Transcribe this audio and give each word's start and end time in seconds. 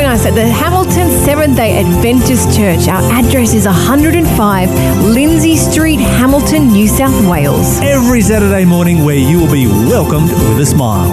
us 0.00 0.24
at 0.24 0.34
the 0.34 0.46
Hamilton 0.46 1.10
Seventh 1.24 1.56
day 1.56 1.78
Adventist 1.78 2.56
Church. 2.56 2.88
Our 2.88 3.02
address 3.12 3.52
is 3.52 3.66
105 3.66 4.70
Lindsay 5.04 5.56
Street, 5.56 5.98
Hamilton, 5.98 6.68
New 6.68 6.88
South 6.88 7.28
Wales. 7.28 7.78
Every 7.80 8.22
Saturday 8.22 8.64
morning, 8.64 9.04
where 9.04 9.16
you 9.16 9.40
will 9.40 9.52
be 9.52 9.66
welcomed 9.66 10.30
with 10.30 10.60
a 10.60 10.66
smile. 10.66 11.10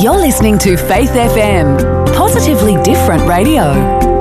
You're 0.00 0.18
listening 0.18 0.58
to 0.58 0.76
Faith 0.76 1.10
FM, 1.10 2.14
positively 2.14 2.80
different 2.82 3.26
radio. 3.26 4.13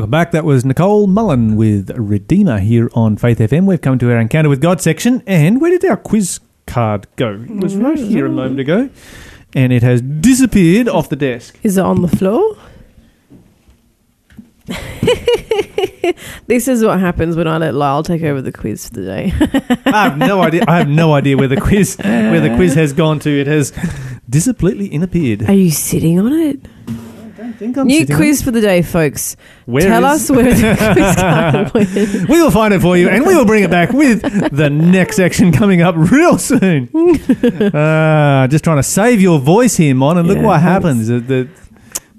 Welcome 0.00 0.12
back. 0.12 0.30
That 0.30 0.46
was 0.46 0.64
Nicole 0.64 1.06
Mullen 1.06 1.56
with 1.56 1.90
Redeemer 1.94 2.58
here 2.58 2.88
on 2.94 3.18
Faith 3.18 3.36
FM. 3.36 3.66
We've 3.66 3.82
come 3.82 3.98
to 3.98 4.10
our 4.10 4.18
Encounter 4.18 4.48
with 4.48 4.62
God 4.62 4.80
section. 4.80 5.22
And 5.26 5.60
where 5.60 5.70
did 5.70 5.84
our 5.84 5.98
quiz 5.98 6.40
card 6.66 7.06
go? 7.16 7.44
It 7.46 7.50
was 7.50 7.76
right 7.76 7.98
mm. 7.98 8.08
here 8.08 8.24
a 8.24 8.30
moment 8.30 8.60
ago. 8.60 8.88
And 9.54 9.74
it 9.74 9.82
has 9.82 10.00
disappeared 10.00 10.88
off 10.88 11.10
the 11.10 11.16
desk. 11.16 11.58
Is 11.62 11.76
it 11.76 11.84
on 11.84 12.00
the 12.00 12.08
floor? 12.08 12.56
this 16.46 16.66
is 16.66 16.82
what 16.82 16.98
happens 16.98 17.36
when 17.36 17.46
I 17.46 17.58
let 17.58 17.74
Lyle 17.74 18.02
take 18.02 18.22
over 18.22 18.40
the 18.40 18.52
quiz 18.52 18.88
for 18.88 18.94
the 18.94 19.04
day. 19.04 19.34
I 19.84 20.04
have 20.04 20.16
no 20.16 20.40
idea. 20.40 20.64
I 20.66 20.78
have 20.78 20.88
no 20.88 21.12
idea 21.12 21.36
where 21.36 21.46
the 21.46 21.60
quiz 21.60 21.98
where 21.98 22.40
the 22.40 22.56
quiz 22.56 22.72
has 22.72 22.94
gone 22.94 23.18
to. 23.18 23.30
It 23.38 23.48
has 23.48 23.74
disappearedly 24.30 24.96
appeared. 24.96 25.42
Are 25.42 25.52
you 25.52 25.70
sitting 25.70 26.18
on 26.18 26.32
it? 26.32 26.58
I 27.50 27.52
think 27.52 27.76
I'm 27.76 27.86
New 27.86 27.98
sitting 28.00 28.14
on 28.14 28.20
quiz 28.20 28.42
for 28.42 28.50
the 28.50 28.60
day, 28.60 28.82
folks. 28.82 29.36
Where 29.66 29.82
Tell 29.82 30.04
is- 30.06 30.30
us 30.30 30.36
where 30.36 30.54
the 30.54 30.92
quiz 30.94 31.16
card 31.16 31.74
went. 31.74 32.28
We 32.28 32.40
will 32.40 32.50
find 32.50 32.72
it 32.74 32.80
for 32.80 32.96
you, 32.96 33.08
and 33.08 33.26
we 33.26 33.34
will 33.34 33.44
bring 33.44 33.64
it 33.64 33.70
back 33.70 33.90
with 33.92 34.22
the 34.52 34.70
next 34.70 35.16
section 35.16 35.52
coming 35.52 35.82
up 35.82 35.94
real 35.96 36.38
soon. 36.38 36.88
uh, 37.74 38.46
just 38.48 38.64
trying 38.64 38.76
to 38.78 38.82
save 38.82 39.20
your 39.20 39.38
voice 39.38 39.76
here, 39.76 39.94
Mon, 39.94 40.18
and 40.18 40.28
look 40.28 40.38
Yeah, 40.38 40.44
what 40.44 40.56
it 40.56 40.62
happens. 40.62 41.08
It, 41.08 41.30
it 41.30 41.48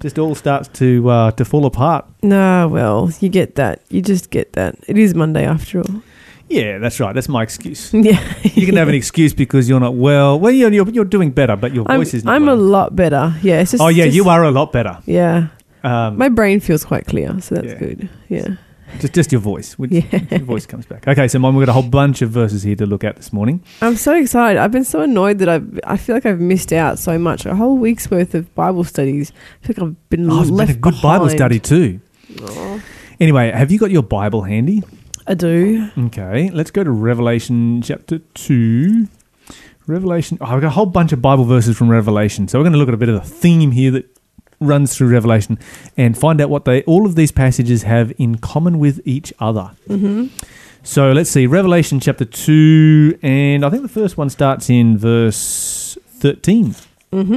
just 0.00 0.18
all 0.18 0.34
starts 0.34 0.68
to 0.68 1.08
uh, 1.08 1.30
to 1.32 1.44
fall 1.44 1.66
apart. 1.66 2.06
No, 2.22 2.68
well, 2.68 3.10
you 3.20 3.28
get 3.28 3.54
that. 3.56 3.82
You 3.88 4.02
just 4.02 4.30
get 4.30 4.52
that. 4.54 4.76
It 4.88 4.98
is 4.98 5.14
Monday 5.14 5.44
after 5.46 5.78
all. 5.80 6.02
Yeah, 6.52 6.78
that's 6.78 7.00
right. 7.00 7.14
That's 7.14 7.28
my 7.28 7.42
excuse. 7.42 7.92
Yeah. 8.08 8.20
You 8.42 8.66
can 8.66 8.76
have 8.76 8.88
an 8.88 8.94
excuse 8.94 9.32
because 9.32 9.68
you're 9.68 9.80
not 9.80 9.94
well. 9.94 10.38
Well, 10.38 10.52
you're 10.52 10.72
you're, 10.72 10.88
you're 10.90 11.04
doing 11.16 11.30
better, 11.30 11.56
but 11.56 11.72
your 11.74 11.86
I'm, 11.88 12.00
voice 12.00 12.12
is 12.14 12.24
not. 12.24 12.34
I'm 12.34 12.48
a 12.48 12.54
lot 12.54 12.94
better. 12.94 13.34
Yeah. 13.42 13.60
It's 13.62 13.70
just, 13.72 13.82
oh 13.82 13.88
yeah, 13.88 14.04
just- 14.04 14.16
you 14.16 14.28
are 14.28 14.44
a 14.44 14.50
lot 14.50 14.70
better. 14.72 14.98
Yeah. 15.06 15.48
Um, 15.82 16.18
My 16.18 16.28
brain 16.28 16.60
feels 16.60 16.84
quite 16.84 17.06
clear, 17.06 17.40
so 17.40 17.54
that's 17.56 17.66
Yeah. 17.68 17.78
good. 17.78 18.08
Yeah. 18.28 18.48
just 19.00 19.14
just 19.14 19.32
your 19.32 19.40
voice. 19.40 19.78
Which, 19.78 19.90
Yeah. 19.90 20.04
Your 20.30 20.40
voice 20.40 20.66
comes 20.66 20.84
back. 20.86 21.08
Okay, 21.08 21.26
so 21.26 21.38
Mon, 21.38 21.56
we've 21.56 21.64
got 21.66 21.70
a 21.72 21.80
whole 21.80 21.88
bunch 21.90 22.20
of 22.22 22.30
verses 22.30 22.62
here 22.62 22.76
to 22.76 22.86
look 22.86 23.02
at 23.04 23.16
this 23.16 23.32
morning. 23.32 23.62
I'm 23.80 23.96
so 23.96 24.12
excited. 24.14 24.60
I've 24.60 24.70
been 24.70 24.84
so 24.84 25.00
annoyed 25.00 25.38
that 25.38 25.48
I've, 25.48 25.80
I 25.84 25.96
feel 25.96 26.14
like 26.14 26.26
I've 26.26 26.38
missed 26.40 26.72
out 26.72 26.98
so 26.98 27.18
much. 27.18 27.46
A 27.46 27.54
whole 27.56 27.78
week's 27.78 28.10
worth 28.10 28.34
of 28.34 28.54
Bible 28.54 28.84
studies. 28.84 29.32
I 29.64 29.66
feel 29.66 29.74
like 29.78 29.88
I've 29.88 30.08
been 30.10 30.30
Oh, 30.30 30.42
it's 30.42 30.50
been 30.50 30.68
a 30.70 30.74
good 30.74 31.00
Bible 31.02 31.30
study 31.30 31.58
too. 31.58 32.00
Anyway, 33.18 33.50
have 33.50 33.70
you 33.72 33.78
got 33.78 33.90
your 33.90 34.02
Bible 34.02 34.42
handy? 34.42 34.82
I 35.26 35.34
do. 35.34 35.88
Okay, 35.96 36.50
let's 36.50 36.70
go 36.70 36.82
to 36.84 36.90
Revelation 36.90 37.80
chapter 37.82 38.18
2. 38.18 39.06
Revelation. 39.86 40.38
Oh, 40.40 40.46
I've 40.46 40.60
got 40.60 40.68
a 40.68 40.70
whole 40.70 40.86
bunch 40.86 41.12
of 41.12 41.20
Bible 41.22 41.44
verses 41.44 41.76
from 41.76 41.88
Revelation. 41.88 42.48
So 42.48 42.58
we're 42.58 42.64
going 42.64 42.72
to 42.72 42.78
look 42.78 42.88
at 42.88 42.94
a 42.94 42.98
bit 42.98 43.08
of 43.08 43.16
a 43.16 43.20
theme 43.20 43.72
here 43.72 43.90
that 43.92 44.06
runs 44.60 44.96
through 44.96 45.08
Revelation 45.08 45.58
and 45.96 46.16
find 46.16 46.40
out 46.40 46.48
what 46.50 46.64
they 46.64 46.82
all 46.84 47.04
of 47.04 47.16
these 47.16 47.32
passages 47.32 47.82
have 47.82 48.12
in 48.18 48.38
common 48.38 48.78
with 48.78 49.00
each 49.04 49.32
other. 49.40 49.72
hmm 49.88 50.26
So 50.84 51.12
let's 51.12 51.30
see, 51.30 51.46
Revelation 51.46 51.98
chapter 52.00 52.24
2, 52.24 53.18
and 53.22 53.64
I 53.64 53.70
think 53.70 53.82
the 53.82 53.88
first 53.88 54.16
one 54.16 54.30
starts 54.30 54.70
in 54.70 54.98
verse 54.98 55.96
13. 56.18 56.74
hmm 57.12 57.36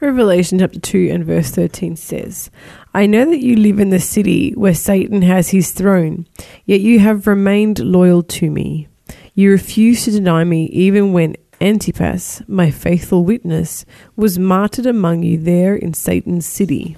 Revelation 0.00 0.58
chapter 0.58 0.78
2 0.78 1.08
and 1.10 1.24
verse 1.24 1.50
13 1.50 1.96
says, 1.96 2.50
I 2.94 3.06
know 3.06 3.24
that 3.24 3.40
you 3.42 3.56
live 3.56 3.80
in 3.80 3.90
the 3.90 3.98
city 3.98 4.52
where 4.52 4.74
Satan 4.74 5.22
has 5.22 5.48
his 5.50 5.72
throne, 5.72 6.26
yet 6.64 6.80
you 6.80 7.00
have 7.00 7.26
remained 7.26 7.80
loyal 7.80 8.22
to 8.22 8.50
me. 8.50 8.86
You 9.34 9.50
refuse 9.50 10.04
to 10.04 10.12
deny 10.12 10.44
me 10.44 10.66
even 10.66 11.12
when 11.12 11.34
Antipas, 11.60 12.42
my 12.46 12.70
faithful 12.70 13.24
witness, 13.24 13.84
was 14.14 14.38
martyred 14.38 14.86
among 14.86 15.24
you 15.24 15.38
there 15.38 15.74
in 15.74 15.92
Satan's 15.92 16.46
city. 16.46 16.96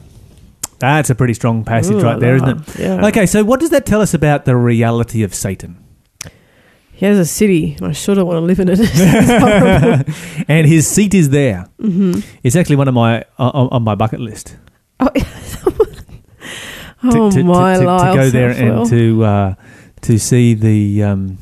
That's 0.78 1.08
a 1.08 1.14
pretty 1.14 1.32
strong 1.32 1.64
passage 1.64 1.94
Ooh, 1.94 2.02
right 2.02 2.20
there, 2.20 2.36
isn't 2.36 2.68
it? 2.68 2.78
Yeah. 2.78 3.06
Okay, 3.06 3.24
so 3.24 3.42
what 3.42 3.60
does 3.60 3.70
that 3.70 3.86
tell 3.86 4.02
us 4.02 4.12
about 4.12 4.44
the 4.44 4.54
reality 4.54 5.22
of 5.22 5.34
Satan? 5.34 5.82
He 6.92 7.06
has 7.06 7.18
a 7.18 7.24
city. 7.24 7.74
and 7.78 7.86
I 7.86 7.92
sure 7.92 8.14
don't 8.14 8.26
want 8.26 8.36
to 8.36 8.40
live 8.40 8.60
in 8.60 8.68
it. 8.70 10.08
And 10.48 10.66
his 10.66 10.86
seat 10.86 11.14
is 11.14 11.30
there. 11.30 11.68
Mhm. 11.80 12.22
It's 12.42 12.56
actually 12.56 12.76
one 12.76 12.88
of 12.88 12.94
my 12.94 13.24
on, 13.38 13.68
on 13.70 13.82
my 13.82 13.94
bucket 13.94 14.20
list 14.20 14.56
Oh, 14.98 15.10
oh 17.14 17.30
to, 17.30 17.36
to- 17.38 17.44
my 17.44 17.74
to, 17.74 17.80
to 17.80 18.12
go 18.14 18.30
there 18.30 18.50
and 18.50 18.88
to 18.90 19.24
uh, 19.24 19.54
to 20.02 20.18
see 20.18 20.54
the 20.54 21.02
um, 21.02 21.38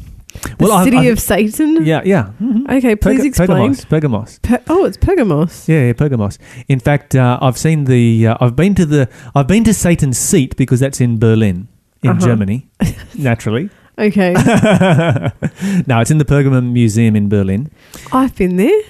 the 0.59 0.67
I- 0.67 0.85
city 0.85 0.97
I- 0.99 1.05
of 1.05 1.21
Satan. 1.21 1.85
yeah 1.87 2.03
yeah 2.05 2.31
mhm. 2.43 2.65
Okay, 2.77 2.97
please 2.97 3.21
Perga- 3.21 3.27
explain. 3.27 3.49
Pergamos 3.75 3.85
Pergamos 3.89 4.39
Pe- 4.43 4.63
oh, 4.69 4.85
it's 4.85 4.97
Pergamos. 4.97 5.69
yeah, 5.69 5.87
yeah 5.87 5.93
Pergamos. 5.93 6.39
In 6.69 6.81
fact, 6.81 7.15
uh, 7.15 7.39
I've 7.41 7.57
seen 7.59 7.85
the 7.85 8.29
uh, 8.29 8.37
I've 8.41 8.57
been 8.57 8.75
to 8.75 8.87
the 8.87 9.09
I've 9.35 9.47
been 9.47 9.65
to 9.65 9.73
Satan's 9.75 10.19
seat 10.19 10.57
because 10.57 10.81
that's 10.81 11.01
in 11.01 11.19
Berlin 11.19 11.69
in 12.03 12.11
Uh-huh. 12.11 12.21
Germany 12.27 12.69
naturally. 13.19 13.71
Okay, 13.97 14.33
no, 15.87 16.01
it's 16.01 16.11
in 16.11 16.19
the 16.19 16.25
Pergamon 16.25 16.73
Museum 16.73 17.15
in 17.17 17.29
Berlin. 17.29 17.71
I've 18.13 18.35
been 18.35 18.57
there. 18.57 18.83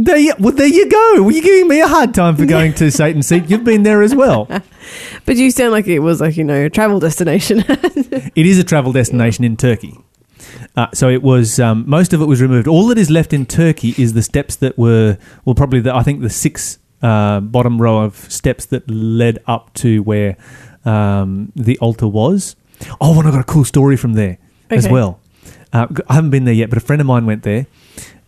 There 0.00 0.16
you, 0.16 0.32
well, 0.38 0.54
there 0.54 0.68
you 0.68 0.88
go. 0.88 1.24
Were 1.24 1.32
you 1.32 1.42
giving 1.42 1.66
me 1.66 1.80
a 1.80 1.88
hard 1.88 2.14
time 2.14 2.36
for 2.36 2.46
going 2.46 2.72
to 2.74 2.88
Satan's 2.92 3.26
seat? 3.26 3.50
You've 3.50 3.64
been 3.64 3.82
there 3.82 4.00
as 4.00 4.14
well. 4.14 4.48
But 5.26 5.36
you 5.36 5.50
sound 5.50 5.72
like 5.72 5.86
it 5.86 5.98
was 5.98 6.22
like, 6.22 6.38
you 6.38 6.44
know, 6.44 6.64
a 6.64 6.70
travel 6.70 6.98
destination. 6.98 7.62
It 7.68 8.46
is 8.46 8.58
a 8.58 8.64
travel 8.64 8.92
destination 8.92 9.44
in 9.44 9.56
Turkey. 9.56 9.98
Uh, 10.76 10.86
so 10.94 11.10
it 11.10 11.22
was 11.22 11.58
um, 11.58 11.84
most 11.86 12.12
of 12.14 12.22
it 12.22 12.26
was 12.26 12.40
removed. 12.40 12.66
All 12.68 12.86
that 12.86 12.96
is 12.96 13.10
left 13.10 13.32
in 13.32 13.44
Turkey 13.44 13.94
is 13.98 14.14
the 14.14 14.22
steps 14.22 14.56
that 14.56 14.78
were 14.78 15.18
well, 15.44 15.54
probably 15.54 15.80
the, 15.80 15.94
I 15.94 16.02
think 16.04 16.22
the 16.22 16.30
six 16.30 16.78
uh, 17.02 17.40
bottom 17.40 17.82
row 17.82 17.98
of 17.98 18.14
steps 18.32 18.64
that 18.66 18.88
led 18.88 19.40
up 19.46 19.74
to 19.74 20.02
where 20.04 20.36
um, 20.84 21.52
the 21.56 21.76
altar 21.80 22.08
was. 22.08 22.56
Oh, 23.00 23.18
and 23.18 23.28
I 23.28 23.32
got 23.32 23.40
a 23.40 23.44
cool 23.44 23.64
story 23.64 23.96
from 23.96 24.14
there 24.14 24.38
as 24.70 24.88
well. 24.88 25.20
Uh, 25.72 25.88
I 26.08 26.14
haven't 26.14 26.30
been 26.30 26.44
there 26.44 26.54
yet, 26.54 26.70
but 26.70 26.78
a 26.78 26.80
friend 26.80 27.00
of 27.00 27.06
mine 27.06 27.26
went 27.26 27.42
there. 27.42 27.66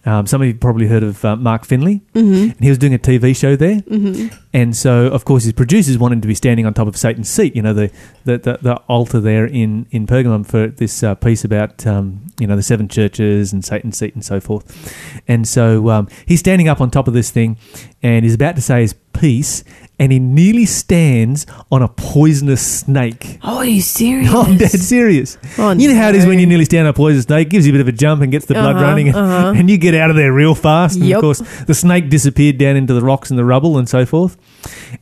Um, 0.06 0.26
some 0.26 0.40
of 0.40 0.48
you 0.48 0.54
probably 0.54 0.86
heard 0.86 1.02
of 1.02 1.22
uh, 1.24 1.36
Mark 1.36 1.66
Finley, 1.66 2.02
mm-hmm. 2.14 2.50
and 2.52 2.60
he 2.60 2.70
was 2.70 2.78
doing 2.78 2.94
a 2.94 2.98
TV 2.98 3.36
show 3.36 3.54
there. 3.54 3.80
Mm-hmm. 3.80 4.34
And 4.52 4.74
so, 4.74 5.08
of 5.08 5.26
course, 5.26 5.44
his 5.44 5.52
producers 5.52 5.98
wanted 5.98 6.22
to 6.22 6.28
be 6.28 6.34
standing 6.34 6.64
on 6.64 6.72
top 6.72 6.88
of 6.88 6.96
Satan's 6.96 7.28
seat, 7.28 7.54
you 7.54 7.60
know, 7.60 7.74
the 7.74 7.92
the, 8.24 8.38
the, 8.38 8.58
the 8.62 8.76
altar 8.88 9.20
there 9.20 9.46
in, 9.46 9.86
in 9.90 10.06
Pergamum 10.06 10.46
for 10.46 10.68
this 10.68 11.02
uh, 11.02 11.14
piece 11.14 11.44
about, 11.44 11.86
um, 11.86 12.26
you 12.38 12.46
know, 12.46 12.56
the 12.56 12.62
seven 12.62 12.88
churches 12.88 13.52
and 13.52 13.64
Satan's 13.64 13.98
seat 13.98 14.14
and 14.14 14.24
so 14.24 14.40
forth. 14.40 15.22
And 15.28 15.46
so 15.46 15.88
um, 15.90 16.08
he's 16.26 16.40
standing 16.40 16.68
up 16.68 16.80
on 16.80 16.90
top 16.90 17.08
of 17.08 17.14
this 17.14 17.30
thing 17.30 17.56
and 18.02 18.24
he's 18.24 18.34
about 18.34 18.56
to 18.56 18.62
say 18.62 18.82
his 18.82 18.94
piece, 19.20 19.62
and 19.98 20.10
he 20.12 20.18
nearly 20.18 20.64
stands 20.64 21.46
on 21.70 21.82
a 21.82 21.88
poisonous 21.88 22.66
snake. 22.66 23.38
Oh, 23.42 23.58
are 23.58 23.64
you 23.66 23.82
serious? 23.82 24.32
No, 24.32 24.40
I'm 24.42 24.56
dead 24.56 24.70
serious. 24.70 25.36
Oh, 25.58 25.72
you 25.72 25.88
know 25.92 25.94
how 25.94 26.08
it 26.08 26.14
is 26.14 26.24
when 26.26 26.36
no. 26.36 26.40
you 26.40 26.46
nearly 26.46 26.64
stand 26.64 26.86
on 26.86 26.90
a 26.90 26.94
poisonous 26.94 27.24
snake, 27.26 27.48
it 27.48 27.50
gives 27.50 27.66
you 27.66 27.72
a 27.72 27.74
bit 27.74 27.80
of 27.82 27.88
a 27.88 27.92
jump 27.92 28.22
and 28.22 28.32
gets 28.32 28.46
the 28.46 28.54
blood 28.54 28.76
Uh-huh, 28.76 28.84
running, 28.84 29.14
uh-huh. 29.14 29.52
and 29.54 29.68
you 29.70 29.76
get 29.76 29.94
out 29.94 30.08
of 30.10 30.16
there 30.16 30.32
real 30.32 30.54
fast. 30.54 30.96
And 30.96 31.04
Yep. 31.06 31.16
of 31.18 31.20
course, 31.22 31.38
the 31.64 31.74
snake 31.74 32.08
disappeared 32.08 32.56
down 32.58 32.76
into 32.76 32.94
the 32.94 33.02
rocks 33.02 33.28
and 33.30 33.38
the 33.38 33.44
rubble 33.44 33.76
and 33.78 33.88
so 33.88 34.06
forth. 34.06 34.38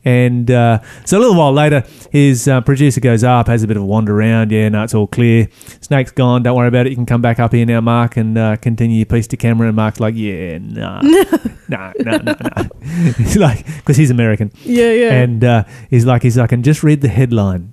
And 0.04 0.50
uh, 0.50 0.80
so 1.04 1.18
a 1.18 1.20
little 1.20 1.36
while 1.36 1.52
later, 1.52 1.84
his 2.10 2.46
uh, 2.48 2.60
producer 2.60 3.00
goes 3.00 3.24
up, 3.24 3.46
has 3.48 3.62
a 3.62 3.66
bit 3.66 3.76
of 3.76 3.82
a 3.82 3.86
wander 3.86 4.16
around. 4.18 4.50
Yeah, 4.52 4.68
no, 4.68 4.82
it's 4.82 4.94
all 4.94 5.06
clear. 5.06 5.48
Snake's 5.80 6.10
gone. 6.12 6.42
Don't 6.42 6.56
worry 6.56 6.68
about 6.68 6.86
it. 6.86 6.90
You 6.90 6.96
can 6.96 7.06
come 7.06 7.22
back 7.22 7.38
up 7.38 7.52
here 7.52 7.64
now, 7.66 7.80
Mark, 7.80 8.16
and 8.16 8.36
uh, 8.36 8.56
continue 8.56 8.96
your 8.98 9.06
piece 9.06 9.26
to 9.28 9.36
camera. 9.36 9.68
And 9.68 9.76
Mark's 9.76 10.00
like, 10.00 10.14
yeah, 10.16 10.58
nah, 10.58 11.00
no, 11.02 11.22
no, 11.68 11.92
no, 12.00 12.18
no. 12.22 12.68
he's 13.16 13.36
like, 13.36 13.64
because 13.78 13.96
he's 14.08 14.14
American. 14.14 14.50
Yeah, 14.64 14.92
yeah. 14.92 15.12
And 15.12 15.44
uh, 15.44 15.64
he's 15.90 16.04
like, 16.06 16.22
he's 16.22 16.36
like, 16.38 16.52
and 16.52 16.64
just 16.64 16.82
read 16.82 17.00
the 17.02 17.08
headline: 17.08 17.72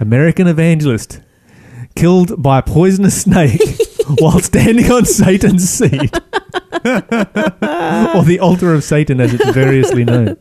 American 0.00 0.46
evangelist 0.46 1.20
killed 1.94 2.42
by 2.42 2.58
a 2.58 2.62
poisonous 2.62 3.22
snake 3.22 3.60
while 4.18 4.38
standing 4.40 4.90
on 4.90 5.04
Satan's 5.04 5.68
seat, 5.68 6.14
or 6.84 8.22
the 8.24 8.38
altar 8.40 8.74
of 8.74 8.84
Satan, 8.84 9.20
as 9.20 9.34
it's 9.34 9.50
variously 9.50 10.04
known. 10.04 10.36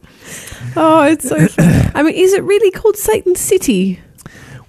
oh, 0.75 1.04
it's 1.04 1.27
so. 1.27 1.48
I 1.94 2.04
mean, 2.04 2.15
is 2.15 2.34
it 2.34 2.44
really 2.44 2.72
called 2.72 2.98
Satan's 2.98 3.39
City? 3.39 4.00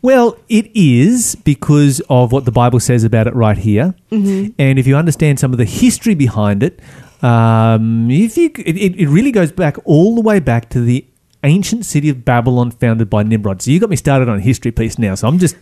Well, 0.02 0.36
it 0.48 0.70
is 0.76 1.34
because 1.36 2.00
of 2.08 2.30
what 2.30 2.44
the 2.44 2.52
Bible 2.52 2.78
says 2.78 3.02
about 3.02 3.26
it 3.26 3.34
right 3.34 3.58
here, 3.58 3.94
Mm-hmm. 4.12 4.52
and 4.58 4.78
if 4.78 4.86
you 4.86 4.94
understand 4.96 5.40
some 5.40 5.52
of 5.52 5.58
the 5.58 5.64
history 5.64 6.14
behind 6.14 6.62
it, 6.62 6.78
um, 7.22 8.10
if 8.10 8.36
you, 8.36 8.50
it, 8.58 8.76
it 8.98 9.08
really 9.08 9.32
goes 9.32 9.52
back 9.52 9.76
all 9.84 10.14
the 10.14 10.20
way 10.20 10.40
back 10.40 10.68
to 10.70 10.80
the 10.80 11.04
ancient 11.44 11.86
city 11.86 12.08
of 12.08 12.24
Babylon, 12.24 12.70
founded 12.70 13.08
by 13.08 13.22
Nimrod. 13.22 13.62
So 13.62 13.70
you 13.70 13.78
got 13.78 13.90
me 13.90 13.96
started 13.96 14.28
on 14.28 14.38
a 14.38 14.40
history 14.40 14.72
piece 14.72 14.98
now. 14.98 15.14
So 15.14 15.28
I'm 15.28 15.38
just 15.38 15.56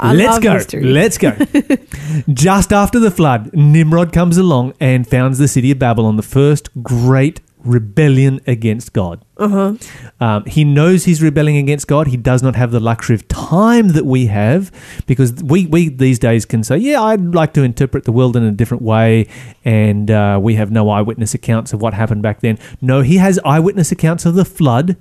I 0.00 0.14
Let's 0.14 0.38
go. 0.38 0.52
history. 0.54 0.82
Let's 0.82 1.18
go. 1.18 1.32
Just 2.32 2.72
after 2.72 2.98
the 2.98 3.10
flood, 3.10 3.52
Nimrod 3.52 4.12
comes 4.12 4.38
along 4.38 4.74
and 4.80 5.06
founds 5.06 5.38
the 5.38 5.48
city 5.48 5.70
of 5.70 5.78
Babylon, 5.78 6.16
the 6.16 6.22
first 6.22 6.70
great 6.82 7.40
rebellion 7.64 8.40
against 8.46 8.92
God. 8.92 9.24
Uh-huh. 9.36 9.74
Um, 10.20 10.44
he 10.44 10.64
knows 10.64 11.04
he's 11.04 11.22
rebelling 11.22 11.56
against 11.56 11.88
God. 11.88 12.06
He 12.06 12.16
does 12.16 12.42
not 12.42 12.54
have 12.56 12.70
the 12.70 12.80
luxury 12.80 13.16
of 13.16 13.26
time 13.26 13.88
that 13.88 14.04
we 14.06 14.26
have 14.26 14.70
because 15.06 15.32
we, 15.42 15.66
we 15.66 15.88
these 15.88 16.18
days 16.18 16.44
can 16.44 16.62
say, 16.62 16.76
yeah, 16.76 17.02
I'd 17.02 17.34
like 17.34 17.52
to 17.54 17.62
interpret 17.62 18.04
the 18.04 18.12
world 18.12 18.36
in 18.36 18.44
a 18.44 18.52
different 18.52 18.82
way, 18.82 19.26
and 19.64 20.10
uh, 20.10 20.38
we 20.40 20.54
have 20.54 20.70
no 20.70 20.88
eyewitness 20.90 21.34
accounts 21.34 21.72
of 21.72 21.82
what 21.82 21.94
happened 21.94 22.22
back 22.22 22.40
then. 22.40 22.58
No, 22.80 23.00
he 23.00 23.16
has 23.16 23.40
eyewitness 23.44 23.90
accounts 23.90 24.24
of 24.24 24.34
the 24.34 24.44
flood. 24.44 24.96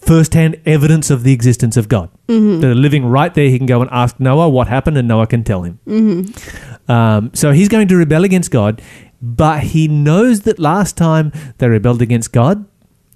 first-hand 0.00 0.60
evidence 0.64 1.10
of 1.10 1.22
the 1.22 1.32
existence 1.32 1.76
of 1.76 1.88
God. 1.88 2.10
Mm-hmm. 2.28 2.60
That 2.60 2.70
are 2.70 2.74
living 2.74 3.04
right 3.06 3.32
there. 3.32 3.48
He 3.48 3.58
can 3.58 3.66
go 3.66 3.80
and 3.80 3.90
ask 3.90 4.18
Noah 4.18 4.48
what 4.48 4.68
happened, 4.68 4.96
and 4.96 5.08
Noah 5.08 5.26
can 5.26 5.44
tell 5.44 5.62
him. 5.62 5.78
Mm-hmm. 5.86 6.90
Um, 6.90 7.30
so 7.34 7.52
he's 7.52 7.68
going 7.68 7.88
to 7.88 7.96
rebel 7.96 8.24
against 8.24 8.50
God, 8.50 8.80
but 9.20 9.62
he 9.64 9.88
knows 9.88 10.42
that 10.42 10.58
last 10.58 10.96
time 10.96 11.32
they 11.58 11.68
rebelled 11.68 12.02
against 12.02 12.32
God, 12.32 12.66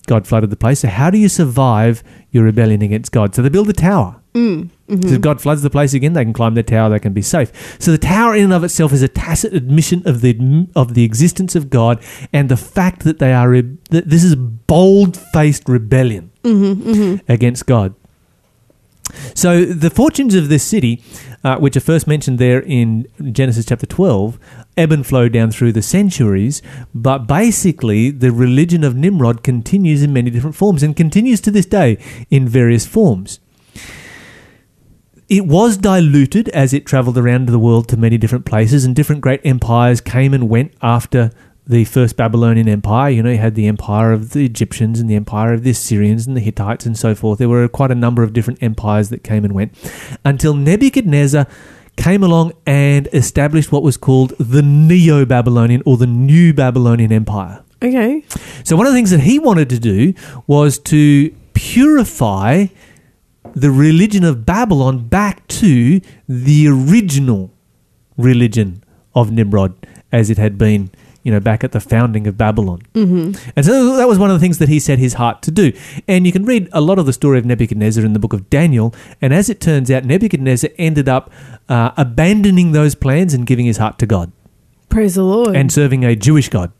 God 0.06 0.26
flooded 0.26 0.50
the 0.50 0.56
place. 0.56 0.80
So 0.80 0.88
how 0.88 1.10
do 1.10 1.18
you 1.18 1.28
survive 1.28 2.02
your 2.30 2.44
rebellion 2.44 2.82
against 2.82 3.12
God? 3.12 3.34
So 3.34 3.42
they 3.42 3.48
build 3.48 3.68
a 3.68 3.72
tower. 3.72 4.20
Mm. 4.34 4.70
Mm-hmm. 4.88 5.08
So 5.08 5.14
if 5.14 5.20
God 5.20 5.40
floods 5.40 5.62
the 5.62 5.70
place 5.70 5.94
again, 5.94 6.14
they 6.14 6.24
can 6.24 6.32
climb 6.32 6.54
the 6.54 6.62
tower, 6.62 6.88
they 6.88 6.98
can 6.98 7.12
be 7.12 7.22
safe. 7.22 7.76
So 7.78 7.92
the 7.92 7.98
tower 7.98 8.34
in 8.34 8.44
and 8.44 8.52
of 8.52 8.64
itself 8.64 8.92
is 8.92 9.02
a 9.02 9.08
tacit 9.08 9.52
admission 9.52 10.02
of 10.06 10.22
the 10.22 10.68
of 10.74 10.94
the 10.94 11.04
existence 11.04 11.54
of 11.54 11.70
God 11.70 12.02
and 12.32 12.48
the 12.48 12.56
fact 12.56 13.04
that 13.04 13.18
they 13.18 13.32
are 13.32 13.48
re- 13.48 13.76
that 13.90 14.08
this 14.08 14.24
is 14.24 14.34
bold-faced 14.34 15.68
rebellion 15.68 16.30
mm-hmm, 16.42 16.90
mm-hmm. 16.90 17.32
against 17.32 17.66
God. 17.66 17.94
So 19.34 19.64
the 19.64 19.90
fortunes 19.90 20.34
of 20.34 20.48
this 20.48 20.62
city, 20.62 21.02
uh, 21.44 21.56
which 21.58 21.76
are 21.76 21.80
first 21.80 22.06
mentioned 22.06 22.38
there 22.38 22.60
in 22.60 23.06
Genesis 23.32 23.66
chapter 23.66 23.86
12, 23.86 24.38
ebb 24.76 24.92
and 24.92 25.06
flow 25.06 25.28
down 25.28 25.50
through 25.50 25.72
the 25.72 25.82
centuries, 25.82 26.62
but 26.94 27.26
basically 27.26 28.10
the 28.10 28.32
religion 28.32 28.84
of 28.84 28.96
Nimrod 28.96 29.42
continues 29.42 30.02
in 30.02 30.12
many 30.12 30.30
different 30.30 30.56
forms 30.56 30.82
and 30.82 30.96
continues 30.96 31.40
to 31.42 31.50
this 31.50 31.66
day 31.66 31.98
in 32.30 32.48
various 32.48 32.86
forms. 32.86 33.40
It 35.28 35.46
was 35.46 35.78
diluted 35.78 36.48
as 36.50 36.74
it 36.74 36.84
traveled 36.84 37.16
around 37.16 37.48
the 37.48 37.58
world 37.58 37.88
to 37.88 37.96
many 37.96 38.18
different 38.18 38.44
places, 38.44 38.84
and 38.84 38.94
different 38.94 39.22
great 39.22 39.40
empires 39.44 40.00
came 40.00 40.34
and 40.34 40.48
went 40.48 40.74
after 40.82 41.30
the 41.66 41.84
first 41.84 42.16
Babylonian 42.16 42.68
Empire. 42.68 43.10
You 43.10 43.22
know, 43.22 43.30
you 43.30 43.38
had 43.38 43.54
the 43.54 43.66
empire 43.66 44.12
of 44.12 44.30
the 44.30 44.44
Egyptians 44.44 45.00
and 45.00 45.08
the 45.08 45.14
empire 45.14 45.52
of 45.52 45.62
the 45.62 45.70
Assyrians 45.70 46.26
and 46.26 46.36
the 46.36 46.40
Hittites 46.40 46.86
and 46.86 46.98
so 46.98 47.14
forth. 47.14 47.38
There 47.38 47.48
were 47.48 47.68
quite 47.68 47.90
a 47.90 47.96
number 47.96 48.22
of 48.22 48.32
different 48.32 48.62
empires 48.62 49.10
that 49.10 49.22
came 49.22 49.44
and 49.44 49.54
went 49.54 49.74
until 50.24 50.54
Nebuchadnezzar 50.54 51.46
came 51.96 52.22
along 52.22 52.52
and 52.66 53.08
established 53.12 53.70
what 53.70 53.82
was 53.82 53.96
called 53.96 54.30
the 54.38 54.62
Neo 54.62 55.24
Babylonian 55.24 55.82
or 55.84 55.96
the 55.96 56.06
New 56.06 56.52
Babylonian 56.52 57.12
Empire. 57.12 57.62
Okay. 57.82 58.24
So 58.64 58.76
one 58.76 58.86
of 58.86 58.92
the 58.92 58.96
things 58.96 59.10
that 59.10 59.20
he 59.20 59.38
wanted 59.38 59.68
to 59.70 59.78
do 59.78 60.14
was 60.46 60.78
to 60.78 61.30
purify 61.52 62.66
the 63.54 63.70
religion 63.70 64.24
of 64.24 64.46
Babylon 64.46 65.08
back 65.08 65.46
to 65.48 66.00
the 66.28 66.68
original 66.68 67.50
religion 68.16 68.82
of 69.14 69.30
Nimrod 69.30 69.74
as 70.10 70.30
it 70.30 70.38
had 70.38 70.56
been, 70.56 70.90
you 71.22 71.30
know, 71.32 71.40
back 71.40 71.62
at 71.62 71.72
the 71.72 71.80
founding 71.80 72.26
of 72.26 72.36
Babylon. 72.36 72.82
Mm-hmm. 72.94 73.50
And 73.56 73.64
so 73.64 73.96
that 73.96 74.08
was 74.08 74.18
one 74.18 74.30
of 74.30 74.34
the 74.34 74.40
things 74.40 74.58
that 74.58 74.68
he 74.68 74.80
set 74.80 74.98
his 74.98 75.14
heart 75.14 75.42
to 75.42 75.50
do. 75.50 75.72
And 76.08 76.26
you 76.26 76.32
can 76.32 76.44
read 76.44 76.68
a 76.72 76.80
lot 76.80 76.98
of 76.98 77.06
the 77.06 77.12
story 77.12 77.38
of 77.38 77.44
Nebuchadnezzar 77.44 78.04
in 78.04 78.12
the 78.12 78.18
book 78.18 78.32
of 78.32 78.50
Daniel. 78.50 78.94
And 79.20 79.32
as 79.32 79.48
it 79.48 79.60
turns 79.60 79.90
out, 79.90 80.04
Nebuchadnezzar 80.04 80.70
ended 80.78 81.08
up 81.08 81.30
uh, 81.68 81.92
abandoning 81.96 82.72
those 82.72 82.94
plans 82.94 83.34
and 83.34 83.46
giving 83.46 83.66
his 83.66 83.76
heart 83.76 83.98
to 84.00 84.06
God 84.06 84.32
Praise 84.88 85.14
the 85.14 85.24
Lord. 85.24 85.56
and 85.56 85.72
serving 85.72 86.04
a 86.04 86.14
Jewish 86.16 86.48
God, 86.48 86.72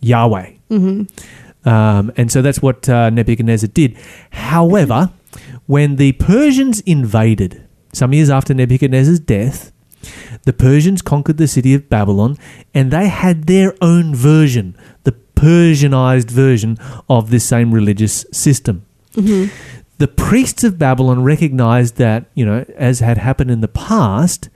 Yahweh. 0.00 0.52
Um, 1.66 2.12
and 2.16 2.30
so 2.30 2.42
that's 2.42 2.60
what 2.60 2.88
uh, 2.88 3.10
Nebuchadnezzar 3.10 3.68
did. 3.68 3.96
However, 4.30 5.10
when 5.66 5.96
the 5.96 6.12
Persians 6.12 6.80
invaded, 6.80 7.66
some 7.92 8.12
years 8.12 8.28
after 8.28 8.52
Nebuchadnezzar's 8.54 9.20
death, 9.20 9.72
the 10.44 10.52
Persians 10.52 11.02
conquered 11.02 11.38
the 11.38 11.48
city 11.48 11.74
of 11.74 11.88
Babylon 11.88 12.36
and 12.72 12.90
they 12.90 13.08
had 13.08 13.46
their 13.46 13.74
own 13.80 14.14
version, 14.14 14.76
the 15.04 15.12
Persianized 15.34 16.30
version 16.30 16.78
of 17.08 17.30
this 17.30 17.44
same 17.44 17.72
religious 17.72 18.24
system. 18.32 18.86
Mm-hmm. 19.12 19.54
The 19.98 20.08
priests 20.08 20.64
of 20.64 20.78
Babylon 20.78 21.22
recognized 21.22 21.96
that, 21.96 22.26
you 22.34 22.44
know, 22.44 22.64
as 22.76 23.00
had 23.00 23.18
happened 23.18 23.50
in 23.50 23.60
the 23.60 23.68
past, 23.68 24.48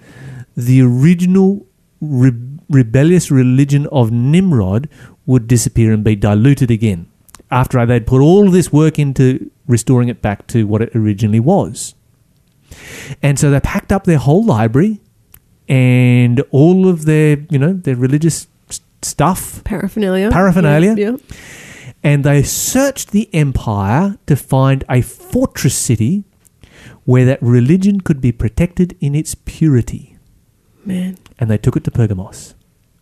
the 0.56 0.82
original 0.82 1.66
re- 2.00 2.32
rebellious 2.68 3.30
religion 3.30 3.86
of 3.92 4.10
Nimrod 4.10 4.88
would 5.26 5.46
disappear 5.46 5.92
and 5.92 6.02
be 6.02 6.16
diluted 6.16 6.70
again 6.70 7.06
after 7.50 7.84
they'd 7.86 8.06
put 8.06 8.20
all 8.20 8.50
this 8.50 8.72
work 8.72 8.98
into 8.98 9.50
restoring 9.66 10.08
it 10.08 10.20
back 10.20 10.46
to 10.48 10.66
what 10.66 10.82
it 10.82 10.94
originally 10.94 11.40
was. 11.40 11.94
And 13.22 13.38
so 13.38 13.50
they 13.50 13.60
packed 13.60 13.92
up 13.92 14.04
their 14.04 14.18
whole 14.18 14.44
library 14.44 15.00
and 15.68 16.40
all 16.50 16.88
of 16.88 17.04
their, 17.04 17.38
you 17.50 17.58
know, 17.58 17.72
their 17.72 17.96
religious 17.96 18.46
stuff 19.02 19.62
paraphernalia. 19.64 20.30
Paraphernalia? 20.30 20.94
Yeah. 20.96 21.10
yeah. 21.10 21.16
and 22.02 22.24
they 22.24 22.42
searched 22.42 23.10
the 23.10 23.28
empire 23.34 24.16
to 24.26 24.36
find 24.36 24.84
a 24.88 25.02
fortress 25.02 25.76
city 25.76 26.24
where 27.04 27.24
that 27.24 27.42
religion 27.42 28.00
could 28.00 28.20
be 28.20 28.32
protected 28.32 28.96
in 29.00 29.14
its 29.14 29.34
purity. 29.34 30.16
Man. 30.84 31.18
And 31.38 31.50
they 31.50 31.58
took 31.58 31.76
it 31.76 31.84
to 31.84 31.90
Pergamos. 31.90 32.54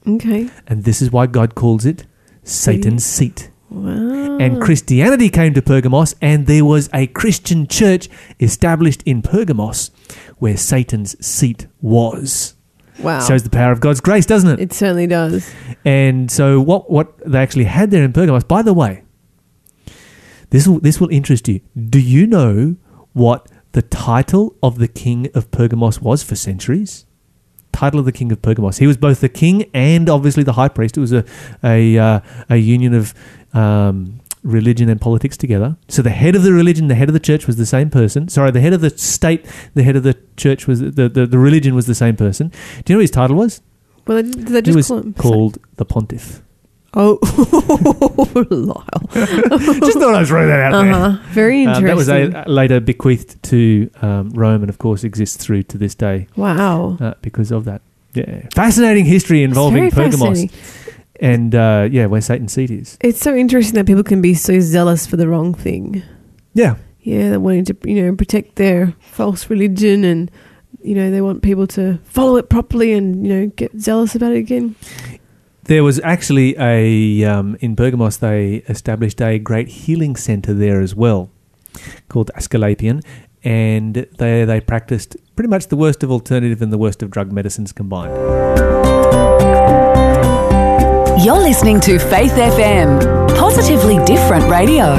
Okay. 0.07 0.49
And 0.67 0.85
this 0.85 1.03
is 1.03 1.11
why 1.11 1.27
God 1.27 1.55
calls 1.55 1.85
it 1.85 2.05
Satan's 2.45 3.05
seat. 3.05 3.51
Wow. 3.69 4.39
And 4.39 4.61
Christianity 4.61 5.29
came 5.29 5.55
to 5.55 5.63
Pergamos, 5.63 6.15
and 6.23 6.47
there 6.47 6.65
was 6.65 6.89
a 6.95 7.09
Christian 7.09 7.67
church 7.67 8.09
established 8.39 9.03
in 9.05 9.23
Pergamos 9.23 9.91
where 10.39 10.57
Satan's 10.57 11.25
seat 11.25 11.67
was. 11.81 12.55
Wow. 13.01 13.21
Shows 13.27 13.43
the 13.43 13.51
power 13.51 13.73
of 13.73 13.81
God's 13.81 14.01
grace, 14.01 14.27
doesn't 14.27 14.51
it? 14.51 14.61
it 14.61 14.73
certainly 14.73 15.07
does. 15.07 15.53
And 15.85 16.31
so 16.31 16.61
what 16.61 16.91
what 16.91 17.19
they 17.27 17.39
actually 17.39 17.65
had 17.65 17.91
there 17.91 18.05
in 18.05 18.13
Pergamos, 18.13 18.45
by 18.45 18.63
the 18.63 18.75
way, 18.75 19.03
this 20.51 20.67
will 20.67 20.81
this 20.81 21.01
will 21.01 21.11
interest 21.11 21.49
you. 21.49 21.61
Do 21.77 22.01
you 22.01 22.27
know 22.27 22.77
what 23.13 23.49
the 23.73 23.83
title 23.83 24.57
of 24.63 24.79
the 24.79 24.89
king 24.89 25.29
of 25.35 25.51
Pergamos 25.51 26.01
was 26.01 26.23
for 26.23 26.35
centuries? 26.35 27.07
Title 27.73 27.99
of 27.99 28.07
the 28.07 28.13
king 28.13 28.33
of 28.33 28.41
Pergamos. 28.41 28.79
He 28.79 28.87
was 28.87 28.97
both 28.97 29.21
the 29.21 29.29
king 29.29 29.67
and 29.75 30.09
obviously 30.09 30.43
the 30.43 30.55
high 30.55 30.69
priest. 30.69 30.97
It 30.97 31.01
was 31.01 31.13
a 31.13 31.25
a 31.63 31.99
uh, 31.99 32.21
a 32.49 32.57
union 32.57 32.95
of 32.95 33.15
um, 33.53 34.21
religion 34.47 34.89
and 34.89 35.01
politics 35.01 35.37
together. 35.37 35.77
So 35.89 36.03
the 36.03 36.11
head 36.11 36.35
of 36.37 36.43
the 36.43 36.53
religion, 36.53 36.89
the 36.89 36.95
head 36.95 37.09
of 37.09 37.13
the 37.15 37.21
church 37.21 37.47
was 37.47 37.57
the 37.57 37.67
same 37.67 37.91
person. 37.91 38.29
Sorry, 38.29 38.51
the 38.51 38.61
head 38.61 38.73
of 38.73 38.81
the 38.81 38.91
state, 38.91 39.45
the 39.75 39.83
head 39.83 39.97
of 39.97 40.03
the 40.03 40.17
church 40.37 40.67
was 40.67 40.81
the 40.81 41.09
the, 41.09 41.27
the 41.27 41.39
religion 41.39 41.75
was 41.75 41.87
the 41.87 41.95
same 41.95 42.17
person. 42.17 42.49
Do 42.85 42.93
you 42.93 42.95
know 42.95 42.99
what 42.99 43.03
his 43.03 43.11
title 43.11 43.37
was? 43.37 43.61
Well, 44.07 44.23
did 44.23 44.35
they 44.49 44.57
He 44.59 44.63
just 44.63 44.77
was 44.77 44.87
call 44.89 44.99
him? 44.99 45.15
called 45.15 45.59
the 45.77 45.85
pontiff. 45.85 46.43
Oh, 46.99 47.19
Lyle. 48.51 48.85
Just 49.81 49.99
thought 49.99 50.15
I'd 50.15 50.27
throw 50.27 50.47
that 50.47 50.73
out 50.73 50.83
there. 50.83 50.93
Uh 50.95 51.11
huh. 51.13 51.23
Very 51.31 51.67
Um, 51.67 51.75
interesting. 51.85 51.87
that 51.87 51.97
was 51.97 52.09
a, 52.09 52.51
later 52.51 52.81
bequeathed 52.81 53.43
to 53.45 53.91
um, 54.01 54.31
Rome, 54.31 54.63
and 54.63 54.71
of 54.71 54.79
course 54.79 55.05
exists 55.05 55.37
through 55.37 55.65
to 55.65 55.79
this 55.79 55.95
day 55.95 56.27
wow. 56.37 56.97
uh, 57.01 57.15
because 57.21 57.51
of 57.51 57.65
that. 57.67 57.83
Yeah, 58.15 58.47
fascinating 58.55 59.05
history 59.05 59.43
involving 59.43 59.91
Pergamos, 59.91 60.21
fascinating. 60.21 60.51
And 61.21 61.55
uh, 61.55 61.89
yeah, 61.91 62.07
where 62.07 62.21
Satan's 62.21 62.53
seat 62.53 62.71
is. 62.71 62.97
It's 63.01 63.21
so 63.21 63.35
interesting 63.35 63.75
that 63.77 63.87
people 63.87 64.03
can 64.05 64.21
be 64.21 64.35
so 64.35 64.61
zealous 64.61 65.07
for 65.07 65.17
the 65.17 65.29
wrong 65.29 65.55
thing. 65.55 66.03
Yeah, 66.55 66.77
Yeah, 67.01 67.31
they're 67.31 67.41
wanting 67.41 67.65
to, 67.67 67.77
you 67.85 68.03
know, 68.03 68.15
protect 68.17 68.57
their 68.57 68.95
false 69.01 69.49
religion 69.51 70.05
and, 70.05 70.31
you 70.83 70.95
know, 70.95 71.11
they 71.11 71.21
want 71.21 71.43
people 71.43 71.67
to 71.69 71.99
follow 72.05 72.37
it 72.37 72.49
properly 72.49 72.93
and, 72.93 73.27
you 73.27 73.33
know, 73.33 73.47
get 73.49 73.79
zealous 73.79 74.15
about 74.15 74.33
it 74.33 74.39
again. 74.39 74.75
there 75.65 75.83
was 75.85 76.01
actually 76.05 76.57
a 76.59 77.25
um, 77.25 77.57
in 77.61 77.75
Pergamos 77.77 78.19
they 78.19 78.63
established 78.69 79.21
a 79.21 79.39
great 79.39 79.69
healing 79.69 80.17
center 80.17 80.55
there 80.55 80.81
as 80.81 80.95
well, 80.95 81.29
called 82.09 82.31
Asclepion, 82.35 83.03
and 83.45 83.95
they 84.19 84.45
they 84.45 84.61
practiced 84.61 85.17
pretty 85.35 85.49
much 85.49 85.67
the 85.69 85.77
worst 85.77 86.03
of 86.03 86.11
alternative 86.11 86.63
and 86.63 86.73
the 86.73 86.79
worst 86.79 87.03
of 87.03 87.11
drug 87.11 87.33
medicines 87.33 87.73
combined. 87.73 89.36
You're 91.27 91.41
listening 91.41 91.81
to 91.81 91.99
Faith 91.99 92.31
FM, 92.35 93.01
positively 93.37 93.97
different 94.05 94.49
radio. 94.49 94.95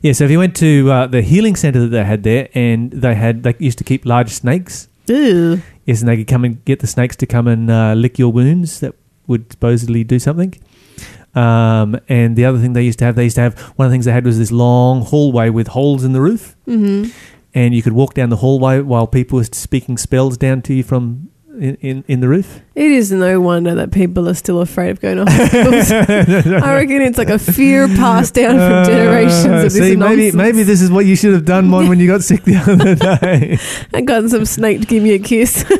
Yeah, 0.00 0.12
so 0.12 0.22
if 0.26 0.30
you 0.30 0.38
went 0.38 0.54
to 0.58 0.88
uh, 0.88 1.06
the 1.08 1.22
healing 1.22 1.56
center 1.56 1.80
that 1.80 1.88
they 1.88 2.04
had 2.04 2.22
there, 2.22 2.48
and 2.54 2.92
they 2.92 3.16
had 3.16 3.42
they 3.42 3.56
used 3.58 3.78
to 3.78 3.84
keep 3.84 4.06
large 4.06 4.28
snakes. 4.28 4.86
Ew. 5.08 5.60
Yes, 5.86 5.98
and 6.02 6.08
they 6.08 6.18
could 6.18 6.28
come 6.28 6.44
and 6.44 6.64
get 6.64 6.78
the 6.78 6.86
snakes 6.86 7.16
to 7.16 7.26
come 7.26 7.48
and 7.48 7.68
uh, 7.68 7.94
lick 7.94 8.16
your 8.16 8.30
wounds. 8.30 8.78
That 8.78 8.94
would 9.26 9.50
supposedly 9.50 10.04
do 10.04 10.20
something. 10.20 10.54
Um, 11.34 11.98
and 12.08 12.36
the 12.36 12.44
other 12.44 12.60
thing 12.60 12.74
they 12.74 12.84
used 12.84 13.00
to 13.00 13.06
have, 13.06 13.16
they 13.16 13.24
used 13.24 13.36
to 13.36 13.42
have 13.42 13.58
one 13.76 13.86
of 13.86 13.90
the 13.90 13.94
things 13.94 14.04
they 14.04 14.12
had 14.12 14.24
was 14.24 14.38
this 14.38 14.52
long 14.52 15.02
hallway 15.02 15.50
with 15.50 15.66
holes 15.66 16.04
in 16.04 16.12
the 16.12 16.20
roof, 16.20 16.54
Mm-hmm. 16.68 17.10
and 17.54 17.74
you 17.74 17.82
could 17.82 17.94
walk 17.94 18.14
down 18.14 18.28
the 18.28 18.36
hallway 18.36 18.78
while 18.82 19.08
people 19.08 19.38
were 19.38 19.44
speaking 19.44 19.98
spells 19.98 20.36
down 20.36 20.62
to 20.62 20.74
you 20.74 20.84
from 20.84 21.28
in, 21.58 21.74
in, 21.80 22.04
in 22.08 22.20
the 22.20 22.28
roof. 22.28 22.60
It 22.74 22.90
is 22.90 23.12
no 23.12 23.40
wonder 23.40 23.74
that 23.74 23.92
people 23.92 24.28
are 24.28 24.34
still 24.34 24.60
afraid 24.60 24.90
of 24.90 25.00
going 25.00 25.18
to 25.18 25.30
hospitals. 25.30 25.90
I 26.62 26.74
reckon 26.74 27.02
it's 27.02 27.18
like 27.18 27.28
a 27.28 27.38
fear 27.38 27.86
passed 27.88 28.34
down 28.34 28.56
from 28.56 28.84
generations 28.92 29.44
Uh, 29.46 29.56
of 29.56 29.62
this 29.64 29.74
See, 29.74 29.96
maybe 29.96 30.32
maybe 30.32 30.62
this 30.62 30.80
is 30.80 30.90
what 30.90 31.04
you 31.04 31.14
should 31.16 31.34
have 31.34 31.44
done, 31.44 31.68
Mon, 31.68 31.88
when 31.88 32.00
you 32.00 32.06
got 32.06 32.22
sick 32.22 32.44
the 32.44 32.56
other 32.56 32.94
day. 33.20 33.58
I 33.92 34.00
got 34.00 34.28
some 34.30 34.44
snake 34.46 34.80
to 34.80 34.86
give 34.86 35.02
me 35.02 35.12
a 35.12 35.18
kiss. 35.18 35.64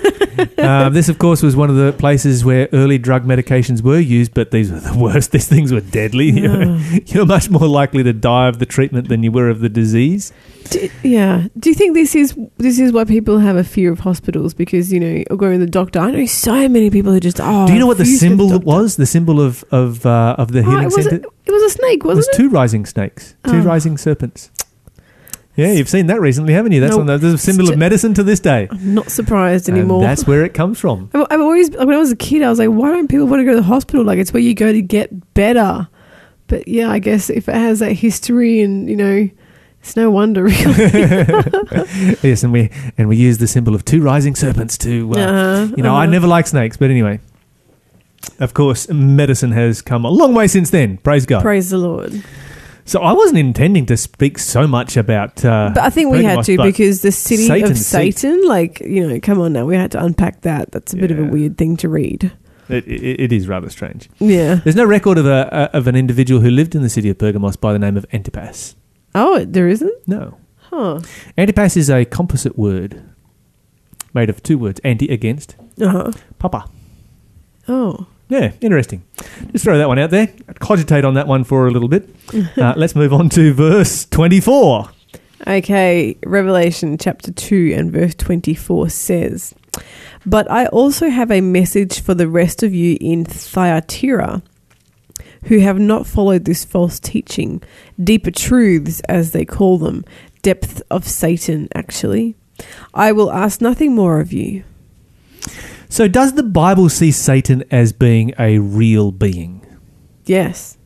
Uh, 0.58 0.88
this, 0.88 1.08
of 1.08 1.18
course, 1.18 1.42
was 1.42 1.54
one 1.54 1.70
of 1.70 1.76
the 1.76 1.92
places 1.92 2.44
where 2.44 2.68
early 2.72 2.96
drug 2.98 3.24
medications 3.24 3.82
were 3.82 3.98
used, 3.98 4.32
but 4.34 4.50
these 4.50 4.70
were 4.72 4.80
the 4.80 4.96
worst. 4.96 5.30
These 5.32 5.46
things 5.48 5.72
were 5.72 5.80
deadly. 5.80 6.30
You're, 6.30 6.76
you're 7.06 7.26
much 7.26 7.50
more 7.50 7.66
likely 7.68 8.02
to 8.02 8.12
die 8.12 8.48
of 8.48 8.58
the 8.58 8.66
treatment 8.66 9.08
than 9.08 9.22
you 9.22 9.30
were 9.30 9.48
of 9.50 9.60
the 9.60 9.68
disease. 9.68 10.32
Do, 10.70 10.88
yeah. 11.02 11.46
Do 11.58 11.68
you 11.68 11.74
think 11.74 11.94
this 11.94 12.14
is 12.14 12.36
this 12.58 12.78
is 12.78 12.92
why 12.92 13.04
people 13.04 13.38
have 13.38 13.56
a 13.56 13.64
fear 13.64 13.92
of 13.92 14.00
hospitals? 14.00 14.54
Because 14.54 14.92
you 14.92 15.00
know, 15.00 15.22
or 15.30 15.36
going 15.36 15.58
to 15.60 15.66
the 15.66 15.70
doctor. 15.70 15.98
I 15.98 16.10
know 16.12 16.26
so 16.26 16.68
many 16.68 16.81
people 16.90 17.12
who 17.12 17.20
just 17.20 17.40
oh. 17.40 17.66
Do 17.66 17.72
you 17.72 17.78
know 17.78 17.86
what 17.86 17.98
the 17.98 18.04
refuse 18.04 18.20
to 18.20 18.28
go 18.28 18.36
to 18.36 18.48
symbol 18.48 18.58
was? 18.60 18.96
The 18.96 19.06
symbol 19.06 19.40
of 19.40 19.64
of 19.70 20.04
uh, 20.06 20.36
of 20.38 20.52
the 20.52 20.60
Oh, 20.60 20.62
healing 20.62 20.82
it, 20.82 20.86
was 20.86 20.98
a, 20.98 21.02
center 21.10 21.26
it 21.46 21.50
was 21.52 21.62
a 21.62 21.70
snake, 21.70 22.04
was 22.04 22.16
wasn't 22.16 22.34
it? 22.34 22.36
two 22.38 22.48
rising 22.50 22.86
snakes, 22.86 23.34
two 23.46 23.58
Oh. 23.58 23.62
rising 23.62 23.96
serpents. 23.98 24.50
Yeah, 25.54 25.72
you've 25.72 25.88
seen 25.90 26.06
that 26.06 26.18
recently, 26.20 26.54
haven't 26.54 26.72
you? 26.72 26.80
That's 26.80 26.96
the, 26.96 27.18
the 27.18 27.36
symbol 27.36 27.68
of 27.70 27.76
medicine 27.76 28.14
to 28.14 28.22
this 28.22 28.40
day. 28.40 28.68
I'm 28.70 28.94
not 28.94 29.10
surprised 29.10 29.68
And 29.68 29.76
anymore. 29.76 30.00
that's 30.00 30.26
where 30.26 30.44
it 30.46 30.54
comes 30.54 30.80
from. 30.80 31.10
I've, 31.12 31.26
I've 31.30 31.40
always 31.42 31.70
when 31.70 31.90
I 31.90 31.98
was 31.98 32.10
a 32.10 32.16
kid, 32.16 32.42
I 32.42 32.48
was 32.48 32.58
like, 32.58 32.70
why 32.70 32.88
don't 32.90 33.06
people 33.08 33.26
want 33.26 33.40
to 33.40 33.44
go 33.44 33.50
to 33.50 33.56
the 33.56 33.62
hospital? 33.62 34.02
Like 34.04 34.18
it's 34.18 34.32
where 34.32 34.42
you 34.42 34.54
go 34.54 34.72
to 34.72 34.80
get 34.80 35.34
better. 35.34 35.88
But 36.46 36.68
yeah, 36.68 36.90
I 36.90 36.98
guess 37.00 37.28
if 37.28 37.48
it 37.50 37.54
has 37.54 37.80
that 37.80 37.92
history 37.92 38.62
and 38.62 38.88
you 38.88 38.96
know, 38.96 39.28
it's 39.82 39.96
no 39.96 40.10
wonder 40.10 40.44
really. 40.44 40.62
yes, 42.22 42.42
and 42.44 42.52
we 42.52 42.70
and 42.96 43.08
we 43.08 43.16
use 43.16 43.38
the 43.38 43.46
symbol 43.46 43.74
of 43.74 43.84
two 43.84 44.00
rising 44.02 44.34
serpents 44.34 44.78
to 44.78 45.12
uh, 45.14 45.18
Uh-huh, 45.18 45.74
You 45.76 45.82
know, 45.82 45.94
I 45.94 46.04
uh-huh. 46.04 46.12
never 46.12 46.26
like 46.26 46.46
snakes, 46.46 46.76
but 46.76 46.90
anyway. 46.90 47.20
Of 48.38 48.54
course, 48.54 48.88
medicine 48.88 49.50
has 49.52 49.82
come 49.82 50.04
a 50.04 50.08
long 50.10 50.32
way 50.32 50.46
since 50.46 50.70
then. 50.70 50.98
Praise 50.98 51.26
God. 51.26 51.42
Praise 51.42 51.70
the 51.70 51.78
Lord. 51.78 52.22
so 52.84 53.00
I 53.02 53.12
wasn't 53.12 53.38
intending 53.38 53.84
to 53.86 53.96
speak 53.96 54.38
so 54.38 54.68
much 54.68 54.96
about. 54.96 55.44
Uh, 55.44 55.72
But 55.74 55.82
I 55.82 55.90
think 55.90 56.12
we 56.12 56.22
had 56.22 56.44
to 56.44 56.56
because 56.62 57.02
the 57.02 57.10
city 57.10 57.46
Satan's 57.48 57.80
of. 57.80 57.86
Satan, 57.86 58.46
like 58.46 58.80
you 58.80 59.08
know, 59.08 59.18
come 59.18 59.40
on 59.40 59.52
now, 59.52 59.66
we 59.66 59.74
had 59.74 59.90
to 59.92 60.04
unpack 60.04 60.42
that. 60.42 60.70
That's 60.70 60.92
a 60.92 60.96
bit 60.96 61.10
of 61.10 61.18
a 61.18 61.24
weird 61.24 61.58
thing 61.58 61.76
to 61.78 61.88
read. 61.88 62.30
it, 62.68 62.86
it, 62.86 63.20
it 63.20 63.32
is 63.32 63.48
rather 63.48 63.68
strange. 63.68 64.08
Yeah. 64.20 64.60
There's 64.62 64.76
no 64.76 64.84
record 64.84 65.18
of 65.18 65.26
a 65.26 65.68
of 65.76 65.88
an 65.88 65.96
individual 65.96 66.40
who 66.40 66.50
lived 66.50 66.76
in 66.76 66.82
the 66.82 66.88
city 66.90 67.10
of 67.10 67.18
Pergamos 67.18 67.56
by 67.56 67.72
the 67.72 67.78
name 67.80 67.96
of 67.96 68.06
Antipas. 68.12 68.76
Oh, 69.14 69.44
there 69.44 69.68
isn't. 69.68 70.08
No, 70.08 70.38
Huh. 70.70 71.00
Antipas 71.36 71.76
is 71.76 71.90
a 71.90 72.04
composite 72.06 72.56
word 72.58 73.02
made 74.14 74.30
of 74.30 74.42
two 74.42 74.58
words: 74.58 74.80
anti 74.84 75.08
against, 75.08 75.56
Uh 75.80 75.88
huh. 75.88 76.12
papa. 76.38 76.68
Oh. 77.68 78.06
Yeah, 78.28 78.52
interesting. 78.62 79.02
Just 79.52 79.64
throw 79.64 79.76
that 79.76 79.88
one 79.88 79.98
out 79.98 80.08
there. 80.10 80.28
Cogitate 80.58 81.04
on 81.04 81.14
that 81.14 81.26
one 81.26 81.44
for 81.44 81.66
a 81.66 81.70
little 81.70 81.88
bit. 81.88 82.08
Uh, 82.56 82.72
let's 82.76 82.94
move 82.94 83.12
on 83.12 83.28
to 83.30 83.52
verse 83.52 84.06
twenty-four. 84.06 84.88
Okay, 85.46 86.16
Revelation 86.24 86.96
chapter 86.96 87.32
2 87.32 87.74
and 87.76 87.90
verse 87.92 88.14
24 88.14 88.88
says, 88.90 89.52
But 90.24 90.48
I 90.48 90.66
also 90.66 91.08
have 91.10 91.32
a 91.32 91.40
message 91.40 92.00
for 92.00 92.14
the 92.14 92.28
rest 92.28 92.62
of 92.62 92.72
you 92.72 92.96
in 93.00 93.24
Thyatira 93.24 94.40
who 95.44 95.58
have 95.58 95.78
not 95.78 96.06
followed 96.06 96.44
this 96.44 96.64
false 96.64 97.00
teaching, 97.00 97.62
deeper 98.02 98.30
truths 98.30 99.00
as 99.08 99.32
they 99.32 99.44
call 99.44 99.78
them, 99.78 100.04
depth 100.42 100.82
of 100.90 101.06
Satan, 101.06 101.68
actually. 101.74 102.36
I 102.94 103.12
will 103.12 103.32
ask 103.32 103.60
nothing 103.60 103.94
more 103.94 104.20
of 104.20 104.32
you. 104.32 104.64
So, 105.88 106.08
does 106.08 106.34
the 106.34 106.42
Bible 106.42 106.88
see 106.88 107.10
Satan 107.10 107.64
as 107.70 107.92
being 107.92 108.32
a 108.38 108.58
real 108.58 109.12
being? 109.12 109.66
Yes. 110.24 110.78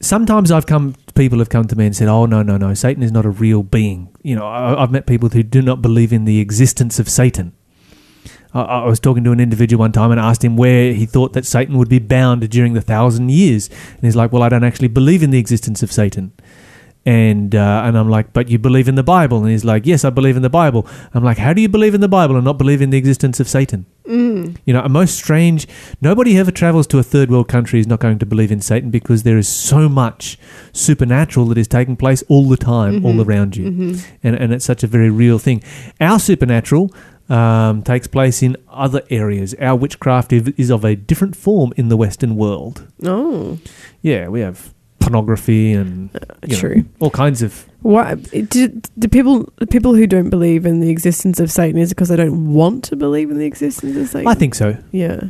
Sometimes 0.00 0.50
I've 0.50 0.66
come, 0.66 0.94
people 1.14 1.38
have 1.38 1.48
come 1.48 1.66
to 1.66 1.76
me 1.76 1.86
and 1.86 1.96
said, 1.96 2.08
"Oh 2.08 2.26
no, 2.26 2.42
no, 2.42 2.56
no, 2.56 2.74
Satan 2.74 3.02
is 3.02 3.12
not 3.12 3.24
a 3.24 3.30
real 3.30 3.62
being." 3.62 4.08
You 4.22 4.36
know, 4.36 4.46
I, 4.46 4.82
I've 4.82 4.90
met 4.90 5.06
people 5.06 5.28
who 5.28 5.42
do 5.42 5.62
not 5.62 5.80
believe 5.80 6.12
in 6.12 6.24
the 6.24 6.40
existence 6.40 6.98
of 6.98 7.08
Satan. 7.08 7.52
I, 8.54 8.60
I 8.62 8.86
was 8.86 9.00
talking 9.00 9.24
to 9.24 9.32
an 9.32 9.40
individual 9.40 9.80
one 9.80 9.92
time 9.92 10.10
and 10.10 10.20
asked 10.20 10.44
him 10.44 10.56
where 10.56 10.92
he 10.92 11.06
thought 11.06 11.32
that 11.34 11.46
Satan 11.46 11.76
would 11.78 11.88
be 11.88 11.98
bound 11.98 12.48
during 12.50 12.74
the 12.74 12.80
thousand 12.80 13.30
years, 13.30 13.68
and 13.68 14.00
he's 14.02 14.16
like, 14.16 14.32
"Well, 14.32 14.42
I 14.42 14.48
don't 14.48 14.64
actually 14.64 14.88
believe 14.88 15.22
in 15.22 15.30
the 15.30 15.38
existence 15.38 15.82
of 15.82 15.90
Satan." 15.92 16.32
And 17.04 17.54
uh, 17.54 17.82
and 17.84 17.96
I'm 17.96 18.10
like, 18.10 18.32
but 18.32 18.48
you 18.48 18.58
believe 18.58 18.88
in 18.88 18.96
the 18.96 19.04
Bible? 19.04 19.38
And 19.38 19.48
he's 19.52 19.64
like, 19.64 19.86
yes, 19.86 20.04
I 20.04 20.10
believe 20.10 20.34
in 20.34 20.42
the 20.42 20.50
Bible. 20.50 20.88
I'm 21.14 21.22
like, 21.22 21.38
how 21.38 21.52
do 21.52 21.60
you 21.62 21.68
believe 21.68 21.94
in 21.94 22.00
the 22.00 22.08
Bible 22.08 22.34
and 22.34 22.44
not 22.44 22.58
believe 22.58 22.82
in 22.82 22.90
the 22.90 22.98
existence 22.98 23.38
of 23.38 23.48
Satan? 23.48 23.86
Mm. 24.08 24.56
You 24.64 24.72
know, 24.74 24.80
a 24.82 24.88
most 24.88 25.14
strange. 25.16 25.68
Nobody 26.00 26.36
ever 26.36 26.50
travels 26.50 26.88
to 26.88 26.98
a 26.98 27.04
third 27.04 27.30
world 27.30 27.46
country 27.46 27.78
is 27.78 27.86
not 27.86 28.00
going 28.00 28.18
to 28.18 28.26
believe 28.26 28.50
in 28.50 28.60
Satan 28.60 28.90
because 28.90 29.22
there 29.22 29.38
is 29.38 29.46
so 29.46 29.88
much 29.88 30.36
supernatural 30.72 31.46
that 31.46 31.58
is 31.58 31.68
taking 31.68 31.94
place 31.94 32.24
all 32.28 32.48
the 32.48 32.56
time, 32.56 33.06
all 33.06 33.14
Mhm. 33.14 33.24
around 33.26 33.56
you, 33.56 33.70
Mhm. 33.70 34.04
and 34.24 34.34
and 34.34 34.52
it's 34.52 34.64
such 34.64 34.82
a 34.82 34.88
very 34.88 35.08
real 35.08 35.38
thing. 35.38 35.62
Our 36.00 36.18
supernatural 36.18 36.92
um, 37.28 37.82
takes 37.82 38.06
place 38.06 38.42
in 38.42 38.56
other 38.68 39.02
areas. 39.10 39.54
Our 39.60 39.76
witchcraft 39.76 40.32
is 40.32 40.70
of 40.70 40.84
a 40.84 40.94
different 40.96 41.36
form 41.36 41.72
in 41.76 41.88
the 41.88 41.96
Western 41.96 42.36
world. 42.36 42.86
Oh, 43.04 43.58
Yeah, 44.02 44.28
we 44.28 44.40
have 44.40 44.72
pornography 45.00 45.72
and 45.72 46.12
know, 46.14 46.56
true. 46.56 46.84
all 47.00 47.10
kinds 47.10 47.42
of. 47.42 47.66
Why 47.82 48.14
do, 48.14 48.68
do 48.98 49.08
people 49.08 49.44
people 49.70 49.94
who 49.94 50.06
don't 50.06 50.30
believe 50.30 50.66
in 50.66 50.80
the 50.80 50.90
existence 50.90 51.38
of 51.38 51.50
Satan 51.52 51.80
is 51.80 51.90
because 51.90 52.08
they 52.08 52.16
don't 52.16 52.52
want 52.54 52.82
to 52.84 52.96
believe 52.96 53.30
in 53.30 53.38
the 53.38 53.46
existence 53.46 53.96
of 53.96 54.08
Satan? 54.08 54.26
I 54.26 54.34
think 54.34 54.54
so. 54.54 54.76
yeah, 54.90 55.20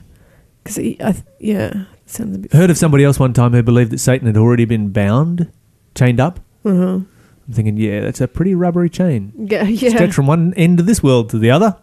because 0.65 0.79
I 0.79 1.15
yeah 1.39 1.85
sounds 2.07 2.37
a 2.37 2.39
bit. 2.39 2.53
Heard 2.53 2.71
of 2.71 2.79
somebody 2.79 3.05
else 3.05 3.19
one 3.19 3.33
time 3.35 3.53
who 3.53 3.63
believed 3.63 3.91
that 3.93 3.99
Satan 3.99 4.27
had 4.27 4.37
already 4.39 4.65
been 4.65 4.91
bound, 4.91 5.51
chained 5.95 6.21
up. 6.21 6.41
Uh-huh. 6.65 7.01
I'm 7.49 7.55
thinking, 7.55 7.77
yeah, 7.77 8.01
that's 8.01 8.21
a 8.21 8.29
pretty 8.29 8.55
rubbery 8.55 8.91
chain. 8.91 9.33
Yeah, 9.37 9.65
yeah. 9.65 9.91
Stretch 9.91 10.15
from 10.15 10.27
one 10.27 10.53
end 10.55 10.81
of 10.81 10.87
this 10.87 11.03
world 11.03 11.31
to 11.31 11.39
the 11.39 11.51
other. 11.51 11.77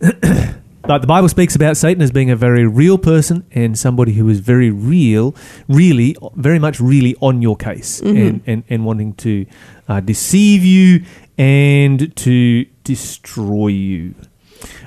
but 0.00 1.00
the 1.00 1.06
Bible 1.06 1.28
speaks 1.28 1.54
about 1.54 1.76
Satan 1.76 2.02
as 2.02 2.10
being 2.10 2.30
a 2.30 2.36
very 2.36 2.66
real 2.66 2.98
person 2.98 3.46
and 3.52 3.78
somebody 3.78 4.12
who 4.14 4.28
is 4.28 4.40
very 4.40 4.70
real, 4.70 5.34
really, 5.68 6.16
very 6.34 6.58
much 6.58 6.80
really 6.80 7.14
on 7.20 7.40
your 7.40 7.56
case 7.56 8.00
Mhm. 8.00 8.28
and, 8.28 8.40
and, 8.46 8.64
and 8.68 8.84
wanting 8.84 9.14
to 9.14 9.46
uh, 9.88 10.00
deceive 10.00 10.64
you 10.64 11.04
and 11.38 12.14
to 12.16 12.64
destroy 12.84 13.68
you. 13.68 14.14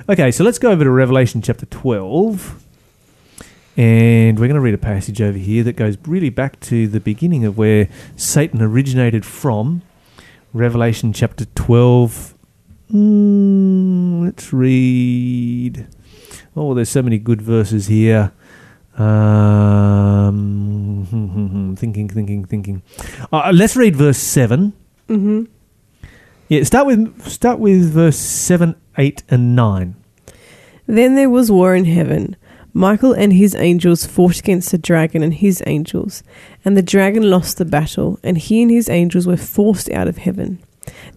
Okay, 0.08 0.30
so 0.30 0.44
let's 0.44 0.58
go 0.58 0.70
over 0.70 0.84
to 0.84 0.90
Revelation 0.90 1.42
chapter 1.42 1.66
12. 1.66 2.64
And 3.78 4.38
we're 4.40 4.48
going 4.48 4.56
to 4.56 4.60
read 4.60 4.74
a 4.74 4.78
passage 4.78 5.22
over 5.22 5.38
here 5.38 5.62
that 5.62 5.76
goes 5.76 5.96
really 6.04 6.30
back 6.30 6.58
to 6.62 6.88
the 6.88 6.98
beginning 6.98 7.44
of 7.44 7.56
where 7.56 7.88
Satan 8.16 8.60
originated 8.60 9.24
from. 9.24 9.82
Revelation 10.52 11.12
chapter 11.12 11.44
12. 11.44 12.34
Mm, 12.92 14.24
let's 14.24 14.52
read. 14.52 15.86
Oh, 16.56 16.74
there's 16.74 16.88
so 16.88 17.02
many 17.02 17.18
good 17.18 17.40
verses 17.40 17.86
here. 17.86 18.32
Um, 18.96 20.16
thinking, 21.78 22.08
thinking, 22.08 22.46
thinking. 22.46 22.82
Uh, 23.32 23.52
let's 23.54 23.76
read 23.76 23.94
verse 23.94 24.18
7. 24.18 24.72
hmm 25.06 25.44
Yeah, 26.48 26.64
start 26.64 26.88
with 26.88 27.28
start 27.28 27.60
with 27.60 27.92
verse 27.92 28.16
7, 28.18 28.74
8, 28.96 29.22
and 29.28 29.54
9. 29.54 29.94
Then 30.88 31.14
there 31.14 31.30
was 31.30 31.48
war 31.52 31.76
in 31.76 31.84
heaven. 31.84 32.34
Michael 32.78 33.12
and 33.12 33.32
his 33.32 33.56
angels 33.56 34.06
fought 34.06 34.38
against 34.38 34.70
the 34.70 34.78
dragon 34.78 35.20
and 35.20 35.34
his 35.34 35.60
angels, 35.66 36.22
and 36.64 36.76
the 36.76 36.82
dragon 36.82 37.28
lost 37.28 37.58
the 37.58 37.64
battle, 37.64 38.20
and 38.22 38.38
he 38.38 38.62
and 38.62 38.70
his 38.70 38.88
angels 38.88 39.26
were 39.26 39.36
forced 39.36 39.90
out 39.90 40.06
of 40.06 40.18
heaven. 40.18 40.60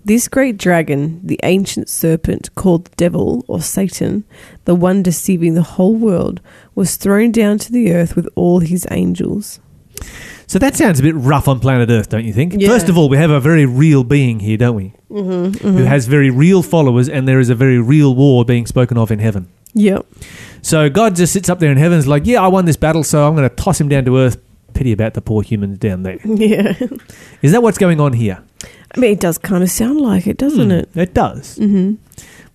This 0.03 0.27
great 0.27 0.57
dragon, 0.57 1.21
the 1.23 1.39
ancient 1.43 1.87
serpent 1.87 2.49
called 2.55 2.85
the 2.85 2.95
devil 2.95 3.45
or 3.47 3.61
Satan, 3.61 4.23
the 4.65 4.73
one 4.73 5.03
deceiving 5.03 5.53
the 5.53 5.61
whole 5.61 5.93
world, 5.93 6.41
was 6.73 6.95
thrown 6.95 7.31
down 7.31 7.59
to 7.59 7.71
the 7.71 7.93
earth 7.93 8.15
with 8.15 8.27
all 8.33 8.61
his 8.61 8.87
angels. 8.89 9.59
So 10.47 10.57
that 10.57 10.75
sounds 10.75 10.99
a 10.99 11.03
bit 11.03 11.13
rough 11.15 11.47
on 11.47 11.59
planet 11.59 11.91
Earth, 11.91 12.09
don't 12.09 12.25
you 12.25 12.33
think? 12.33 12.55
Yeah. 12.57 12.69
First 12.69 12.89
of 12.89 12.97
all, 12.97 13.07
we 13.07 13.17
have 13.17 13.29
a 13.29 13.39
very 13.39 13.67
real 13.67 14.03
being 14.03 14.39
here, 14.39 14.57
don't 14.57 14.75
we? 14.75 14.93
Mm-hmm, 15.11 15.77
Who 15.77 15.83
has 15.83 16.07
very 16.07 16.31
real 16.31 16.63
followers, 16.63 17.07
and 17.07 17.27
there 17.27 17.39
is 17.39 17.49
a 17.51 17.55
very 17.55 17.79
real 17.79 18.15
war 18.15 18.43
being 18.43 18.65
spoken 18.65 18.97
of 18.97 19.11
in 19.11 19.19
heaven. 19.19 19.47
Yep. 19.73 20.05
So 20.61 20.89
God 20.89 21.15
just 21.15 21.33
sits 21.33 21.49
up 21.49 21.59
there 21.59 21.71
in 21.71 21.77
heaven 21.77 21.93
and 21.93 21.99
is 21.99 22.07
like, 22.07 22.25
Yeah, 22.25 22.41
I 22.41 22.47
won 22.47 22.65
this 22.65 22.77
battle, 22.77 23.03
so 23.03 23.27
I'm 23.27 23.35
going 23.35 23.49
to 23.49 23.55
toss 23.55 23.79
him 23.81 23.89
down 23.89 24.05
to 24.05 24.17
earth. 24.17 24.37
Pity 24.73 24.93
about 24.93 25.15
the 25.15 25.21
poor 25.21 25.41
humans 25.43 25.77
down 25.79 26.03
there. 26.03 26.17
Yeah. 26.25 26.73
Is 27.41 27.51
that 27.51 27.61
what's 27.61 27.77
going 27.77 27.99
on 27.99 28.13
here? 28.13 28.41
I 28.95 28.99
mean, 28.99 29.11
it 29.11 29.19
does 29.19 29.37
kind 29.37 29.63
of 29.63 29.69
sound 29.69 29.99
like 29.99 30.27
it, 30.27 30.37
doesn't 30.37 30.65
Hmm, 30.69 30.71
it? 30.71 30.89
It 30.95 31.13
does. 31.13 31.57
Mm-hmm. 31.59 31.95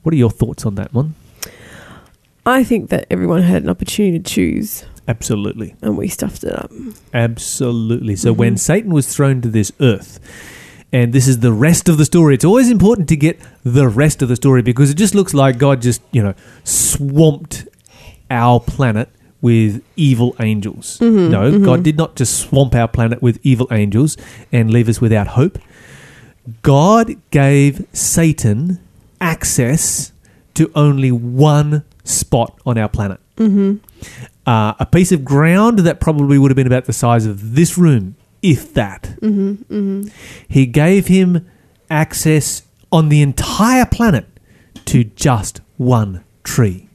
What 0.03 0.13
are 0.15 0.17
your 0.17 0.31
thoughts 0.31 0.65
on 0.65 0.77
that 0.77 0.95
one? 0.95 1.15
I 2.47 2.63
think 2.65 2.91
that 2.91 3.07
everyone 3.11 3.43
had 3.43 3.65
an 3.65 3.69
opportunity 3.69 4.19
to 4.19 4.25
choose, 4.25 4.85
Absolutely. 5.09 5.75
and 5.83 5.97
we 5.99 6.09
stuffed 6.09 6.45
it 6.45 6.53
up. 6.55 6.71
Absolutely. 7.13 8.15
So 8.17 8.33
Mhm. 8.33 8.37
when 8.39 8.57
Satan 8.57 8.93
was 8.95 9.13
thrown 9.13 9.41
to 9.43 9.49
this 9.49 9.73
earth, 9.81 10.21
and 10.93 11.13
this 11.13 11.27
is 11.27 11.41
the 11.41 11.53
rest 11.53 11.89
of 11.89 11.99
the 11.99 12.05
story, 12.05 12.35
it's 12.35 12.45
always 12.45 12.71
important 12.71 13.09
to 13.09 13.17
get 13.17 13.39
the 13.65 13.89
rest 13.89 14.23
of 14.23 14.29
the 14.29 14.37
story 14.37 14.63
because 14.63 14.91
it 14.91 14.95
just 14.97 15.15
looks 15.15 15.35
like 15.35 15.59
God 15.59 15.83
just, 15.83 16.01
you 16.13 16.23
know, 16.23 16.35
swamped 16.65 17.67
our 18.31 18.61
planet 18.61 19.09
with 19.41 19.83
evil 19.97 20.35
angels. 20.41 20.99
Mm-hmm, 20.99 21.31
no, 21.31 21.53
mm-hmm. 21.53 21.65
God 21.65 21.83
did 21.83 21.97
not 21.97 22.17
just 22.17 22.39
swamp 22.39 22.75
our 22.75 22.89
planet 22.89 23.23
with 23.23 23.39
evil 23.43 23.69
angels 23.71 24.17
and 24.51 24.71
leave 24.71 24.89
us 24.89 25.01
without 25.01 25.29
hope. 25.29 25.59
God 26.63 27.15
gave 27.31 27.87
Satan 27.93 28.81
access 29.21 30.13
to 30.55 30.71
only 30.75 31.13
one 31.13 31.85
spot 32.05 32.59
on 32.65 32.79
our 32.79 32.89
planet. 32.89 33.21
Mm-hmm. 33.37 33.77
Uh, 34.47 34.75
a 34.79 34.87
piece 34.87 35.13
of 35.13 35.25
ground 35.25 35.81
that 35.81 36.01
probably 36.01 36.39
would 36.39 36.51
have 36.51 36.57
been 36.57 36.67
about 36.67 36.85
the 36.87 36.93
size 36.93 37.27
of 37.27 37.55
this 37.55 37.77
room, 37.77 38.17
if 38.43 38.73
that. 38.75 39.17
He 40.49 40.67
gave 40.67 41.09
him 41.09 41.49
access 41.91 42.63
on 42.93 43.09
the 43.09 43.23
entire 43.23 43.85
planet 43.87 44.27
to 44.87 45.05
just 45.05 45.61
one 45.77 46.25
tree. 46.45 46.89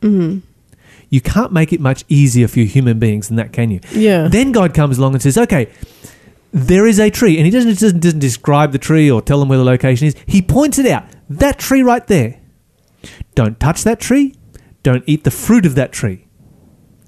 You 1.11 1.21
can't 1.21 1.51
make 1.51 1.71
it 1.71 1.79
much 1.79 2.03
easier 2.09 2.47
for 2.47 2.59
you 2.59 2.65
human 2.65 2.97
beings 2.97 3.27
than 3.27 3.35
that, 3.37 3.51
can 3.53 3.69
you? 3.69 3.81
Yeah. 3.91 4.27
Then 4.29 4.51
God 4.51 4.73
comes 4.73 4.97
along 4.97 5.13
and 5.13 5.21
says, 5.21 5.37
okay, 5.37 5.71
there 6.51 6.87
is 6.87 6.99
a 6.99 7.09
tree. 7.11 7.37
And 7.37 7.45
he 7.45 7.51
doesn't, 7.51 7.79
doesn't, 7.79 7.99
doesn't 7.99 8.19
describe 8.19 8.71
the 8.71 8.79
tree 8.79 9.11
or 9.11 9.21
tell 9.21 9.39
them 9.39 9.49
where 9.49 9.57
the 9.57 9.63
location 9.65 10.07
is. 10.07 10.15
He 10.25 10.41
points 10.41 10.79
it 10.79 10.85
out. 10.87 11.05
That 11.29 11.59
tree 11.59 11.83
right 11.83 12.05
there. 12.07 12.39
Don't 13.35 13.59
touch 13.59 13.83
that 13.83 13.99
tree. 13.99 14.35
Don't 14.83 15.03
eat 15.05 15.23
the 15.23 15.31
fruit 15.31 15.65
of 15.65 15.75
that 15.75 15.91
tree. 15.91 16.27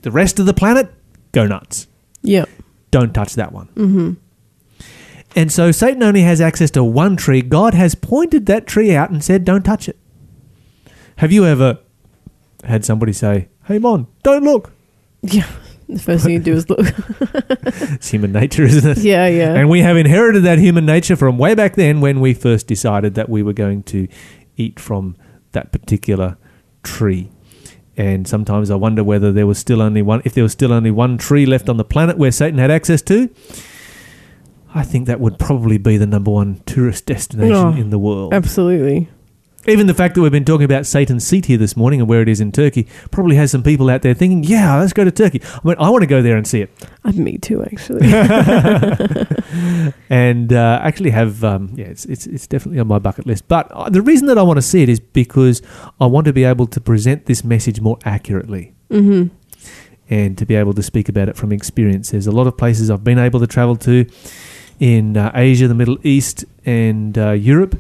The 0.02 0.12
rest 0.12 0.38
of 0.38 0.46
the 0.46 0.54
planet, 0.54 0.94
go 1.32 1.48
nuts. 1.48 1.88
yeah. 2.22 2.46
Don't 2.92 3.12
touch 3.14 3.34
that 3.34 3.52
one. 3.52 3.70
Mm-hmm. 3.70 4.12
And 5.36 5.52
so 5.52 5.72
Satan 5.72 6.04
only 6.04 6.22
has 6.22 6.40
access 6.40 6.70
to 6.72 6.84
one 6.84 7.16
tree. 7.16 7.42
God 7.42 7.74
has 7.74 7.96
pointed 7.96 8.46
that 8.46 8.68
tree 8.68 8.94
out 8.96 9.10
and 9.10 9.24
said, 9.24 9.44
don't 9.46 9.64
touch 9.64 9.90
it. 9.90 9.98
Have 11.16 11.32
you 11.32 11.46
ever 11.46 11.80
had 12.64 12.86
somebody 12.86 13.14
say, 13.14 13.50
hey, 13.66 13.80
Mon, 13.80 14.08
don't 14.24 14.44
look? 14.44 14.72
Yeah. 15.22 15.48
The 15.90 16.00
first 16.00 16.24
thing 16.24 16.34
you 16.34 16.40
do 16.40 16.54
is 16.54 16.70
look. 16.70 16.80
It's 17.96 18.10
human 18.10 18.32
nature, 18.32 18.64
isn't 18.64 18.98
it? 18.98 19.04
yeah, 19.04 19.28
yeah. 19.28 19.54
And 19.54 19.70
we 19.70 19.82
have 19.82 19.98
inherited 19.98 20.44
that 20.44 20.58
human 20.60 20.86
nature 20.86 21.16
from 21.16 21.38
way 21.38 21.56
back 21.56 21.76
then 21.76 22.02
when 22.02 22.20
we 22.20 22.34
first 22.34 22.68
decided 22.68 23.16
that 23.16 23.30
we 23.30 23.44
were 23.44 23.54
going 23.54 23.84
to 23.84 24.08
eat 24.58 24.80
from 24.80 25.16
that 25.52 25.72
particular 25.72 26.38
tree. 26.84 27.30
And 27.96 28.28
sometimes 28.28 28.72
I 28.72 28.76
wonder 28.76 29.04
whether 29.04 29.32
there 29.32 29.46
was 29.46 29.60
still 29.60 29.82
only 29.82 30.02
one, 30.02 30.22
if 30.26 30.34
there 30.34 30.44
was 30.44 30.52
still 30.54 30.74
only 30.74 30.90
one 30.92 31.18
tree 31.18 31.46
left 31.46 31.70
on 31.70 31.78
the 31.78 31.84
planet 31.86 32.18
where 32.18 32.32
Satan 32.32 32.58
had 32.60 32.72
access 32.72 33.02
to. 33.04 33.30
I 34.74 34.82
think 34.84 35.06
that 35.08 35.20
would 35.20 35.38
probably 35.38 35.78
be 35.78 35.98
the 35.98 36.08
number 36.08 36.32
one 36.32 36.62
tourist 36.66 37.06
destination 37.06 37.56
Oh, 37.56 37.70
in 37.74 37.92
the 37.92 38.00
world. 38.00 38.34
Absolutely. 38.34 39.10
Even 39.66 39.88
the 39.88 39.94
fact 39.94 40.16
that 40.16 40.22
we've 40.22 40.32
been 40.32 40.44
talking 40.44 40.66
about 40.66 40.86
Satan's 40.86 41.26
seat 41.26 41.46
here 41.46 41.58
this 41.58 41.78
morning 41.78 42.02
and 42.02 42.10
where 42.10 42.22
it 42.22 42.28
is 42.28 42.42
in 42.42 42.52
Turkey 42.52 42.88
probably 43.12 43.38
has 43.38 43.52
some 43.52 43.64
people 43.64 43.90
out 43.90 44.02
there 44.02 44.14
thinking, 44.14 44.44
yeah, 44.44 44.78
let's 44.80 44.92
go 44.92 45.06
to 45.06 45.12
Turkey. 45.12 45.42
I 45.44 45.60
mean, 45.64 45.76
I 45.80 45.90
want 45.90 46.02
to 46.02 46.08
go 46.08 46.22
there 46.22 46.36
and 46.36 46.46
see 46.46 46.62
it. 46.62 46.70
Uh, 47.06 47.12
me 47.14 47.38
too, 47.38 47.64
actually. 47.64 48.02
and 50.10 50.52
uh, 50.52 50.80
actually 50.84 51.12
have 51.12 51.44
um, 51.44 51.72
yeah, 51.76 51.86
it's, 51.86 52.06
it's 52.06 52.28
it's 52.28 52.48
definitely 52.48 52.80
on 52.80 52.88
my 52.88 53.00
bucket 53.00 53.26
list. 53.26 53.48
But 53.48 53.72
uh, 53.72 53.90
the 53.90 54.02
reason 54.02 54.28
that 54.28 54.38
I 54.38 54.42
want 54.44 54.58
to 54.58 54.62
see 54.62 54.84
it 54.84 54.90
is 54.90 55.00
because 55.00 55.62
I 56.02 56.08
want 56.08 56.26
to 56.26 56.34
be 56.34 56.44
able 56.44 56.68
to 56.68 56.82
present 56.82 57.26
this 57.26 57.44
message 57.44 57.80
more 57.80 57.98
accurately 58.04 58.74
hmm 58.90 59.28
and 60.10 60.38
to 60.38 60.46
be 60.46 60.54
able 60.56 60.74
to 60.74 60.84
speak 60.84 61.10
about 61.10 61.30
it 61.30 61.38
from 61.38 61.52
experience. 61.52 62.12
There's 62.12 62.28
a 62.28 62.32
lot 62.32 62.46
of 62.46 62.58
places 62.58 62.92
I've 62.92 63.04
been 63.04 63.18
able 63.18 63.40
to 63.40 63.48
travel 63.48 63.76
to 63.78 64.06
in 64.80 65.18
uh, 65.18 65.32
Asia, 65.34 65.68
the 65.68 65.74
Middle 65.74 65.98
East, 66.06 66.46
and 66.66 67.18
uh, 67.18 67.32
Europe, 67.32 67.80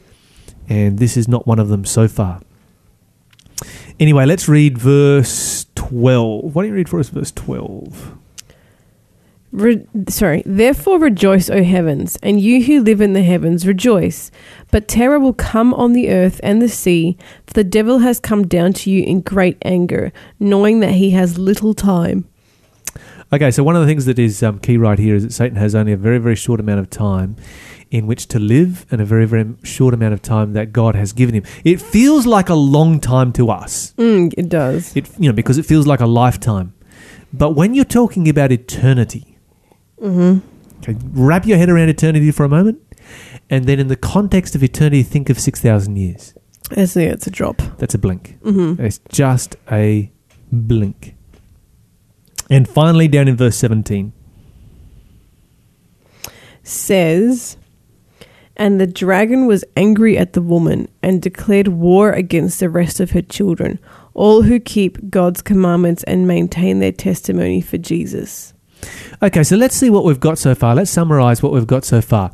and 0.69 0.99
this 0.99 1.17
is 1.17 1.27
not 1.27 1.47
one 1.47 1.59
of 1.59 1.69
them 1.69 1.85
so 1.85 2.07
far. 2.07 2.41
Anyway, 3.99 4.25
let's 4.25 4.47
read 4.47 4.77
verse 4.77 5.65
12. 5.75 6.55
Why 6.55 6.63
don't 6.63 6.69
you 6.69 6.75
read 6.75 6.89
for 6.89 6.99
us 6.99 7.09
verse 7.09 7.31
12? 7.31 8.17
Re- 9.51 9.85
sorry. 10.09 10.41
Therefore 10.47 10.97
rejoice, 10.97 11.47
O 11.47 11.63
heavens, 11.63 12.17
and 12.23 12.41
you 12.41 12.63
who 12.63 12.81
live 12.81 13.01
in 13.01 13.13
the 13.13 13.21
heavens, 13.21 13.67
rejoice. 13.67 14.31
But 14.71 14.87
terror 14.87 15.19
will 15.19 15.33
come 15.33 15.75
on 15.75 15.93
the 15.93 16.09
earth 16.09 16.39
and 16.41 16.59
the 16.59 16.67
sea, 16.67 17.17
for 17.45 17.53
the 17.53 17.63
devil 17.63 17.99
has 17.99 18.19
come 18.19 18.47
down 18.47 18.73
to 18.73 18.89
you 18.89 19.03
in 19.03 19.21
great 19.21 19.57
anger, 19.63 20.11
knowing 20.39 20.79
that 20.79 20.93
he 20.93 21.11
has 21.11 21.37
little 21.37 21.75
time. 21.75 22.27
Okay, 23.33 23.49
so 23.49 23.63
one 23.63 23.75
of 23.75 23.81
the 23.81 23.87
things 23.87 24.05
that 24.05 24.19
is 24.19 24.43
um, 24.43 24.59
key 24.59 24.77
right 24.77 24.99
here 24.99 25.15
is 25.15 25.23
that 25.23 25.33
Satan 25.33 25.55
has 25.57 25.73
only 25.73 25.91
a 25.91 25.97
very, 25.97 26.19
very 26.19 26.35
short 26.35 26.59
amount 26.59 26.79
of 26.79 26.89
time 26.89 27.35
in 27.89 28.05
which 28.05 28.27
to 28.27 28.37
live 28.39 28.85
and 28.91 29.01
a 29.01 29.05
very, 29.05 29.25
very 29.25 29.45
short 29.63 29.93
amount 29.95 30.13
of 30.13 30.21
time 30.21 30.53
that 30.53 30.71
God 30.71 30.93
has 30.95 31.13
given 31.13 31.33
him. 31.33 31.43
It 31.63 31.81
feels 31.81 32.27
like 32.27 32.49
a 32.49 32.53
long 32.55 32.99
time 32.99 33.33
to 33.33 33.49
us, 33.49 33.93
Mm, 33.97 34.33
it 34.37 34.49
does. 34.49 34.95
it, 34.95 35.09
you 35.19 35.27
know, 35.29 35.33
because 35.35 35.57
it 35.57 35.65
feels 35.65 35.87
like 35.87 35.99
a 35.99 36.05
lifetime. 36.05 36.73
But 37.33 37.55
when 37.55 37.73
you're 37.73 37.85
talking 37.85 38.29
about 38.29 38.51
eternity, 38.51 39.37
okay, 39.99 40.95
wrap 41.13 41.45
your 41.47 41.57
head 41.57 41.69
around 41.69 41.89
eternity 41.89 42.29
for 42.31 42.43
a 42.43 42.49
moment, 42.49 42.79
and 43.49 43.65
then 43.65 43.79
in 43.79 43.87
the 43.87 43.95
context 43.95 44.53
of 44.53 44.63
eternity, 44.63 45.01
think 45.01 45.29
of 45.31 45.39
6,000 45.39 45.95
years. 45.95 46.35
It's, 46.71 46.95
yeah, 46.95 47.07
it's 47.13 47.25
a 47.25 47.31
drop. 47.31 47.61
That's 47.79 47.95
a 47.95 47.97
blink. 47.97 48.37
hmm 48.43 48.75
It's 48.79 48.99
just 49.09 49.55
a 49.71 50.11
blink. 50.51 51.15
And 52.53 52.69
finally, 52.69 53.07
down 53.07 53.27
in 53.27 53.35
verse 53.35 53.57
17. 53.57 54.13
Says, 56.61 57.57
and 58.55 58.79
the 58.79 58.85
dragon 58.85 59.47
was 59.47 59.65
angry 59.75 60.17
at 60.19 60.33
the 60.33 60.41
woman 60.41 60.87
and 61.01 61.19
declared 61.19 61.67
war 61.67 62.11
against 62.11 62.59
the 62.59 62.69
rest 62.69 62.99
of 62.99 63.11
her 63.11 63.23
children, 63.23 63.79
all 64.13 64.43
who 64.43 64.59
keep 64.59 65.09
God's 65.09 65.41
commandments 65.41 66.03
and 66.03 66.27
maintain 66.27 66.77
their 66.77 66.91
testimony 66.91 67.59
for 67.59 67.79
Jesus. 67.79 68.53
Okay, 69.23 69.43
so 69.43 69.55
let's 69.55 69.75
see 69.75 69.89
what 69.89 70.05
we've 70.05 70.19
got 70.19 70.37
so 70.37 70.53
far. 70.53 70.75
Let's 70.75 70.91
summarize 70.91 71.41
what 71.41 71.53
we've 71.53 71.65
got 71.65 71.85
so 71.85 72.01
far. 72.01 72.31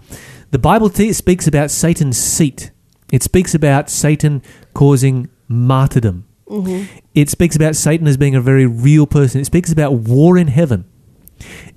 The 0.52 0.60
Bible 0.60 0.90
t- 0.90 1.14
speaks 1.14 1.48
about 1.48 1.72
Satan's 1.72 2.18
seat. 2.18 2.72
It 3.12 3.24
speaks 3.24 3.56
about 3.56 3.90
Satan 3.90 4.42
causing 4.74 5.30
martyrdom. 5.48 6.29
Mm-hmm. 6.50 6.98
It 7.14 7.30
speaks 7.30 7.56
about 7.56 7.76
Satan 7.76 8.08
as 8.08 8.18
being 8.18 8.36
a 8.36 8.42
very 8.42 8.66
real 8.66 9.06
person. 9.06 9.42
It 9.42 9.46
speaks 9.46 9.72
about 9.72 9.94
war 9.94 10.38
in 10.38 10.48
heaven. 10.48 10.86